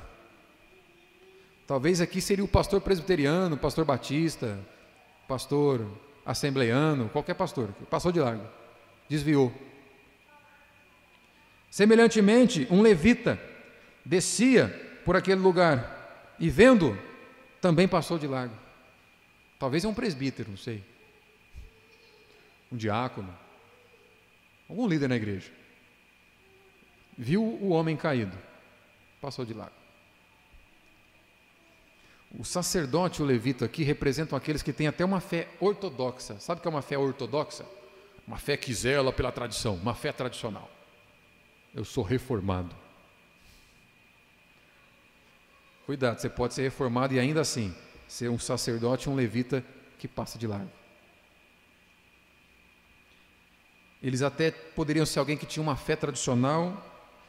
Talvez 1.69 2.01
aqui 2.01 2.21
seria 2.21 2.45
o 2.45 2.49
pastor 2.49 2.81
presbiteriano, 2.81 3.57
pastor 3.57 3.85
batista, 3.85 4.59
pastor 5.29 5.87
assembleiano, 6.27 7.09
qualquer 7.11 7.35
pastor, 7.35 7.69
passou 7.89 8.11
de 8.11 8.19
largo, 8.19 8.45
desviou. 9.09 9.53
Semelhantemente, 11.71 12.67
um 12.73 12.83
levita 12.83 13.41
descia 14.05 14.67
por 15.05 15.15
aquele 15.15 15.41
lugar 15.41 16.35
e, 16.41 16.51
vendo, 16.51 16.99
também 17.61 17.87
passou 17.87 18.19
de 18.19 18.27
largo. 18.27 18.57
Talvez 19.61 19.85
é 19.85 19.89
um 19.89 19.95
presbítero, 19.95 20.51
não 20.51 20.59
sei. 20.59 20.83
Um 22.73 22.77
diácono. 22.77 23.37
Algum 24.69 24.89
líder 24.89 25.09
na 25.09 25.17
igreja. 25.17 25.51
Viu 27.17 27.43
o 27.43 27.69
homem 27.71 27.97
caído, 27.97 28.37
passou 29.21 29.45
de 29.45 29.53
largo. 29.53 29.75
O 32.39 32.45
sacerdote 32.45 33.21
e 33.21 33.23
o 33.23 33.27
levita 33.27 33.67
aqui 33.67 33.83
representam 33.83 34.37
aqueles 34.37 34.63
que 34.63 34.73
têm 34.73 34.89
até 34.89 35.05
uma 35.05 35.21
fé 35.21 35.49
ortodoxa. 35.61 36.41
Sabe 36.41 36.59
o 36.59 36.63
que 36.63 36.69
é 36.69 36.71
uma 36.71 36.81
fé 36.81 36.97
ortodoxa? 36.97 37.67
Uma 38.27 38.39
fé 38.39 38.57
que 38.57 38.73
zela 38.73 39.13
pela 39.13 39.31
tradição, 39.31 39.75
uma 39.75 39.95
fé 39.95 40.11
tradicional 40.11 40.71
eu 41.75 41.85
sou 41.85 42.05
reformado. 42.05 42.75
Cuidado, 45.87 46.21
você 46.21 46.29
pode 46.29 46.55
ser 46.55 46.63
reformado 46.63 47.15
e 47.15 47.19
ainda 47.19 47.41
assim 47.41 47.75
ser 48.07 48.29
um 48.29 48.39
sacerdote, 48.39 49.09
um 49.09 49.15
levita 49.15 49.65
que 49.99 50.07
passa 50.07 50.39
de 50.39 50.47
largo. 50.47 50.71
Eles 54.03 54.21
até 54.23 54.51
poderiam 54.51 55.07
ser 55.07 55.21
alguém 55.21 55.37
que 55.37 55.47
tinha 55.47 55.63
uma 55.63 55.77
fé 55.77 55.95
tradicional, 55.95 56.85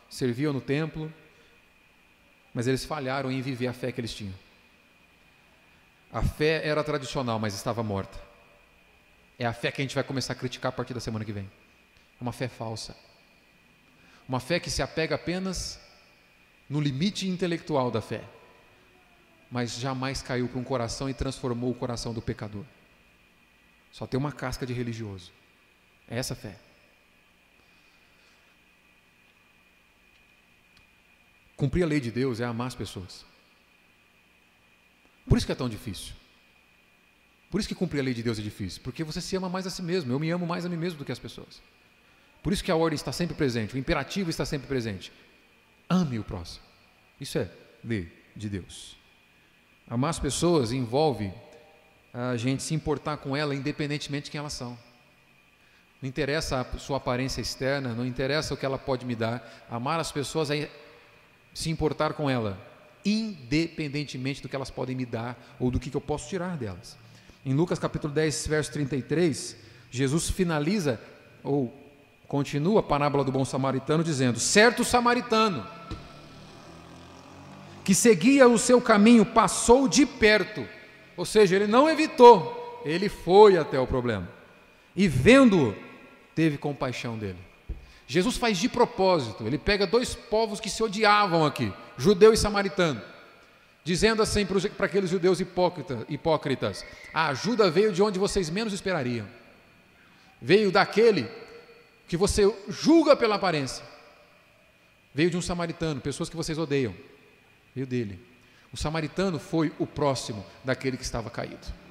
serviam 0.09 0.51
no 0.51 0.59
templo, 0.59 1.13
mas 2.53 2.67
eles 2.67 2.84
falharam 2.84 3.32
em 3.32 3.41
viver 3.41 3.67
a 3.67 3.74
fé 3.74 3.91
que 3.91 4.01
eles 4.01 4.13
tinham. 4.13 4.34
A 6.11 6.21
fé 6.24 6.65
era 6.65 6.84
tradicional, 6.84 7.39
mas 7.39 7.53
estava 7.53 7.84
morta. 7.84 8.19
É 9.38 9.45
a 9.45 9.53
fé 9.53 9.71
que 9.71 9.82
a 9.82 9.84
gente 9.84 9.95
vai 9.95 10.03
começar 10.03 10.34
a 10.34 10.36
criticar 10.36 10.69
a 10.69 10.76
partir 10.76 10.93
da 10.93 10.99
semana 10.99 11.26
que 11.26 11.32
vem. 11.32 11.49
É 12.19 12.21
uma 12.21 12.32
fé 12.32 12.47
falsa. 12.47 12.95
Uma 14.28 14.39
fé 14.39 14.59
que 14.59 14.69
se 14.69 14.82
apega 14.82 15.15
apenas 15.15 15.80
no 16.69 16.80
limite 16.80 17.28
intelectual 17.28 17.91
da 17.91 18.01
fé, 18.01 18.24
mas 19.51 19.78
jamais 19.78 20.21
caiu 20.21 20.47
para 20.47 20.59
um 20.59 20.63
coração 20.63 21.09
e 21.09 21.13
transformou 21.13 21.71
o 21.71 21.76
coração 21.76 22.13
do 22.13 22.21
pecador. 22.21 22.63
Só 23.91 24.07
tem 24.07 24.17
uma 24.17 24.32
casca 24.32 24.65
de 24.65 24.74
religioso. 24.74 25.32
É 26.08 26.18
essa 26.18 26.36
fé. 26.36 26.58
Cumprir 31.56 31.84
a 31.84 31.88
lei 31.88 31.99
de 31.99 32.12
Deus 32.12 32.39
é 32.39 32.45
amar 32.45 32.68
as 32.68 32.76
pessoas. 32.76 33.26
Por 35.28 35.38
isso 35.38 35.45
que 35.45 35.51
é 35.51 35.56
tão 35.56 35.70
difícil. 35.70 36.14
Por 37.49 37.60
isso 37.60 37.70
que 37.70 37.76
cumprir 37.76 37.99
a 37.99 38.04
lei 38.04 38.14
de 38.14 38.24
Deus 38.24 38.39
é 38.39 38.41
difícil, 38.41 38.82
porque 38.84 39.04
você 39.04 39.22
se 39.22 39.36
ama 39.36 39.47
mais 39.47 39.68
a 39.68 39.70
si 39.70 39.82
mesmo. 39.82 40.12
Eu 40.12 40.20
me 40.20 40.30
amo 40.32 40.45
mais 40.45 40.66
a 40.66 40.70
mim 40.70 40.76
mesmo 40.76 40.97
do 40.97 41.06
que 41.06 41.12
as 41.12 41.20
pessoas. 41.20 41.62
Por 42.41 42.51
isso 42.51 42.64
que 42.64 42.72
a 42.72 42.76
ordem 42.76 42.95
está 42.95 43.12
sempre 43.12 43.36
presente, 43.36 43.76
o 43.76 43.78
imperativo 43.78 44.30
está 44.30 44.45
sempre 44.45 44.68
presente. 44.68 45.12
Ame 45.88 46.20
o 46.20 46.24
próximo. 46.24 46.66
Isso 47.22 47.38
é 47.38 47.49
lei 47.84 48.12
de 48.36 48.49
Deus. 48.49 48.97
Amar 49.88 50.10
as 50.10 50.20
pessoas 50.20 50.72
envolve 50.72 51.32
a 52.14 52.36
gente 52.36 52.64
se 52.64 52.74
importar 52.74 53.18
com 53.18 53.38
ela 53.38 53.56
independentemente 53.56 54.26
de 54.26 54.32
quem 54.32 54.39
elas 54.39 54.54
são. 54.54 54.78
Não 56.04 56.10
interessa 56.10 56.60
a 56.60 56.78
sua 56.78 56.97
aparência 56.97 57.39
externa, 57.39 57.93
não 57.93 58.06
interessa 58.06 58.54
o 58.54 58.58
que 58.58 58.66
ela 58.66 58.78
pode 58.78 59.06
me 59.06 59.16
dar. 59.16 59.66
Amar 59.72 60.01
as 60.01 60.12
pessoas 60.12 60.51
é 60.51 60.70
se 61.54 61.70
importar 61.70 62.12
com 62.12 62.30
ela, 62.30 62.60
independentemente 63.06 64.41
do 64.41 64.49
que 64.49 64.56
elas 64.58 64.70
podem 64.70 64.97
me 64.97 65.06
dar 65.06 65.41
ou 65.58 65.72
do 65.72 65.80
que 65.80 65.95
eu 65.95 66.01
posso 66.01 66.28
tirar 66.28 66.58
delas. 66.58 66.97
Em 67.45 67.54
Lucas 67.54 67.80
capítulo 67.80 68.14
10, 68.14 68.47
verso 68.47 68.74
33, 68.74 69.56
Jesus 69.89 70.30
finaliza 70.30 70.99
ou 71.41 71.74
Continua 72.28 72.82
a 72.82 72.84
parábola 72.84 73.24
do 73.24 73.32
bom 73.32 73.45
samaritano 73.45 74.04
dizendo: 74.04 74.41
certo 74.41 74.84
samaritano 74.84 75.66
que 77.86 77.95
seguia 77.95 78.45
o 78.45 78.58
seu 78.58 78.82
caminho 78.82 79.26
passou 79.26 79.88
de 79.88 80.06
perto, 80.06 80.68
ou 81.16 81.26
seja, 81.26 81.56
ele 81.56 81.68
não 81.68 81.89
evitou, 81.89 82.82
ele 82.84 83.08
foi 83.08 83.58
até 83.58 83.80
o 83.80 83.88
problema 83.88 84.28
e 84.95 85.08
vendo-o, 85.08 85.76
teve 86.36 86.58
compaixão 86.58 87.18
dele. 87.18 87.38
Jesus 88.06 88.38
faz 88.38 88.58
de 88.58 88.68
propósito, 88.68 89.46
ele 89.48 89.58
pega 89.58 89.88
dois 89.88 90.14
povos 90.14 90.60
que 90.60 90.70
se 90.70 90.84
odiavam 90.84 91.46
aqui, 91.46 91.72
judeu 91.98 92.34
e 92.34 92.38
samaritano, 92.38 93.02
dizendo 93.84 94.22
assim 94.22 94.46
para 94.46 94.86
aqueles 94.86 95.10
judeus 95.10 95.40
hipócritas, 95.40 96.06
hipócritas: 96.10 96.86
a 97.14 97.28
ajuda 97.28 97.70
veio 97.70 97.92
de 97.94 98.04
onde 98.04 98.20
vocês 98.20 98.50
menos 98.50 98.74
esperariam, 98.74 99.26
veio 100.42 100.72
daquele 100.72 101.28
que 102.08 102.18
você 102.18 102.54
julga 102.68 103.16
pela 103.16 103.36
aparência, 103.36 103.84
veio 105.14 105.30
de 105.30 105.38
um 105.38 105.42
samaritano, 105.42 106.02
pessoas 106.02 106.30
que 106.30 106.36
vocês 106.36 106.58
odeiam, 106.58 106.94
veio 107.74 107.88
dele. 107.88 108.20
O 108.72 108.78
samaritano 108.78 109.40
foi 109.40 109.72
o 109.80 109.86
próximo 109.86 110.46
daquele 110.64 110.98
que 110.98 111.04
estava 111.04 111.30
caído. 111.30 111.83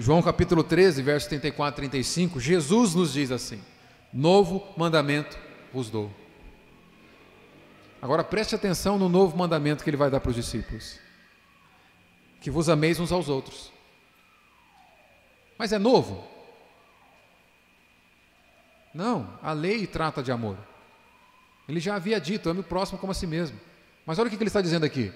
João 0.00 0.22
capítulo 0.22 0.62
13, 0.62 1.02
versos 1.02 1.28
34 1.28 1.84
e 1.84 1.88
35, 1.88 2.38
Jesus 2.38 2.94
nos 2.94 3.12
diz 3.12 3.32
assim: 3.32 3.60
Novo 4.12 4.64
mandamento 4.76 5.36
vos 5.72 5.90
dou. 5.90 6.08
Agora 8.00 8.22
preste 8.22 8.54
atenção 8.54 8.96
no 8.96 9.08
novo 9.08 9.36
mandamento 9.36 9.82
que 9.82 9.90
ele 9.90 9.96
vai 9.96 10.08
dar 10.08 10.20
para 10.20 10.30
os 10.30 10.36
discípulos: 10.36 11.00
que 12.40 12.48
vos 12.48 12.68
ameis 12.68 13.00
uns 13.00 13.10
aos 13.10 13.28
outros. 13.28 13.72
Mas 15.58 15.72
é 15.72 15.78
novo? 15.78 16.24
Não, 18.94 19.36
a 19.42 19.52
lei 19.52 19.84
trata 19.84 20.22
de 20.22 20.30
amor. 20.30 20.56
Ele 21.68 21.80
já 21.80 21.96
havia 21.96 22.20
dito: 22.20 22.48
ame 22.48 22.60
o 22.60 22.64
próximo 22.64 23.00
como 23.00 23.10
a 23.10 23.14
si 23.14 23.26
mesmo. 23.26 23.58
Mas 24.06 24.16
olha 24.20 24.28
o 24.28 24.30
que 24.30 24.36
ele 24.36 24.44
está 24.44 24.60
dizendo 24.60 24.86
aqui: 24.86 25.12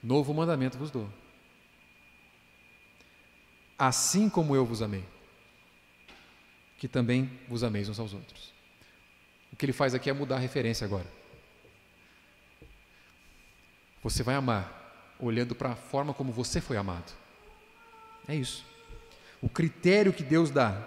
novo 0.00 0.32
mandamento 0.32 0.78
vos 0.78 0.92
dou. 0.92 1.10
Assim 3.80 4.28
como 4.28 4.54
eu 4.54 4.66
vos 4.66 4.82
amei, 4.82 5.02
que 6.76 6.86
também 6.86 7.30
vos 7.48 7.64
ameis 7.64 7.88
uns 7.88 7.98
aos 7.98 8.12
outros. 8.12 8.52
O 9.50 9.56
que 9.56 9.64
ele 9.64 9.72
faz 9.72 9.94
aqui 9.94 10.10
é 10.10 10.12
mudar 10.12 10.36
a 10.36 10.38
referência 10.38 10.84
agora. 10.84 11.06
Você 14.02 14.22
vai 14.22 14.34
amar 14.34 15.16
olhando 15.18 15.54
para 15.54 15.70
a 15.70 15.76
forma 15.76 16.12
como 16.12 16.30
você 16.30 16.60
foi 16.60 16.76
amado. 16.76 17.10
É 18.28 18.34
isso. 18.34 18.66
O 19.40 19.48
critério 19.48 20.12
que 20.12 20.22
Deus 20.22 20.50
dá 20.50 20.86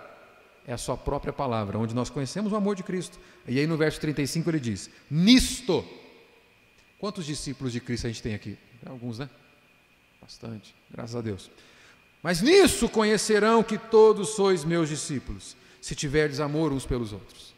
é 0.68 0.72
a 0.74 0.78
sua 0.78 0.96
própria 0.96 1.34
palavra, 1.34 1.80
onde 1.80 1.96
nós 1.96 2.12
conhecemos 2.12 2.54
o 2.54 2.56
amor 2.56 2.76
de 2.76 2.84
Cristo. 2.84 3.20
E 3.48 3.58
aí 3.58 3.66
no 3.66 3.76
verso 3.76 4.00
35 4.02 4.52
ele 4.52 4.60
diz: 4.60 4.92
Nisto. 5.10 5.84
Quantos 7.00 7.26
discípulos 7.26 7.74
de 7.74 7.80
Cristo 7.80 8.06
a 8.06 8.10
gente 8.12 8.22
tem 8.22 8.36
aqui? 8.36 8.56
Alguns, 8.86 9.18
né? 9.18 9.28
Bastante, 10.22 10.76
graças 10.92 11.16
a 11.16 11.22
Deus. 11.22 11.50
Mas 12.24 12.42
nisso 12.42 12.88
conhecerão 12.88 13.62
que 13.62 13.78
todos 13.78 14.30
sois 14.30 14.64
meus 14.64 14.88
discípulos, 14.88 15.58
se 15.82 15.94
tiverdes 15.94 16.40
amor 16.40 16.72
uns 16.72 16.86
pelos 16.86 17.12
outros. 17.12 17.54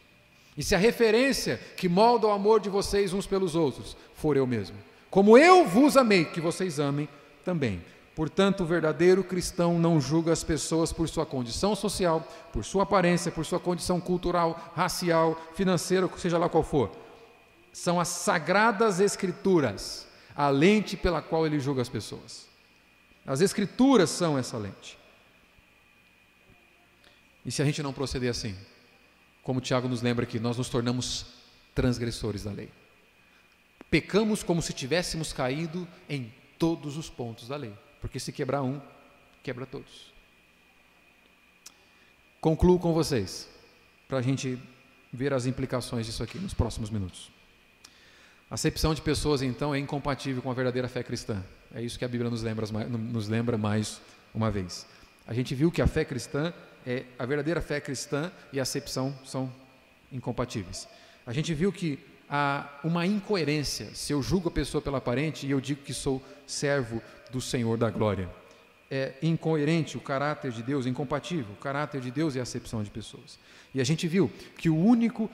E 0.58 0.64
se 0.64 0.74
a 0.74 0.80
referência 0.80 1.60
que 1.78 1.88
molda 1.88 2.26
o 2.26 2.32
amor 2.32 2.60
de 2.60 2.70
vocês 2.70 3.14
uns 3.14 3.28
pelos 3.28 3.54
outros 3.54 3.96
for 4.16 4.36
eu 4.36 4.48
mesmo. 4.48 4.76
Como 5.12 5.38
eu 5.38 5.68
vos 5.68 5.96
amei, 5.96 6.26
que 6.26 6.42
vocês 6.42 6.80
amem 6.80 7.08
também. 7.44 7.80
Portanto, 8.16 8.64
o 8.64 8.66
verdadeiro 8.66 9.24
cristão 9.24 9.78
não 9.78 10.02
julga 10.02 10.32
as 10.32 10.44
pessoas 10.44 10.92
por 10.92 11.08
sua 11.08 11.26
condição 11.26 11.76
social, 11.76 12.26
por 12.52 12.66
sua 12.66 12.84
aparência, 12.84 13.32
por 13.32 13.46
sua 13.46 13.60
condição 13.60 14.00
cultural, 14.00 14.74
racial, 14.74 15.40
financeira, 15.54 16.10
seja 16.18 16.38
lá 16.38 16.50
qual 16.50 16.64
for. 16.64 16.90
São 17.72 18.00
as 18.00 18.08
sagradas 18.08 19.00
escrituras 19.00 20.08
a 20.36 20.50
lente 20.50 20.98
pela 20.98 21.22
qual 21.22 21.46
ele 21.46 21.60
julga 21.60 21.82
as 21.82 21.90
pessoas. 21.90 22.55
As 23.26 23.42
escrituras 23.42 24.10
são 24.10 24.38
essa 24.38 24.58
lente. 24.58 24.98
E 27.46 27.52
se 27.52 27.62
a 27.62 27.66
gente 27.66 27.82
não 27.82 27.94
proceder 27.94 28.30
assim, 28.30 28.56
como 29.44 29.62
Tiago 29.62 29.88
nos 29.88 30.02
lembra 30.02 30.24
aqui, 30.24 30.40
nós 30.40 30.58
nos 30.58 30.70
tornamos 30.70 31.26
transgressores 31.74 32.44
da 32.44 32.52
lei. 32.52 32.70
Pecamos 33.90 34.44
como 34.44 34.62
se 34.62 34.74
tivéssemos 34.74 35.32
caído 35.32 35.88
em 36.10 36.34
todos 36.58 36.98
os 36.98 37.10
pontos 37.10 37.48
da 37.48 37.56
lei. 37.56 37.74
Porque 38.02 38.20
se 38.20 38.32
quebrar 38.32 38.62
um, 38.62 38.82
quebra 39.44 39.66
todos. 39.66 40.14
Concluo 42.42 42.80
com 42.80 42.94
vocês, 42.94 43.50
para 44.08 44.20
a 44.20 44.22
gente 44.22 44.60
ver 45.12 45.34
as 45.34 45.46
implicações 45.46 46.06
disso 46.06 46.22
aqui 46.22 46.38
nos 46.38 46.54
próximos 46.54 46.90
minutos. 46.90 47.35
Acepção 48.50 48.94
de 48.94 49.02
pessoas, 49.02 49.42
então, 49.42 49.74
é 49.74 49.80
incompatível 49.80 50.42
com 50.42 50.52
a 50.52 50.54
verdadeira 50.54 50.88
fé 50.88 51.02
cristã. 51.02 51.44
É 51.74 51.82
isso 51.82 51.98
que 51.98 52.06
a 52.06 52.08
Bíblia 52.08 52.30
nos 52.30 52.44
lembra, 52.44 52.66
nos 52.88 53.28
lembra 53.28 53.58
mais 53.58 54.00
uma 54.34 54.52
vez. 54.52 54.86
A 55.26 55.34
gente 55.34 55.56
viu 55.56 55.72
que 55.72 55.82
a 55.82 55.88
fé 55.88 56.06
cristã, 56.06 56.54
é, 56.86 57.06
a 57.18 57.26
verdadeira 57.26 57.60
fé 57.60 57.80
cristã 57.82 58.32
e 58.54 58.60
a 58.60 58.62
acepção 58.64 59.18
são 59.26 59.52
incompatíveis. 60.12 60.88
A 61.26 61.34
gente 61.34 61.54
viu 61.56 61.72
que 61.72 61.98
há 62.30 62.70
uma 62.84 63.06
incoerência 63.08 63.88
se 63.96 64.14
eu 64.14 64.22
julgo 64.22 64.50
a 64.50 64.52
pessoa 64.52 64.80
pela 64.80 65.00
aparente 65.00 65.48
e 65.48 65.52
eu 65.52 65.60
digo 65.60 65.82
que 65.82 65.94
sou 65.94 66.24
servo 66.46 67.02
do 67.32 67.42
Senhor 67.42 67.78
da 67.78 67.90
glória. 67.90 68.30
É 68.92 69.14
incoerente 69.24 69.98
o 69.98 70.02
caráter 70.02 70.52
de 70.52 70.62
Deus, 70.62 70.86
incompatível. 70.86 71.52
O 71.54 71.62
caráter 71.62 72.00
de 72.00 72.12
Deus 72.12 72.36
é 72.36 72.40
a 72.40 72.44
acepção 72.44 72.84
de 72.84 72.92
pessoas. 72.92 73.40
E 73.74 73.82
a 73.82 73.84
gente 73.84 74.08
viu 74.08 74.32
que 74.58 74.70
o 74.70 74.78
único 74.78 75.30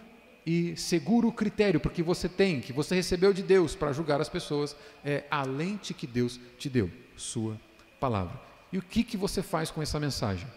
e 0.46 0.76
seguro 0.76 1.32
critério 1.32 1.80
porque 1.80 2.02
você 2.02 2.28
tem, 2.28 2.62
que 2.62 2.74
você 2.74 2.96
recebeu 2.96 3.34
de 3.34 3.44
Deus 3.44 3.76
para 3.76 3.94
julgar 3.94 4.20
as 4.20 4.30
pessoas, 4.30 4.76
é 5.04 5.24
a 5.30 5.44
lente 5.44 5.94
que 5.94 6.08
Deus 6.08 6.40
te 6.58 6.70
deu, 6.70 6.90
sua 7.16 7.60
palavra. 8.00 8.40
E 8.72 8.78
o 8.78 8.82
que, 8.82 9.04
que 9.04 9.18
você 9.18 9.42
faz 9.42 9.70
com 9.70 9.82
essa 9.82 10.00
mensagem? 10.00 10.48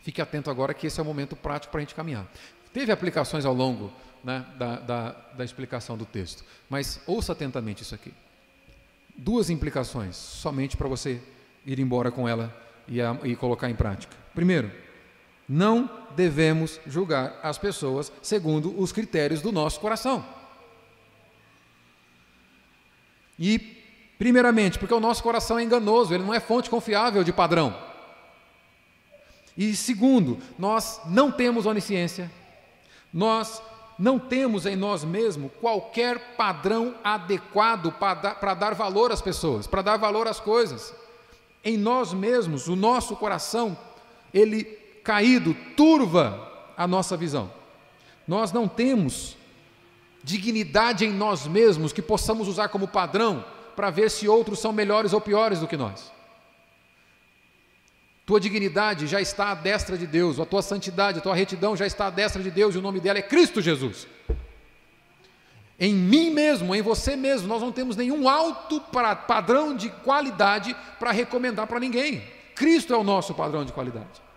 Fique 0.00 0.22
atento 0.22 0.50
agora 0.50 0.72
que 0.74 0.86
esse 0.86 0.98
é 0.98 1.02
o 1.02 1.06
momento 1.06 1.36
prático 1.36 1.70
para 1.70 1.78
a 1.78 1.82
gente 1.82 1.94
caminhar. 1.94 2.26
Teve 2.72 2.90
aplicações 2.90 3.44
ao 3.44 3.54
longo 3.54 3.92
né, 4.24 4.46
da, 4.58 4.76
da, 4.76 5.10
da 5.36 5.44
explicação 5.44 5.96
do 5.96 6.06
texto, 6.06 6.44
mas 6.68 7.00
ouça 7.06 7.32
atentamente 7.32 7.82
isso 7.82 7.94
aqui 7.94 8.12
duas 9.18 9.50
implicações, 9.50 10.16
somente 10.16 10.76
para 10.76 10.86
você 10.86 11.20
ir 11.66 11.80
embora 11.80 12.10
com 12.10 12.28
ela 12.28 12.56
e, 12.86 13.02
a, 13.02 13.18
e 13.24 13.34
colocar 13.34 13.68
em 13.68 13.74
prática. 13.74 14.16
Primeiro, 14.34 14.70
não 15.48 15.88
devemos 16.14 16.78
julgar 16.86 17.38
as 17.42 17.56
pessoas 17.56 18.12
segundo 18.20 18.78
os 18.78 18.92
critérios 18.92 19.40
do 19.40 19.50
nosso 19.50 19.80
coração. 19.80 20.24
E, 23.38 23.58
primeiramente, 24.18 24.78
porque 24.78 24.92
o 24.92 25.00
nosso 25.00 25.22
coração 25.22 25.58
é 25.58 25.62
enganoso, 25.62 26.12
ele 26.12 26.24
não 26.24 26.34
é 26.34 26.40
fonte 26.40 26.68
confiável 26.68 27.22
de 27.22 27.32
padrão. 27.32 27.76
E 29.56 29.74
segundo, 29.74 30.38
nós 30.58 31.00
não 31.06 31.32
temos 31.32 31.66
onisciência, 31.66 32.30
nós 33.12 33.62
não 33.98 34.18
temos 34.18 34.66
em 34.66 34.76
nós 34.76 35.02
mesmos 35.02 35.50
qualquer 35.60 36.36
padrão 36.36 36.94
adequado 37.02 37.92
para 37.92 38.54
dar 38.54 38.74
valor 38.74 39.10
às 39.10 39.22
pessoas, 39.22 39.66
para 39.66 39.82
dar 39.82 39.96
valor 39.96 40.28
às 40.28 40.38
coisas. 40.38 40.94
Em 41.64 41.76
nós 41.76 42.12
mesmos, 42.12 42.68
o 42.68 42.76
nosso 42.76 43.16
coração, 43.16 43.76
ele 44.32 44.78
caído, 45.08 45.56
turva 45.74 46.52
a 46.76 46.86
nossa 46.86 47.16
visão. 47.16 47.50
Nós 48.26 48.52
não 48.52 48.68
temos 48.68 49.38
dignidade 50.22 51.06
em 51.06 51.10
nós 51.10 51.46
mesmos 51.46 51.94
que 51.94 52.02
possamos 52.02 52.46
usar 52.46 52.68
como 52.68 52.86
padrão 52.86 53.42
para 53.74 53.88
ver 53.88 54.10
se 54.10 54.28
outros 54.28 54.58
são 54.58 54.70
melhores 54.70 55.14
ou 55.14 55.20
piores 55.22 55.60
do 55.60 55.66
que 55.66 55.78
nós. 55.78 56.12
Tua 58.26 58.38
dignidade 58.38 59.06
já 59.06 59.18
está 59.18 59.52
à 59.52 59.54
destra 59.54 59.96
de 59.96 60.06
Deus, 60.06 60.38
a 60.38 60.44
tua 60.44 60.60
santidade, 60.60 61.20
a 61.20 61.22
tua 61.22 61.34
retidão 61.34 61.74
já 61.74 61.86
está 61.86 62.08
à 62.08 62.10
destra 62.10 62.42
de 62.42 62.50
Deus 62.50 62.74
e 62.74 62.78
o 62.78 62.82
nome 62.82 63.00
dela 63.00 63.18
é 63.18 63.22
Cristo 63.22 63.62
Jesus. 63.62 64.06
Em 65.80 65.94
mim 65.94 66.28
mesmo, 66.28 66.74
em 66.74 66.82
você 66.82 67.16
mesmo, 67.16 67.48
nós 67.48 67.62
não 67.62 67.72
temos 67.72 67.96
nenhum 67.96 68.28
alto 68.28 68.78
padrão 69.26 69.74
de 69.74 69.88
qualidade 69.88 70.76
para 71.00 71.12
recomendar 71.12 71.66
para 71.66 71.80
ninguém. 71.80 72.22
Cristo 72.54 72.92
é 72.92 72.96
o 72.98 73.02
nosso 73.04 73.32
padrão 73.32 73.64
de 73.64 73.72
qualidade. 73.72 74.27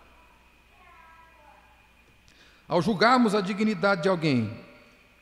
Ao 2.72 2.80
julgarmos 2.80 3.34
a 3.34 3.42
dignidade 3.42 4.04
de 4.04 4.08
alguém, 4.08 4.50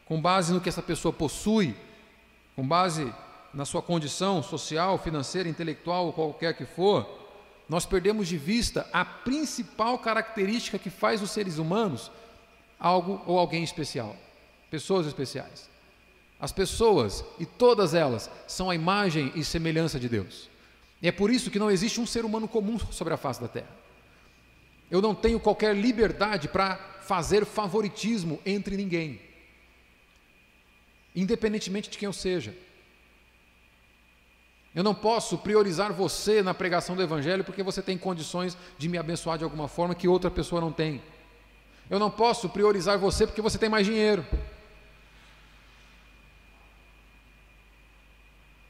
com 0.05 0.21
base 0.21 0.53
no 0.53 0.61
que 0.61 0.69
essa 0.69 0.81
pessoa 0.81 1.13
possui, 1.13 1.75
com 2.55 2.65
base 2.65 3.13
na 3.53 3.65
sua 3.65 3.83
condição 3.83 4.41
social, 4.41 4.97
financeira, 4.99 5.49
intelectual 5.49 6.07
ou 6.07 6.13
qualquer 6.13 6.57
que 6.57 6.65
for, 6.65 7.05
nós 7.69 7.85
perdemos 7.85 8.29
de 8.29 8.39
vista 8.39 8.89
a 8.93 9.05
principal 9.05 9.99
característica 9.99 10.79
que 10.79 10.91
faz 10.91 11.21
os 11.21 11.33
seres 11.33 11.59
humanos 11.59 12.09
algo 12.79 13.21
ou 13.27 13.37
alguém 13.37 13.65
especial, 13.65 14.15
pessoas 14.71 15.05
especiais. 15.05 15.69
As 16.39 16.53
pessoas, 16.53 17.25
e 17.37 17.45
todas 17.45 17.95
elas, 17.95 18.31
são 18.47 18.71
a 18.71 18.77
imagem 18.77 19.33
e 19.35 19.43
semelhança 19.43 19.99
de 19.99 20.09
Deus. 20.09 20.49
E 21.03 21.09
é 21.09 21.13
por 21.13 21.33
isso 21.33 21.51
que 21.51 21.59
não 21.59 21.69
existe 21.69 22.01
um 22.01 22.07
ser 22.07 22.25
humano 22.25 22.47
comum 22.47 22.79
sobre 22.93 23.13
a 23.13 23.17
face 23.17 23.41
da 23.41 23.49
terra. 23.49 23.81
Eu 24.91 25.01
não 25.01 25.15
tenho 25.15 25.39
qualquer 25.39 25.75
liberdade 25.75 26.49
para 26.49 26.77
fazer 27.03 27.45
favoritismo 27.45 28.41
entre 28.45 28.77
ninguém, 28.77 29.21
independentemente 31.15 31.91
de 31.91 31.99
quem 31.99 32.07
eu 32.07 32.13
seja. 32.13 32.55
Eu 34.75 34.85
não 34.85 34.95
posso 34.95 35.37
priorizar 35.39 35.93
você 35.93 36.43
na 36.43 36.55
pregação 36.55 36.95
do 36.95 37.03
Evangelho 37.03 37.43
porque 37.43 37.63
você 37.63 37.83
tem 37.83 37.99
condições 37.99 38.57
de 38.79 38.89
me 38.89 38.99
abençoar 38.99 39.37
de 39.37 39.45
alguma 39.45 39.67
forma 39.67 39.95
que 39.95 40.07
outra 40.07 40.31
pessoa 40.31 40.61
não 40.61 40.71
tem. 40.71 41.03
Eu 41.89 41.99
não 41.99 42.11
posso 42.11 42.49
priorizar 42.49 42.97
você 42.97 43.27
porque 43.27 43.43
você 43.43 43.59
tem 43.59 43.69
mais 43.69 43.85
dinheiro. 43.85 44.25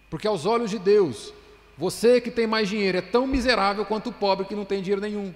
Porque 0.08 0.26
aos 0.26 0.46
olhos 0.46 0.70
de 0.70 0.78
Deus, 0.78 1.32
você 1.76 2.20
que 2.20 2.30
tem 2.30 2.46
mais 2.46 2.68
dinheiro 2.68 2.96
é 2.96 3.02
tão 3.02 3.26
miserável 3.26 3.84
quanto 3.84 4.08
o 4.08 4.12
pobre 4.12 4.46
que 4.46 4.56
não 4.56 4.64
tem 4.64 4.80
dinheiro 4.80 5.02
nenhum. 5.02 5.34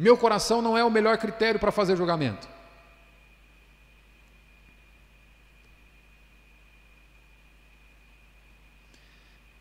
Meu 0.00 0.16
coração 0.16 0.62
não 0.62 0.78
é 0.78 0.82
o 0.82 0.90
melhor 0.90 1.18
critério 1.18 1.60
para 1.60 1.70
fazer 1.70 1.94
julgamento. 1.94 2.48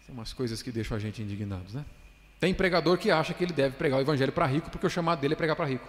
Tem 0.05 0.15
umas 0.15 0.31
coisas 0.31 0.61
que 0.61 0.71
deixam 0.71 0.95
a 0.95 0.99
gente 0.99 1.21
indignados, 1.21 1.73
né? 1.73 1.83
Tem 2.39 2.53
pregador 2.53 2.97
que 2.97 3.11
acha 3.11 3.33
que 3.33 3.43
ele 3.43 3.51
deve 3.51 3.75
pregar 3.75 3.99
o 3.99 4.01
evangelho 4.01 4.31
para 4.31 4.45
rico 4.45 4.69
porque 4.69 4.87
o 4.87 4.89
chamado 4.89 5.19
dele 5.19 5.33
é 5.33 5.35
pregar 5.35 5.57
para 5.57 5.65
rico. 5.65 5.85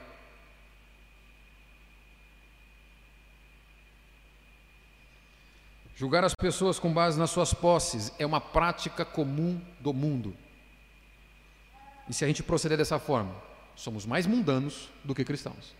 Julgar 5.94 6.24
as 6.24 6.34
pessoas 6.34 6.76
com 6.80 6.92
base 6.92 7.16
nas 7.16 7.30
suas 7.30 7.54
posses 7.54 8.12
é 8.18 8.26
uma 8.26 8.40
prática 8.40 9.04
comum 9.04 9.60
do 9.78 9.94
mundo. 9.94 10.36
E 12.08 12.12
se 12.12 12.24
a 12.24 12.26
gente 12.26 12.42
proceder 12.42 12.76
dessa 12.76 12.98
forma, 12.98 13.48
somos 13.80 14.04
mais 14.04 14.26
mundanos 14.26 14.90
do 15.02 15.14
que 15.14 15.24
cristãos. 15.24 15.74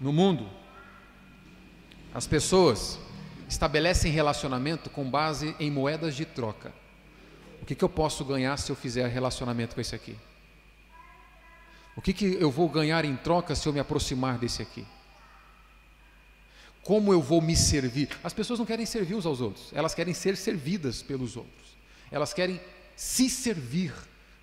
No 0.00 0.12
mundo, 0.12 0.48
as 2.14 2.26
pessoas 2.26 2.98
estabelecem 3.48 4.12
relacionamento 4.12 4.88
com 4.88 5.10
base 5.10 5.56
em 5.58 5.68
moedas 5.68 6.14
de 6.14 6.24
troca. 6.24 6.72
O 7.60 7.66
que, 7.66 7.74
que 7.74 7.82
eu 7.82 7.88
posso 7.88 8.24
ganhar 8.24 8.56
se 8.56 8.70
eu 8.70 8.76
fizer 8.76 9.08
relacionamento 9.08 9.74
com 9.74 9.80
esse 9.80 9.94
aqui? 9.96 10.16
O 11.96 12.00
que, 12.00 12.12
que 12.12 12.34
eu 12.34 12.50
vou 12.50 12.68
ganhar 12.68 13.04
em 13.04 13.16
troca 13.16 13.54
se 13.54 13.66
eu 13.68 13.72
me 13.72 13.80
aproximar 13.80 14.38
desse 14.38 14.62
aqui? 14.62 14.86
Como 16.82 17.12
eu 17.12 17.20
vou 17.20 17.40
me 17.40 17.56
servir? 17.56 18.10
As 18.22 18.32
pessoas 18.32 18.58
não 18.58 18.66
querem 18.66 18.86
servir 18.86 19.14
uns 19.14 19.26
aos 19.26 19.40
outros, 19.40 19.72
elas 19.72 19.94
querem 19.94 20.14
ser 20.14 20.36
servidas 20.36 21.02
pelos 21.02 21.36
outros. 21.36 21.74
Elas 22.10 22.32
querem 22.32 22.60
se 22.96 23.28
servir 23.28 23.92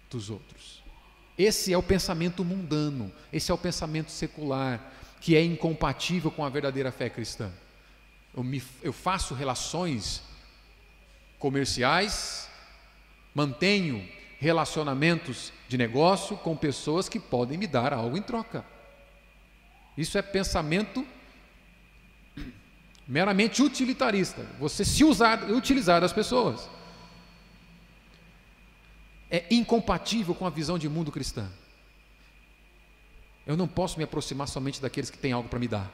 dos 0.09 0.29
outros. 0.29 0.83
Esse 1.37 1.73
é 1.73 1.77
o 1.77 1.83
pensamento 1.83 2.43
mundano, 2.43 3.11
esse 3.31 3.51
é 3.51 3.53
o 3.53 3.57
pensamento 3.57 4.11
secular, 4.11 4.91
que 5.19 5.35
é 5.35 5.43
incompatível 5.43 6.29
com 6.29 6.43
a 6.43 6.49
verdadeira 6.49 6.91
fé 6.91 7.09
cristã. 7.09 7.51
Eu, 8.35 8.43
me, 8.43 8.61
eu 8.81 8.93
faço 8.93 9.33
relações 9.33 10.21
comerciais, 11.39 12.49
mantenho 13.33 14.07
relacionamentos 14.39 15.53
de 15.67 15.77
negócio 15.77 16.35
com 16.37 16.55
pessoas 16.55 17.07
que 17.07 17.19
podem 17.19 17.57
me 17.57 17.67
dar 17.67 17.93
algo 17.93 18.17
em 18.17 18.21
troca. 18.21 18.65
Isso 19.97 20.17
é 20.17 20.21
pensamento 20.21 21.05
meramente 23.07 23.61
utilitarista. 23.61 24.45
Você 24.59 24.85
se 24.85 25.03
usar, 25.03 25.49
utilizar 25.51 26.01
das 26.01 26.13
pessoas. 26.13 26.69
É 29.31 29.45
incompatível 29.49 30.35
com 30.35 30.45
a 30.45 30.49
visão 30.49 30.77
de 30.77 30.89
mundo 30.89 31.11
cristã. 31.11 31.49
Eu 33.47 33.55
não 33.55 33.67
posso 33.67 33.97
me 33.97 34.03
aproximar 34.03 34.47
somente 34.47 34.81
daqueles 34.81 35.09
que 35.09 35.17
têm 35.17 35.31
algo 35.31 35.47
para 35.47 35.57
me 35.57 35.69
dar. 35.69 35.89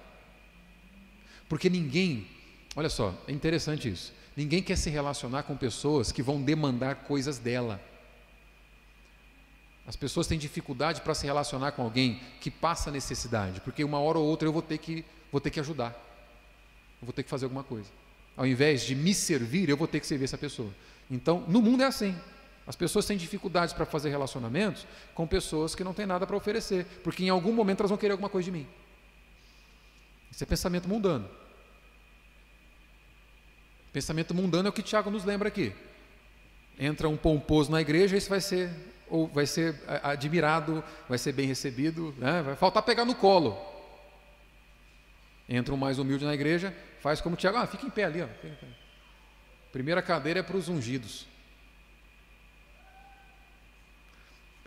Porque 1.47 1.69
ninguém, 1.69 2.27
olha 2.75 2.89
só, 2.89 3.13
é 3.27 3.31
interessante 3.31 3.87
isso. 3.87 4.11
Ninguém 4.35 4.61
quer 4.61 4.75
se 4.75 4.89
relacionar 4.89 5.43
com 5.43 5.55
pessoas 5.55 6.11
que 6.11 6.21
vão 6.21 6.41
demandar 6.41 6.95
coisas 6.95 7.37
dela. 7.37 7.81
As 9.85 9.95
pessoas 9.95 10.27
têm 10.27 10.37
dificuldade 10.37 11.01
para 11.01 11.13
se 11.13 11.25
relacionar 11.25 11.71
com 11.71 11.83
alguém 11.83 12.19
que 12.41 12.51
passa 12.51 12.91
necessidade, 12.91 13.61
porque 13.61 13.83
uma 13.83 13.99
hora 13.99 14.17
ou 14.17 14.25
outra 14.25 14.47
eu 14.47 14.51
vou 14.51 14.61
ter 14.61 14.79
que, 14.79 15.05
vou 15.31 15.39
ter 15.39 15.49
que 15.49 15.59
ajudar. 15.59 15.91
Eu 17.01 17.05
vou 17.05 17.13
ter 17.13 17.23
que 17.23 17.29
fazer 17.29 17.45
alguma 17.45 17.63
coisa. 17.63 17.89
Ao 18.35 18.45
invés 18.45 18.81
de 18.81 18.95
me 18.95 19.13
servir, 19.13 19.69
eu 19.69 19.77
vou 19.77 19.87
ter 19.87 19.99
que 19.99 20.07
servir 20.07 20.25
essa 20.25 20.37
pessoa. 20.37 20.73
Então, 21.09 21.45
no 21.47 21.61
mundo 21.61 21.83
é 21.83 21.85
assim. 21.85 22.15
As 22.67 22.75
pessoas 22.75 23.05
têm 23.05 23.15
dificuldades 23.15 23.73
para 23.73 23.85
fazer 23.85 24.09
relacionamentos 24.09 24.85
com 25.15 25.25
pessoas 25.25 25.73
que 25.73 25.85
não 25.85 25.93
têm 25.93 26.05
nada 26.05 26.27
para 26.27 26.35
oferecer, 26.35 26.85
porque 27.01 27.23
em 27.23 27.29
algum 27.29 27.53
momento 27.53 27.79
elas 27.79 27.89
vão 27.89 27.97
querer 27.97 28.11
alguma 28.11 28.29
coisa 28.29 28.45
de 28.45 28.51
mim. 28.51 28.67
Isso 30.29 30.43
é 30.43 30.47
pensamento 30.47 30.87
mundano. 30.87 31.29
Pensamento 33.93 34.33
mundano 34.33 34.67
é 34.67 34.69
o 34.69 34.73
que 34.73 34.83
Tiago 34.83 35.09
nos 35.09 35.23
lembra 35.23 35.47
aqui. 35.47 35.73
Entra 36.77 37.07
um 37.07 37.15
pomposo 37.15 37.71
na 37.71 37.79
igreja, 37.79 38.17
isso 38.17 38.29
vai 38.29 38.41
ser 38.41 38.69
ou 39.09 39.25
vai 39.25 39.45
ser 39.45 39.81
admirado, 40.03 40.83
vai 41.07 41.17
ser 41.17 41.31
bem 41.31 41.47
recebido, 41.47 42.13
né? 42.17 42.41
vai 42.41 42.55
faltar 42.57 42.83
pegar 42.83 43.05
no 43.05 43.15
colo. 43.15 43.57
Entra 45.47 45.73
um 45.73 45.77
mais 45.77 45.97
humilde 45.97 46.25
na 46.25 46.33
igreja, 46.33 46.75
faz 46.99 47.21
como 47.21 47.37
Tiago, 47.37 47.57
ah, 47.57 47.65
fica 47.65 47.87
em 47.87 47.89
pé 47.89 48.03
ali, 48.03 48.21
ó. 48.21 48.27
Primeira 49.71 50.01
cadeira 50.01 50.41
é 50.41 50.43
para 50.43 50.57
os 50.57 50.67
ungidos. 50.67 51.25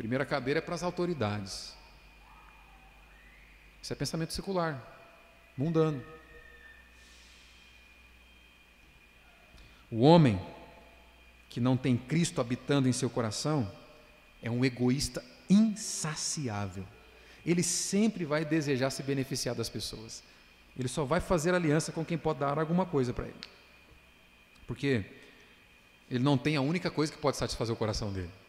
Primeira 0.01 0.25
cadeira 0.25 0.61
é 0.61 0.63
para 0.63 0.75
as 0.75 0.83
autoridades. 0.83 1.77
Isso 3.83 3.93
é 3.93 3.97
pensamento 3.97 4.33
secular, 4.33 4.83
mundano. 5.55 6.03
O 9.91 10.01
homem 10.01 10.41
que 11.51 11.61
não 11.61 11.77
tem 11.77 11.99
Cristo 11.99 12.41
habitando 12.41 12.89
em 12.89 12.95
seu 12.95 13.11
coração 13.11 13.71
é 14.43 14.51
um 14.51 14.65
egoísta 14.65 15.23
insaciável. 15.51 16.87
Ele 17.45 17.63
sempre 17.63 18.25
vai 18.25 18.43
desejar 18.43 18.89
se 18.89 19.03
beneficiar 19.03 19.55
das 19.55 19.69
pessoas. 19.69 20.23
Ele 20.79 20.89
só 20.89 21.05
vai 21.05 21.21
fazer 21.21 21.55
aliança 21.55 21.93
com 21.93 22.03
quem 22.03 22.17
pode 22.17 22.39
dar 22.39 22.59
alguma 22.59 22.87
coisa 22.87 23.13
para 23.13 23.27
ele. 23.27 23.41
Porque 24.67 25.05
ele 26.11 26.25
não 26.25 26.39
tem 26.39 26.57
a 26.57 26.63
única 26.63 26.91
coisa 26.91 27.13
que 27.13 27.19
pode 27.19 27.37
satisfazer 27.37 27.75
o 27.75 27.79
coração 27.79 28.11
dele. 28.11 28.40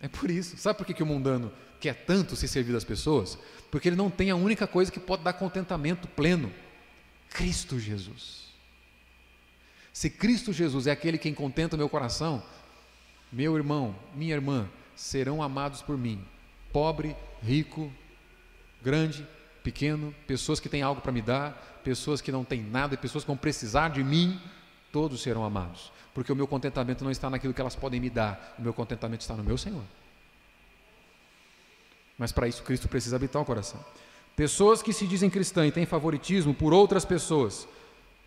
É 0.00 0.08
por 0.08 0.30
isso. 0.30 0.56
Sabe 0.56 0.78
por 0.78 0.86
que, 0.86 0.94
que 0.94 1.02
o 1.02 1.06
mundano 1.06 1.52
quer 1.80 1.94
tanto 2.04 2.36
se 2.36 2.46
servir 2.48 2.72
das 2.72 2.84
pessoas? 2.84 3.38
Porque 3.70 3.88
ele 3.88 3.96
não 3.96 4.10
tem 4.10 4.30
a 4.30 4.36
única 4.36 4.66
coisa 4.66 4.92
que 4.92 5.00
pode 5.00 5.22
dar 5.22 5.32
contentamento 5.32 6.08
pleno: 6.08 6.52
Cristo 7.30 7.78
Jesus. 7.78 8.44
Se 9.92 10.10
Cristo 10.10 10.52
Jesus 10.52 10.86
é 10.86 10.90
aquele 10.90 11.18
quem 11.18 11.32
contenta 11.32 11.76
o 11.76 11.78
meu 11.78 11.88
coração, 11.88 12.42
meu 13.30 13.56
irmão, 13.56 13.94
minha 14.14 14.34
irmã, 14.34 14.68
serão 14.96 15.42
amados 15.42 15.82
por 15.82 15.96
mim. 15.96 16.24
Pobre, 16.72 17.16
rico, 17.42 17.92
grande, 18.82 19.26
pequeno, 19.62 20.14
pessoas 20.26 20.60
que 20.60 20.68
têm 20.68 20.82
algo 20.82 21.00
para 21.00 21.12
me 21.12 21.22
dar, 21.22 21.80
pessoas 21.84 22.20
que 22.20 22.32
não 22.32 22.44
têm 22.44 22.62
nada 22.62 22.96
pessoas 22.96 23.24
que 23.24 23.28
vão 23.28 23.36
precisar 23.36 23.88
de 23.88 24.02
mim, 24.02 24.40
todos 24.94 25.20
serão 25.20 25.44
amados 25.44 25.92
porque 26.14 26.32
o 26.32 26.36
meu 26.36 26.46
contentamento 26.46 27.02
não 27.02 27.10
está 27.10 27.28
naquilo 27.28 27.52
que 27.52 27.60
elas 27.60 27.74
podem 27.74 28.00
me 28.00 28.08
dar, 28.08 28.54
o 28.56 28.62
meu 28.62 28.72
contentamento 28.72 29.22
está 29.22 29.34
no 29.34 29.42
meu 29.42 29.58
Senhor. 29.58 29.82
Mas 32.16 32.30
para 32.30 32.46
isso 32.46 32.62
Cristo 32.62 32.88
precisa 32.88 33.16
habitar 33.16 33.42
o 33.42 33.44
coração. 33.44 33.84
Pessoas 34.36 34.80
que 34.80 34.92
se 34.92 35.08
dizem 35.08 35.28
cristãs 35.28 35.68
e 35.68 35.72
têm 35.72 35.84
favoritismo 35.84 36.54
por 36.54 36.72
outras 36.72 37.04
pessoas 37.04 37.66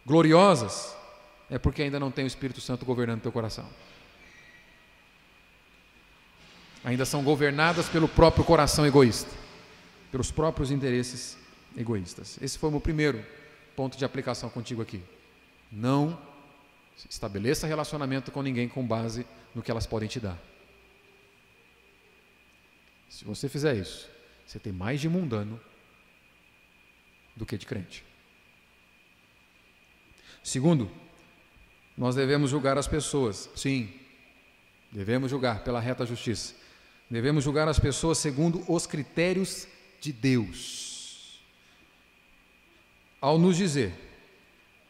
gloriosas, 0.05 0.95
é 1.49 1.57
porque 1.57 1.81
ainda 1.81 1.97
não 1.97 2.11
tem 2.11 2.25
o 2.25 2.27
Espírito 2.27 2.59
Santo 2.59 2.85
governando 2.85 3.21
teu 3.21 3.31
coração. 3.31 3.65
Ainda 6.83 7.05
são 7.05 7.23
governadas 7.23 7.87
pelo 7.87 8.07
próprio 8.07 8.43
coração 8.43 8.85
egoísta, 8.85 9.31
pelos 10.11 10.29
próprios 10.29 10.71
interesses 10.71 11.37
egoístas. 11.75 12.37
Esse 12.41 12.57
foi 12.57 12.67
o 12.67 12.71
meu 12.71 12.81
primeiro 12.81 13.23
ponto 13.77 13.97
de 13.97 14.03
aplicação 14.03 14.49
contigo 14.49 14.81
aqui. 14.81 15.01
Não 15.71 16.17
Estabeleça 17.09 17.67
relacionamento 17.67 18.31
com 18.31 18.41
ninguém 18.41 18.67
com 18.67 18.85
base 18.85 19.25
no 19.53 19.61
que 19.61 19.69
elas 19.69 19.85
podem 19.85 20.09
te 20.09 20.19
dar. 20.19 20.37
Se 23.09 23.23
você 23.23 23.47
fizer 23.47 23.75
isso, 23.75 24.09
você 24.45 24.59
tem 24.59 24.73
mais 24.73 24.99
de 24.99 25.07
mundano 25.07 25.59
do 27.35 27.45
que 27.45 27.57
de 27.57 27.65
crente. 27.65 28.03
Segundo, 30.43 30.89
nós 31.97 32.15
devemos 32.15 32.49
julgar 32.49 32.77
as 32.77 32.87
pessoas. 32.87 33.49
Sim, 33.55 33.93
devemos 34.91 35.29
julgar 35.29 35.63
pela 35.63 35.79
reta 35.79 36.05
justiça. 36.05 36.55
Devemos 37.09 37.43
julgar 37.43 37.67
as 37.67 37.79
pessoas 37.79 38.17
segundo 38.17 38.63
os 38.71 38.85
critérios 38.85 39.67
de 39.99 40.11
Deus. 40.11 41.41
Ao 43.19 43.37
nos 43.37 43.57
dizer 43.57 44.06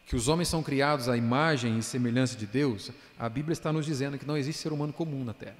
que 0.08 0.16
os 0.16 0.26
homens 0.26 0.48
são 0.48 0.62
criados 0.62 1.06
à 1.06 1.18
imagem 1.18 1.78
e 1.78 1.82
semelhança 1.82 2.34
de 2.34 2.46
Deus, 2.46 2.90
a 3.18 3.28
Bíblia 3.28 3.52
está 3.52 3.70
nos 3.70 3.84
dizendo 3.84 4.18
que 4.18 4.24
não 4.24 4.38
existe 4.38 4.62
ser 4.62 4.72
humano 4.72 4.90
comum 4.90 5.22
na 5.22 5.34
Terra. 5.34 5.58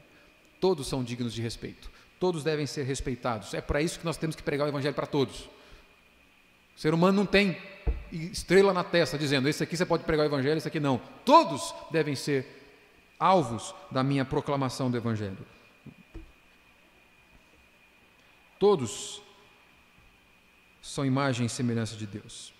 Todos 0.58 0.88
são 0.88 1.04
dignos 1.04 1.34
de 1.34 1.42
respeito, 1.42 1.90
todos 2.18 2.42
devem 2.42 2.66
ser 2.66 2.84
respeitados. 2.84 3.52
É 3.52 3.60
para 3.60 3.82
isso 3.82 3.98
que 3.98 4.06
nós 4.06 4.16
temos 4.16 4.34
que 4.34 4.42
pregar 4.42 4.66
o 4.66 4.70
Evangelho 4.70 4.94
para 4.94 5.06
todos. 5.06 5.40
O 6.74 6.80
ser 6.80 6.94
humano 6.94 7.18
não 7.18 7.26
tem 7.26 7.58
estrela 8.10 8.72
na 8.72 8.82
testa 8.82 9.18
dizendo: 9.18 9.50
esse 9.50 9.62
aqui 9.62 9.76
você 9.76 9.84
pode 9.84 10.04
pregar 10.04 10.24
o 10.24 10.30
Evangelho, 10.30 10.56
esse 10.56 10.66
aqui 10.66 10.80
não. 10.80 10.98
Todos 11.26 11.74
devem 11.90 12.14
ser 12.14 12.46
alvos 13.20 13.74
da 13.90 14.02
minha 14.02 14.24
proclamação 14.24 14.90
do 14.90 14.96
Evangelho. 14.96 15.46
Todos 18.58 19.20
são 20.80 21.04
imagem 21.04 21.44
e 21.44 21.50
semelhança 21.50 21.96
de 21.96 22.06
Deus. 22.06 22.54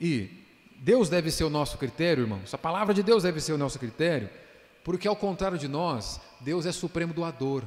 E 0.00 0.43
Deus 0.84 1.08
deve 1.08 1.30
ser 1.30 1.44
o 1.44 1.48
nosso 1.48 1.78
critério, 1.78 2.24
irmãos. 2.24 2.52
A 2.52 2.58
palavra 2.58 2.92
de 2.92 3.02
Deus 3.02 3.22
deve 3.22 3.40
ser 3.40 3.54
o 3.54 3.56
nosso 3.58 3.78
critério, 3.78 4.28
porque 4.84 5.08
ao 5.08 5.16
contrário 5.16 5.56
de 5.56 5.66
nós, 5.66 6.20
Deus 6.38 6.66
é 6.66 6.72
supremo 6.72 7.14
doador. 7.14 7.62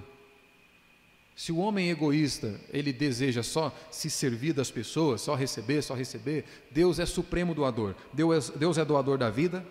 Se 1.36 1.52
o 1.52 1.58
homem 1.58 1.90
egoísta, 1.90 2.62
ele 2.72 2.94
deseja 2.94 3.42
só 3.42 3.76
se 3.90 4.08
servir 4.08 4.54
das 4.54 4.70
pessoas, 4.70 5.22
só 5.22 5.34
receber, 5.34 5.82
só 5.82 5.96
receber, 5.96 6.46
Deus 6.70 7.00
é 7.00 7.08
supremo 7.08 7.56
doador. 7.56 7.96
Deus 8.14 8.52
é, 8.52 8.58
Deus 8.60 8.78
é 8.78 8.86
doador 8.86 9.18
da 9.18 9.32
vida, 9.32 9.66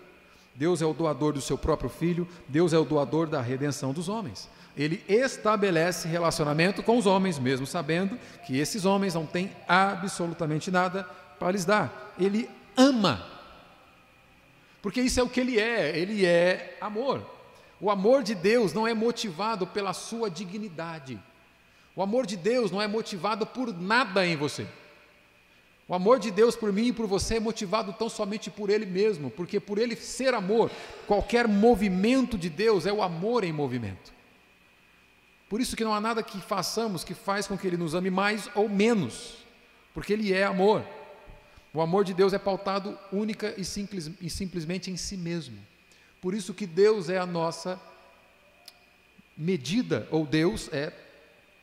Deus 0.53 0.81
é 0.81 0.85
o 0.85 0.93
doador 0.93 1.31
do 1.31 1.39
seu 1.39 1.57
próprio 1.57 1.89
filho, 1.89 2.27
Deus 2.49 2.73
é 2.73 2.77
o 2.77 2.83
doador 2.83 3.27
da 3.27 3.41
redenção 3.41 3.93
dos 3.93 4.09
homens. 4.09 4.49
Ele 4.75 5.01
estabelece 5.07 6.09
relacionamento 6.09 6.83
com 6.83 6.97
os 6.97 7.05
homens, 7.05 7.39
mesmo 7.39 7.65
sabendo 7.65 8.19
que 8.45 8.57
esses 8.57 8.83
homens 8.83 9.13
não 9.13 9.25
têm 9.25 9.49
absolutamente 9.65 10.69
nada 10.69 11.05
para 11.39 11.51
lhes 11.51 11.63
dar. 11.63 12.13
Ele 12.19 12.49
ama. 12.75 13.36
Porque 14.81 15.01
isso 15.01 15.19
é 15.19 15.23
o 15.23 15.29
que 15.29 15.39
ele 15.39 15.59
é, 15.59 15.97
ele 15.97 16.25
é 16.25 16.77
amor. 16.79 17.25
O 17.79 17.91
amor 17.91 18.23
de 18.23 18.33
Deus 18.33 18.73
não 18.73 18.87
é 18.87 18.93
motivado 18.93 19.67
pela 19.67 19.93
sua 19.93 20.29
dignidade. 20.29 21.19
O 21.95 22.01
amor 22.01 22.25
de 22.25 22.37
Deus 22.37 22.71
não 22.71 22.81
é 22.81 22.87
motivado 22.87 23.45
por 23.45 23.73
nada 23.73 24.25
em 24.25 24.35
você. 24.35 24.67
O 25.87 25.95
amor 25.95 26.19
de 26.19 26.29
Deus 26.29 26.55
por 26.55 26.73
mim 26.73 26.87
e 26.87 26.93
por 26.93 27.07
você 27.07 27.35
é 27.35 27.39
motivado 27.39 27.93
tão 27.93 28.09
somente 28.09 28.51
por 28.51 28.69
Ele 28.69 28.85
mesmo, 28.85 29.31
porque 29.31 29.59
por 29.59 29.77
Ele 29.77 29.95
ser 29.95 30.33
amor, 30.33 30.69
qualquer 31.07 31.47
movimento 31.47 32.37
de 32.37 32.49
Deus 32.49 32.85
é 32.85 32.91
o 32.91 33.01
amor 33.01 33.43
em 33.43 33.53
movimento. 33.53 34.11
Por 35.47 35.61
isso 35.61 35.77
que 35.77 35.83
não 35.83 35.93
há 35.93 36.01
nada 36.01 36.21
que 36.21 36.41
façamos 36.41 37.05
que 37.05 37.13
faz 37.13 37.47
com 37.47 37.57
que 37.57 37.65
Ele 37.65 37.77
nos 37.77 37.95
ame 37.95 38.09
mais 38.09 38.49
ou 38.53 38.67
menos, 38.67 39.37
porque 39.93 40.11
Ele 40.11 40.33
é 40.33 40.43
amor. 40.43 40.83
O 41.77 41.81
amor 41.81 42.03
de 42.03 42.11
Deus 42.11 42.33
é 42.33 42.39
pautado 42.39 42.97
única 43.11 43.53
e, 43.55 43.63
simples, 43.63 44.09
e 44.19 44.31
simplesmente 44.31 44.89
em 44.89 44.97
si 44.97 45.15
mesmo. 45.15 45.59
Por 46.19 46.33
isso 46.33 46.51
que 46.51 46.65
Deus 46.65 47.07
é 47.07 47.19
a 47.19 47.25
nossa 47.27 47.79
medida, 49.37 50.07
ou 50.09 50.25
Deus 50.25 50.73
é 50.73 50.91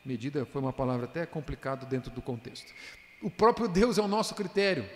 medida 0.04 0.46
foi 0.46 0.62
uma 0.62 0.72
palavra 0.72 1.06
até 1.06 1.26
complicada 1.26 1.84
dentro 1.84 2.12
do 2.12 2.22
contexto. 2.22 2.72
O 3.20 3.28
próprio 3.28 3.66
Deus 3.66 3.98
é 3.98 4.02
o 4.02 4.06
nosso 4.06 4.36
critério. 4.36 4.88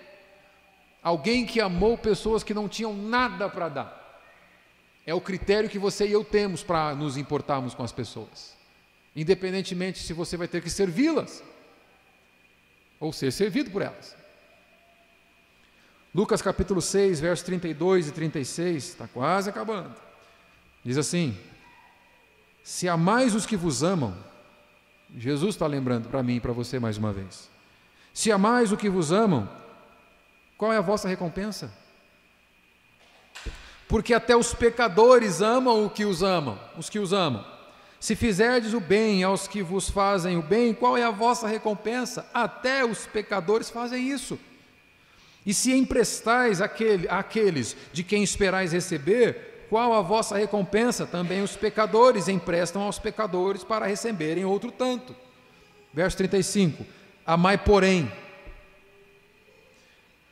Alguém 1.02 1.44
que 1.44 1.60
amou 1.60 1.98
pessoas 1.98 2.44
que 2.44 2.54
não 2.54 2.68
tinham 2.68 2.94
nada 2.94 3.48
para 3.48 3.68
dar. 3.68 4.22
É 5.04 5.12
o 5.12 5.20
critério 5.20 5.68
que 5.68 5.80
você 5.80 6.06
e 6.06 6.12
eu 6.12 6.24
temos 6.24 6.62
para 6.62 6.94
nos 6.94 7.16
importarmos 7.16 7.74
com 7.74 7.82
as 7.82 7.90
pessoas. 7.90 8.56
Independentemente 9.16 9.98
se 9.98 10.12
você 10.12 10.36
vai 10.36 10.46
ter 10.46 10.62
que 10.62 10.70
servi-las 10.70 11.42
ou 13.00 13.12
ser 13.12 13.32
servido 13.32 13.72
por 13.72 13.82
elas. 13.82 14.16
Lucas 16.14 16.40
capítulo 16.40 16.80
6, 16.80 17.20
versos 17.20 17.44
32 17.44 18.08
e 18.08 18.12
36, 18.12 18.84
está 18.84 19.06
quase 19.06 19.50
acabando. 19.50 19.94
Diz 20.84 20.96
assim: 20.96 21.36
Se 22.62 22.88
amais 22.88 23.34
os 23.34 23.44
que 23.44 23.56
vos 23.56 23.82
amam, 23.82 24.16
Jesus 25.16 25.54
está 25.54 25.66
lembrando 25.66 26.08
para 26.08 26.22
mim 26.22 26.36
e 26.36 26.40
para 26.40 26.52
você 26.52 26.78
mais 26.78 26.96
uma 26.96 27.12
vez. 27.12 27.50
Se 28.12 28.32
amais 28.32 28.72
o 28.72 28.76
que 28.76 28.88
vos 28.88 29.12
amam, 29.12 29.48
qual 30.56 30.72
é 30.72 30.76
a 30.76 30.82
vossa 30.82 31.08
recompensa? 31.08 31.72
Porque 33.86 34.12
até 34.12 34.36
os 34.36 34.52
pecadores 34.52 35.40
amam 35.40 35.84
o 35.84 35.90
que 35.90 36.04
os 36.04 36.22
amam, 36.22 36.58
os 36.76 36.90
que 36.90 36.98
os 36.98 37.12
amam. 37.12 37.44
Se 38.00 38.14
fizerdes 38.14 38.74
o 38.74 38.80
bem 38.80 39.24
aos 39.24 39.48
que 39.48 39.62
vos 39.62 39.88
fazem 39.88 40.36
o 40.36 40.42
bem, 40.42 40.74
qual 40.74 40.96
é 40.96 41.02
a 41.02 41.10
vossa 41.10 41.48
recompensa? 41.48 42.28
Até 42.32 42.84
os 42.84 43.06
pecadores 43.06 43.70
fazem 43.70 44.08
isso. 44.08 44.38
E 45.44 45.54
se 45.54 45.72
emprestais 45.72 46.60
aquele, 46.60 47.08
àqueles 47.08 47.76
de 47.92 48.02
quem 48.02 48.22
esperais 48.22 48.72
receber, 48.72 49.66
qual 49.68 49.92
a 49.92 50.00
vossa 50.00 50.36
recompensa? 50.36 51.06
Também 51.06 51.42
os 51.42 51.56
pecadores 51.56 52.28
emprestam 52.28 52.82
aos 52.82 52.98
pecadores 52.98 53.62
para 53.64 53.86
receberem 53.86 54.44
outro 54.44 54.70
tanto. 54.70 55.14
Verso 55.92 56.16
35 56.16 56.84
Amai, 57.26 57.58
porém, 57.58 58.10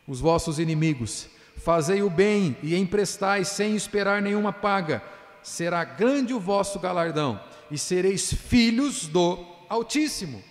os 0.07 0.21
vossos 0.21 0.59
inimigos, 0.59 1.29
fazei 1.57 2.03
o 2.03 2.09
bem 2.09 2.57
e 2.63 2.75
emprestai 2.75 3.45
sem 3.45 3.77
esperar 3.77 4.23
nenhuma 4.23 4.53
paga, 4.53 5.03
será 5.43 5.85
grande 5.85 6.33
o 6.33 6.41
vosso 6.41 6.79
galardão, 6.79 7.39
e 7.71 7.77
sereis 7.77 8.33
filhos 8.33 9.07
do 9.07 9.45
Altíssimo. 9.69 10.43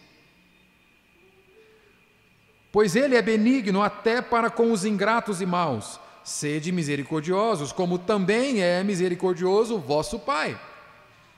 Pois 2.76 2.94
ele 2.94 3.16
é 3.16 3.22
benigno 3.22 3.82
até 3.82 4.22
para 4.22 4.50
com 4.50 4.70
os 4.70 4.84
ingratos 4.84 5.40
e 5.40 5.46
maus. 5.46 5.98
Sede 6.26 6.74
misericordiosos, 6.74 7.72
como 7.72 7.98
também 7.98 8.62
é 8.62 8.84
misericordioso 8.84 9.80
vosso 9.80 10.20
Pai. 10.20 10.60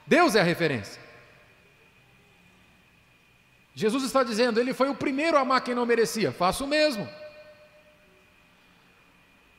Deus 0.07 0.33
é 0.33 0.39
a 0.39 0.43
referência. 0.43 0.99
Jesus 3.75 4.03
está 4.03 4.23
dizendo, 4.23 4.59
ele 4.59 4.73
foi 4.73 4.89
o 4.89 4.95
primeiro 4.95 5.38
a 5.38 5.41
amar 5.41 5.61
quem 5.61 5.75
não 5.75 5.85
merecia, 5.85 6.31
faça 6.31 6.63
o 6.63 6.67
mesmo. 6.67 7.07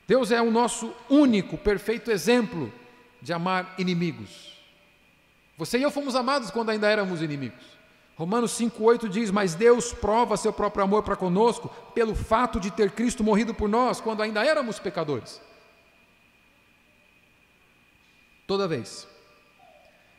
Deus 0.05 0.31
é 0.31 0.41
o 0.41 0.51
nosso 0.51 0.93
único, 1.09 1.57
perfeito 1.57 2.11
exemplo 2.11 2.73
de 3.21 3.31
amar 3.31 3.75
inimigos. 3.77 4.61
Você 5.57 5.77
e 5.77 5.83
eu 5.83 5.91
fomos 5.91 6.13
amados 6.13 6.51
quando 6.51 6.71
ainda 6.71 6.89
éramos 6.89 7.21
inimigos. 7.21 7.78
Romanos 8.19 8.51
5,8 8.59 9.07
diz: 9.07 9.31
Mas 9.31 9.55
Deus 9.55 9.93
prova 9.93 10.35
seu 10.35 10.51
próprio 10.51 10.83
amor 10.83 11.03
para 11.03 11.15
conosco 11.15 11.69
pelo 11.95 12.13
fato 12.13 12.59
de 12.59 12.69
ter 12.69 12.91
Cristo 12.91 13.23
morrido 13.23 13.53
por 13.53 13.69
nós 13.69 14.01
quando 14.01 14.21
ainda 14.21 14.45
éramos 14.45 14.77
pecadores. 14.77 15.41
Toda 18.45 18.67
vez 18.67 19.07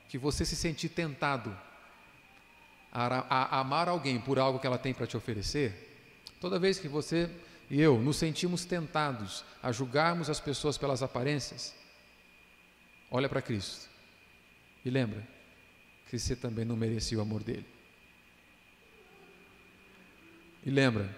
que 0.09 0.17
você 0.17 0.47
se 0.47 0.57
sentir 0.57 0.89
tentado 0.89 1.55
a, 2.91 3.27
a, 3.29 3.61
amar 3.61 3.87
alguém 3.87 4.19
por 4.19 4.39
algo 4.39 4.59
que 4.59 4.67
ela 4.67 4.79
tem 4.79 4.95
para 4.95 5.07
te 5.07 5.19
oferecer, 5.19 6.25
toda 6.41 6.59
vez 6.59 6.79
que 6.79 6.89
você 6.89 7.29
e 7.69 7.79
eu 7.83 8.01
nos 8.01 8.17
sentimos 8.17 8.65
tentados 8.65 9.45
a 9.63 9.71
julgarmos 9.73 10.31
as 10.31 10.41
pessoas 10.41 10.79
pelas 10.79 11.03
aparências, 11.03 11.75
olha 13.11 13.29
para 13.29 13.43
Cristo 13.43 13.91
e 14.87 14.89
lembra 14.89 15.23
que 16.09 16.19
você 16.19 16.35
também 16.35 16.65
não 16.65 16.77
merecia 16.77 17.19
o 17.19 17.21
amor 17.21 17.43
dele. 17.43 17.80
E 20.65 20.71
lembra 20.71 21.15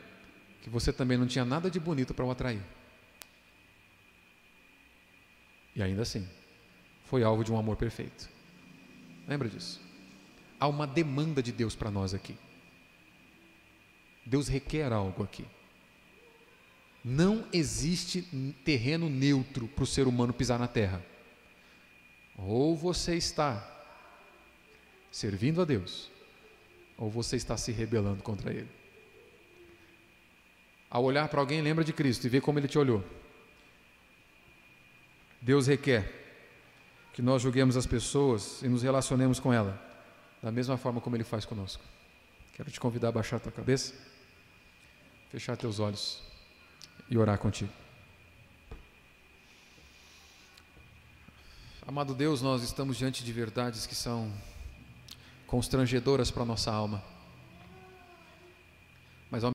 que 0.63 0.71
você 0.71 0.93
também 0.93 1.19
não 1.19 1.27
tinha 1.27 1.45
nada 1.45 1.71
de 1.71 1.81
bonito 1.81 2.15
para 2.15 2.25
o 2.25 2.31
atrair. 2.31 2.63
E 5.75 5.83
ainda 5.83 6.03
assim, 6.03 6.29
foi 7.05 7.23
alvo 7.23 7.43
de 7.43 7.53
um 7.53 7.59
amor 7.59 7.77
perfeito. 7.77 8.29
Lembra 9.27 9.49
disso? 9.49 9.81
há 10.63 10.69
uma 10.69 10.87
demanda 10.87 11.43
de 11.43 11.51
Deus 11.51 11.75
para 11.75 11.91
nós 11.91 12.15
aqui. 12.15 12.37
Deus 14.25 14.47
requer 14.47 14.93
algo 14.93 15.25
aqui. 15.25 15.45
Não 17.05 17.45
existe 17.53 18.23
terreno 18.65 19.11
neutro 19.11 19.67
para 19.67 19.83
o 19.83 19.87
ser 19.87 20.07
humano 20.07 20.33
pisar 20.33 20.61
na 20.61 20.69
terra. 20.69 21.05
Ou 22.39 22.77
você 22.77 23.17
está 23.17 23.69
servindo 25.11 25.61
a 25.61 25.65
Deus, 25.65 26.09
ou 26.97 27.11
você 27.11 27.35
está 27.35 27.57
se 27.57 27.73
rebelando 27.73 28.23
contra 28.23 28.53
Ele. 28.53 28.69
Ao 30.93 31.03
olhar 31.03 31.27
para 31.27 31.41
alguém, 31.41 31.63
lembra 31.63 31.83
de 31.83 31.91
Cristo 31.91 32.27
e 32.27 32.29
vê 32.29 32.39
como 32.39 32.59
Ele 32.59 32.69
te 32.69 32.79
olhou. 32.79 33.03
Deus 35.41 35.67
requer 35.67 36.05
que 37.15 37.23
nós 37.23 37.41
julguemos 37.41 37.79
as 37.79 37.87
pessoas 37.87 38.61
e 38.61 38.69
nos 38.69 38.83
relacionemos 38.83 39.41
com 39.41 39.51
ela 39.51 39.81
da 40.43 40.53
mesma 40.53 40.77
forma 40.77 41.01
como 41.01 41.17
Ele 41.17 41.25
faz 41.25 41.47
conosco. 41.47 41.83
Quero 42.53 42.71
te 42.71 42.79
convidar 42.79 43.09
a 43.09 43.13
baixar 43.13 43.37
a 43.37 43.41
tua 43.41 43.51
cabeça, 43.51 43.95
fechar 45.31 45.57
teus 45.57 45.79
olhos 45.79 46.23
e 47.09 47.17
orar 47.17 47.39
contigo. 47.39 47.73
Amado 51.87 52.15
Deus, 52.15 52.43
nós 52.43 52.63
estamos 52.63 52.99
diante 52.99 53.25
de 53.25 53.33
verdades 53.33 53.87
que 53.87 53.95
são 53.95 54.31
constrangedoras 55.47 56.31
para 56.31 56.45
nossa 56.45 56.71
alma. 56.71 57.12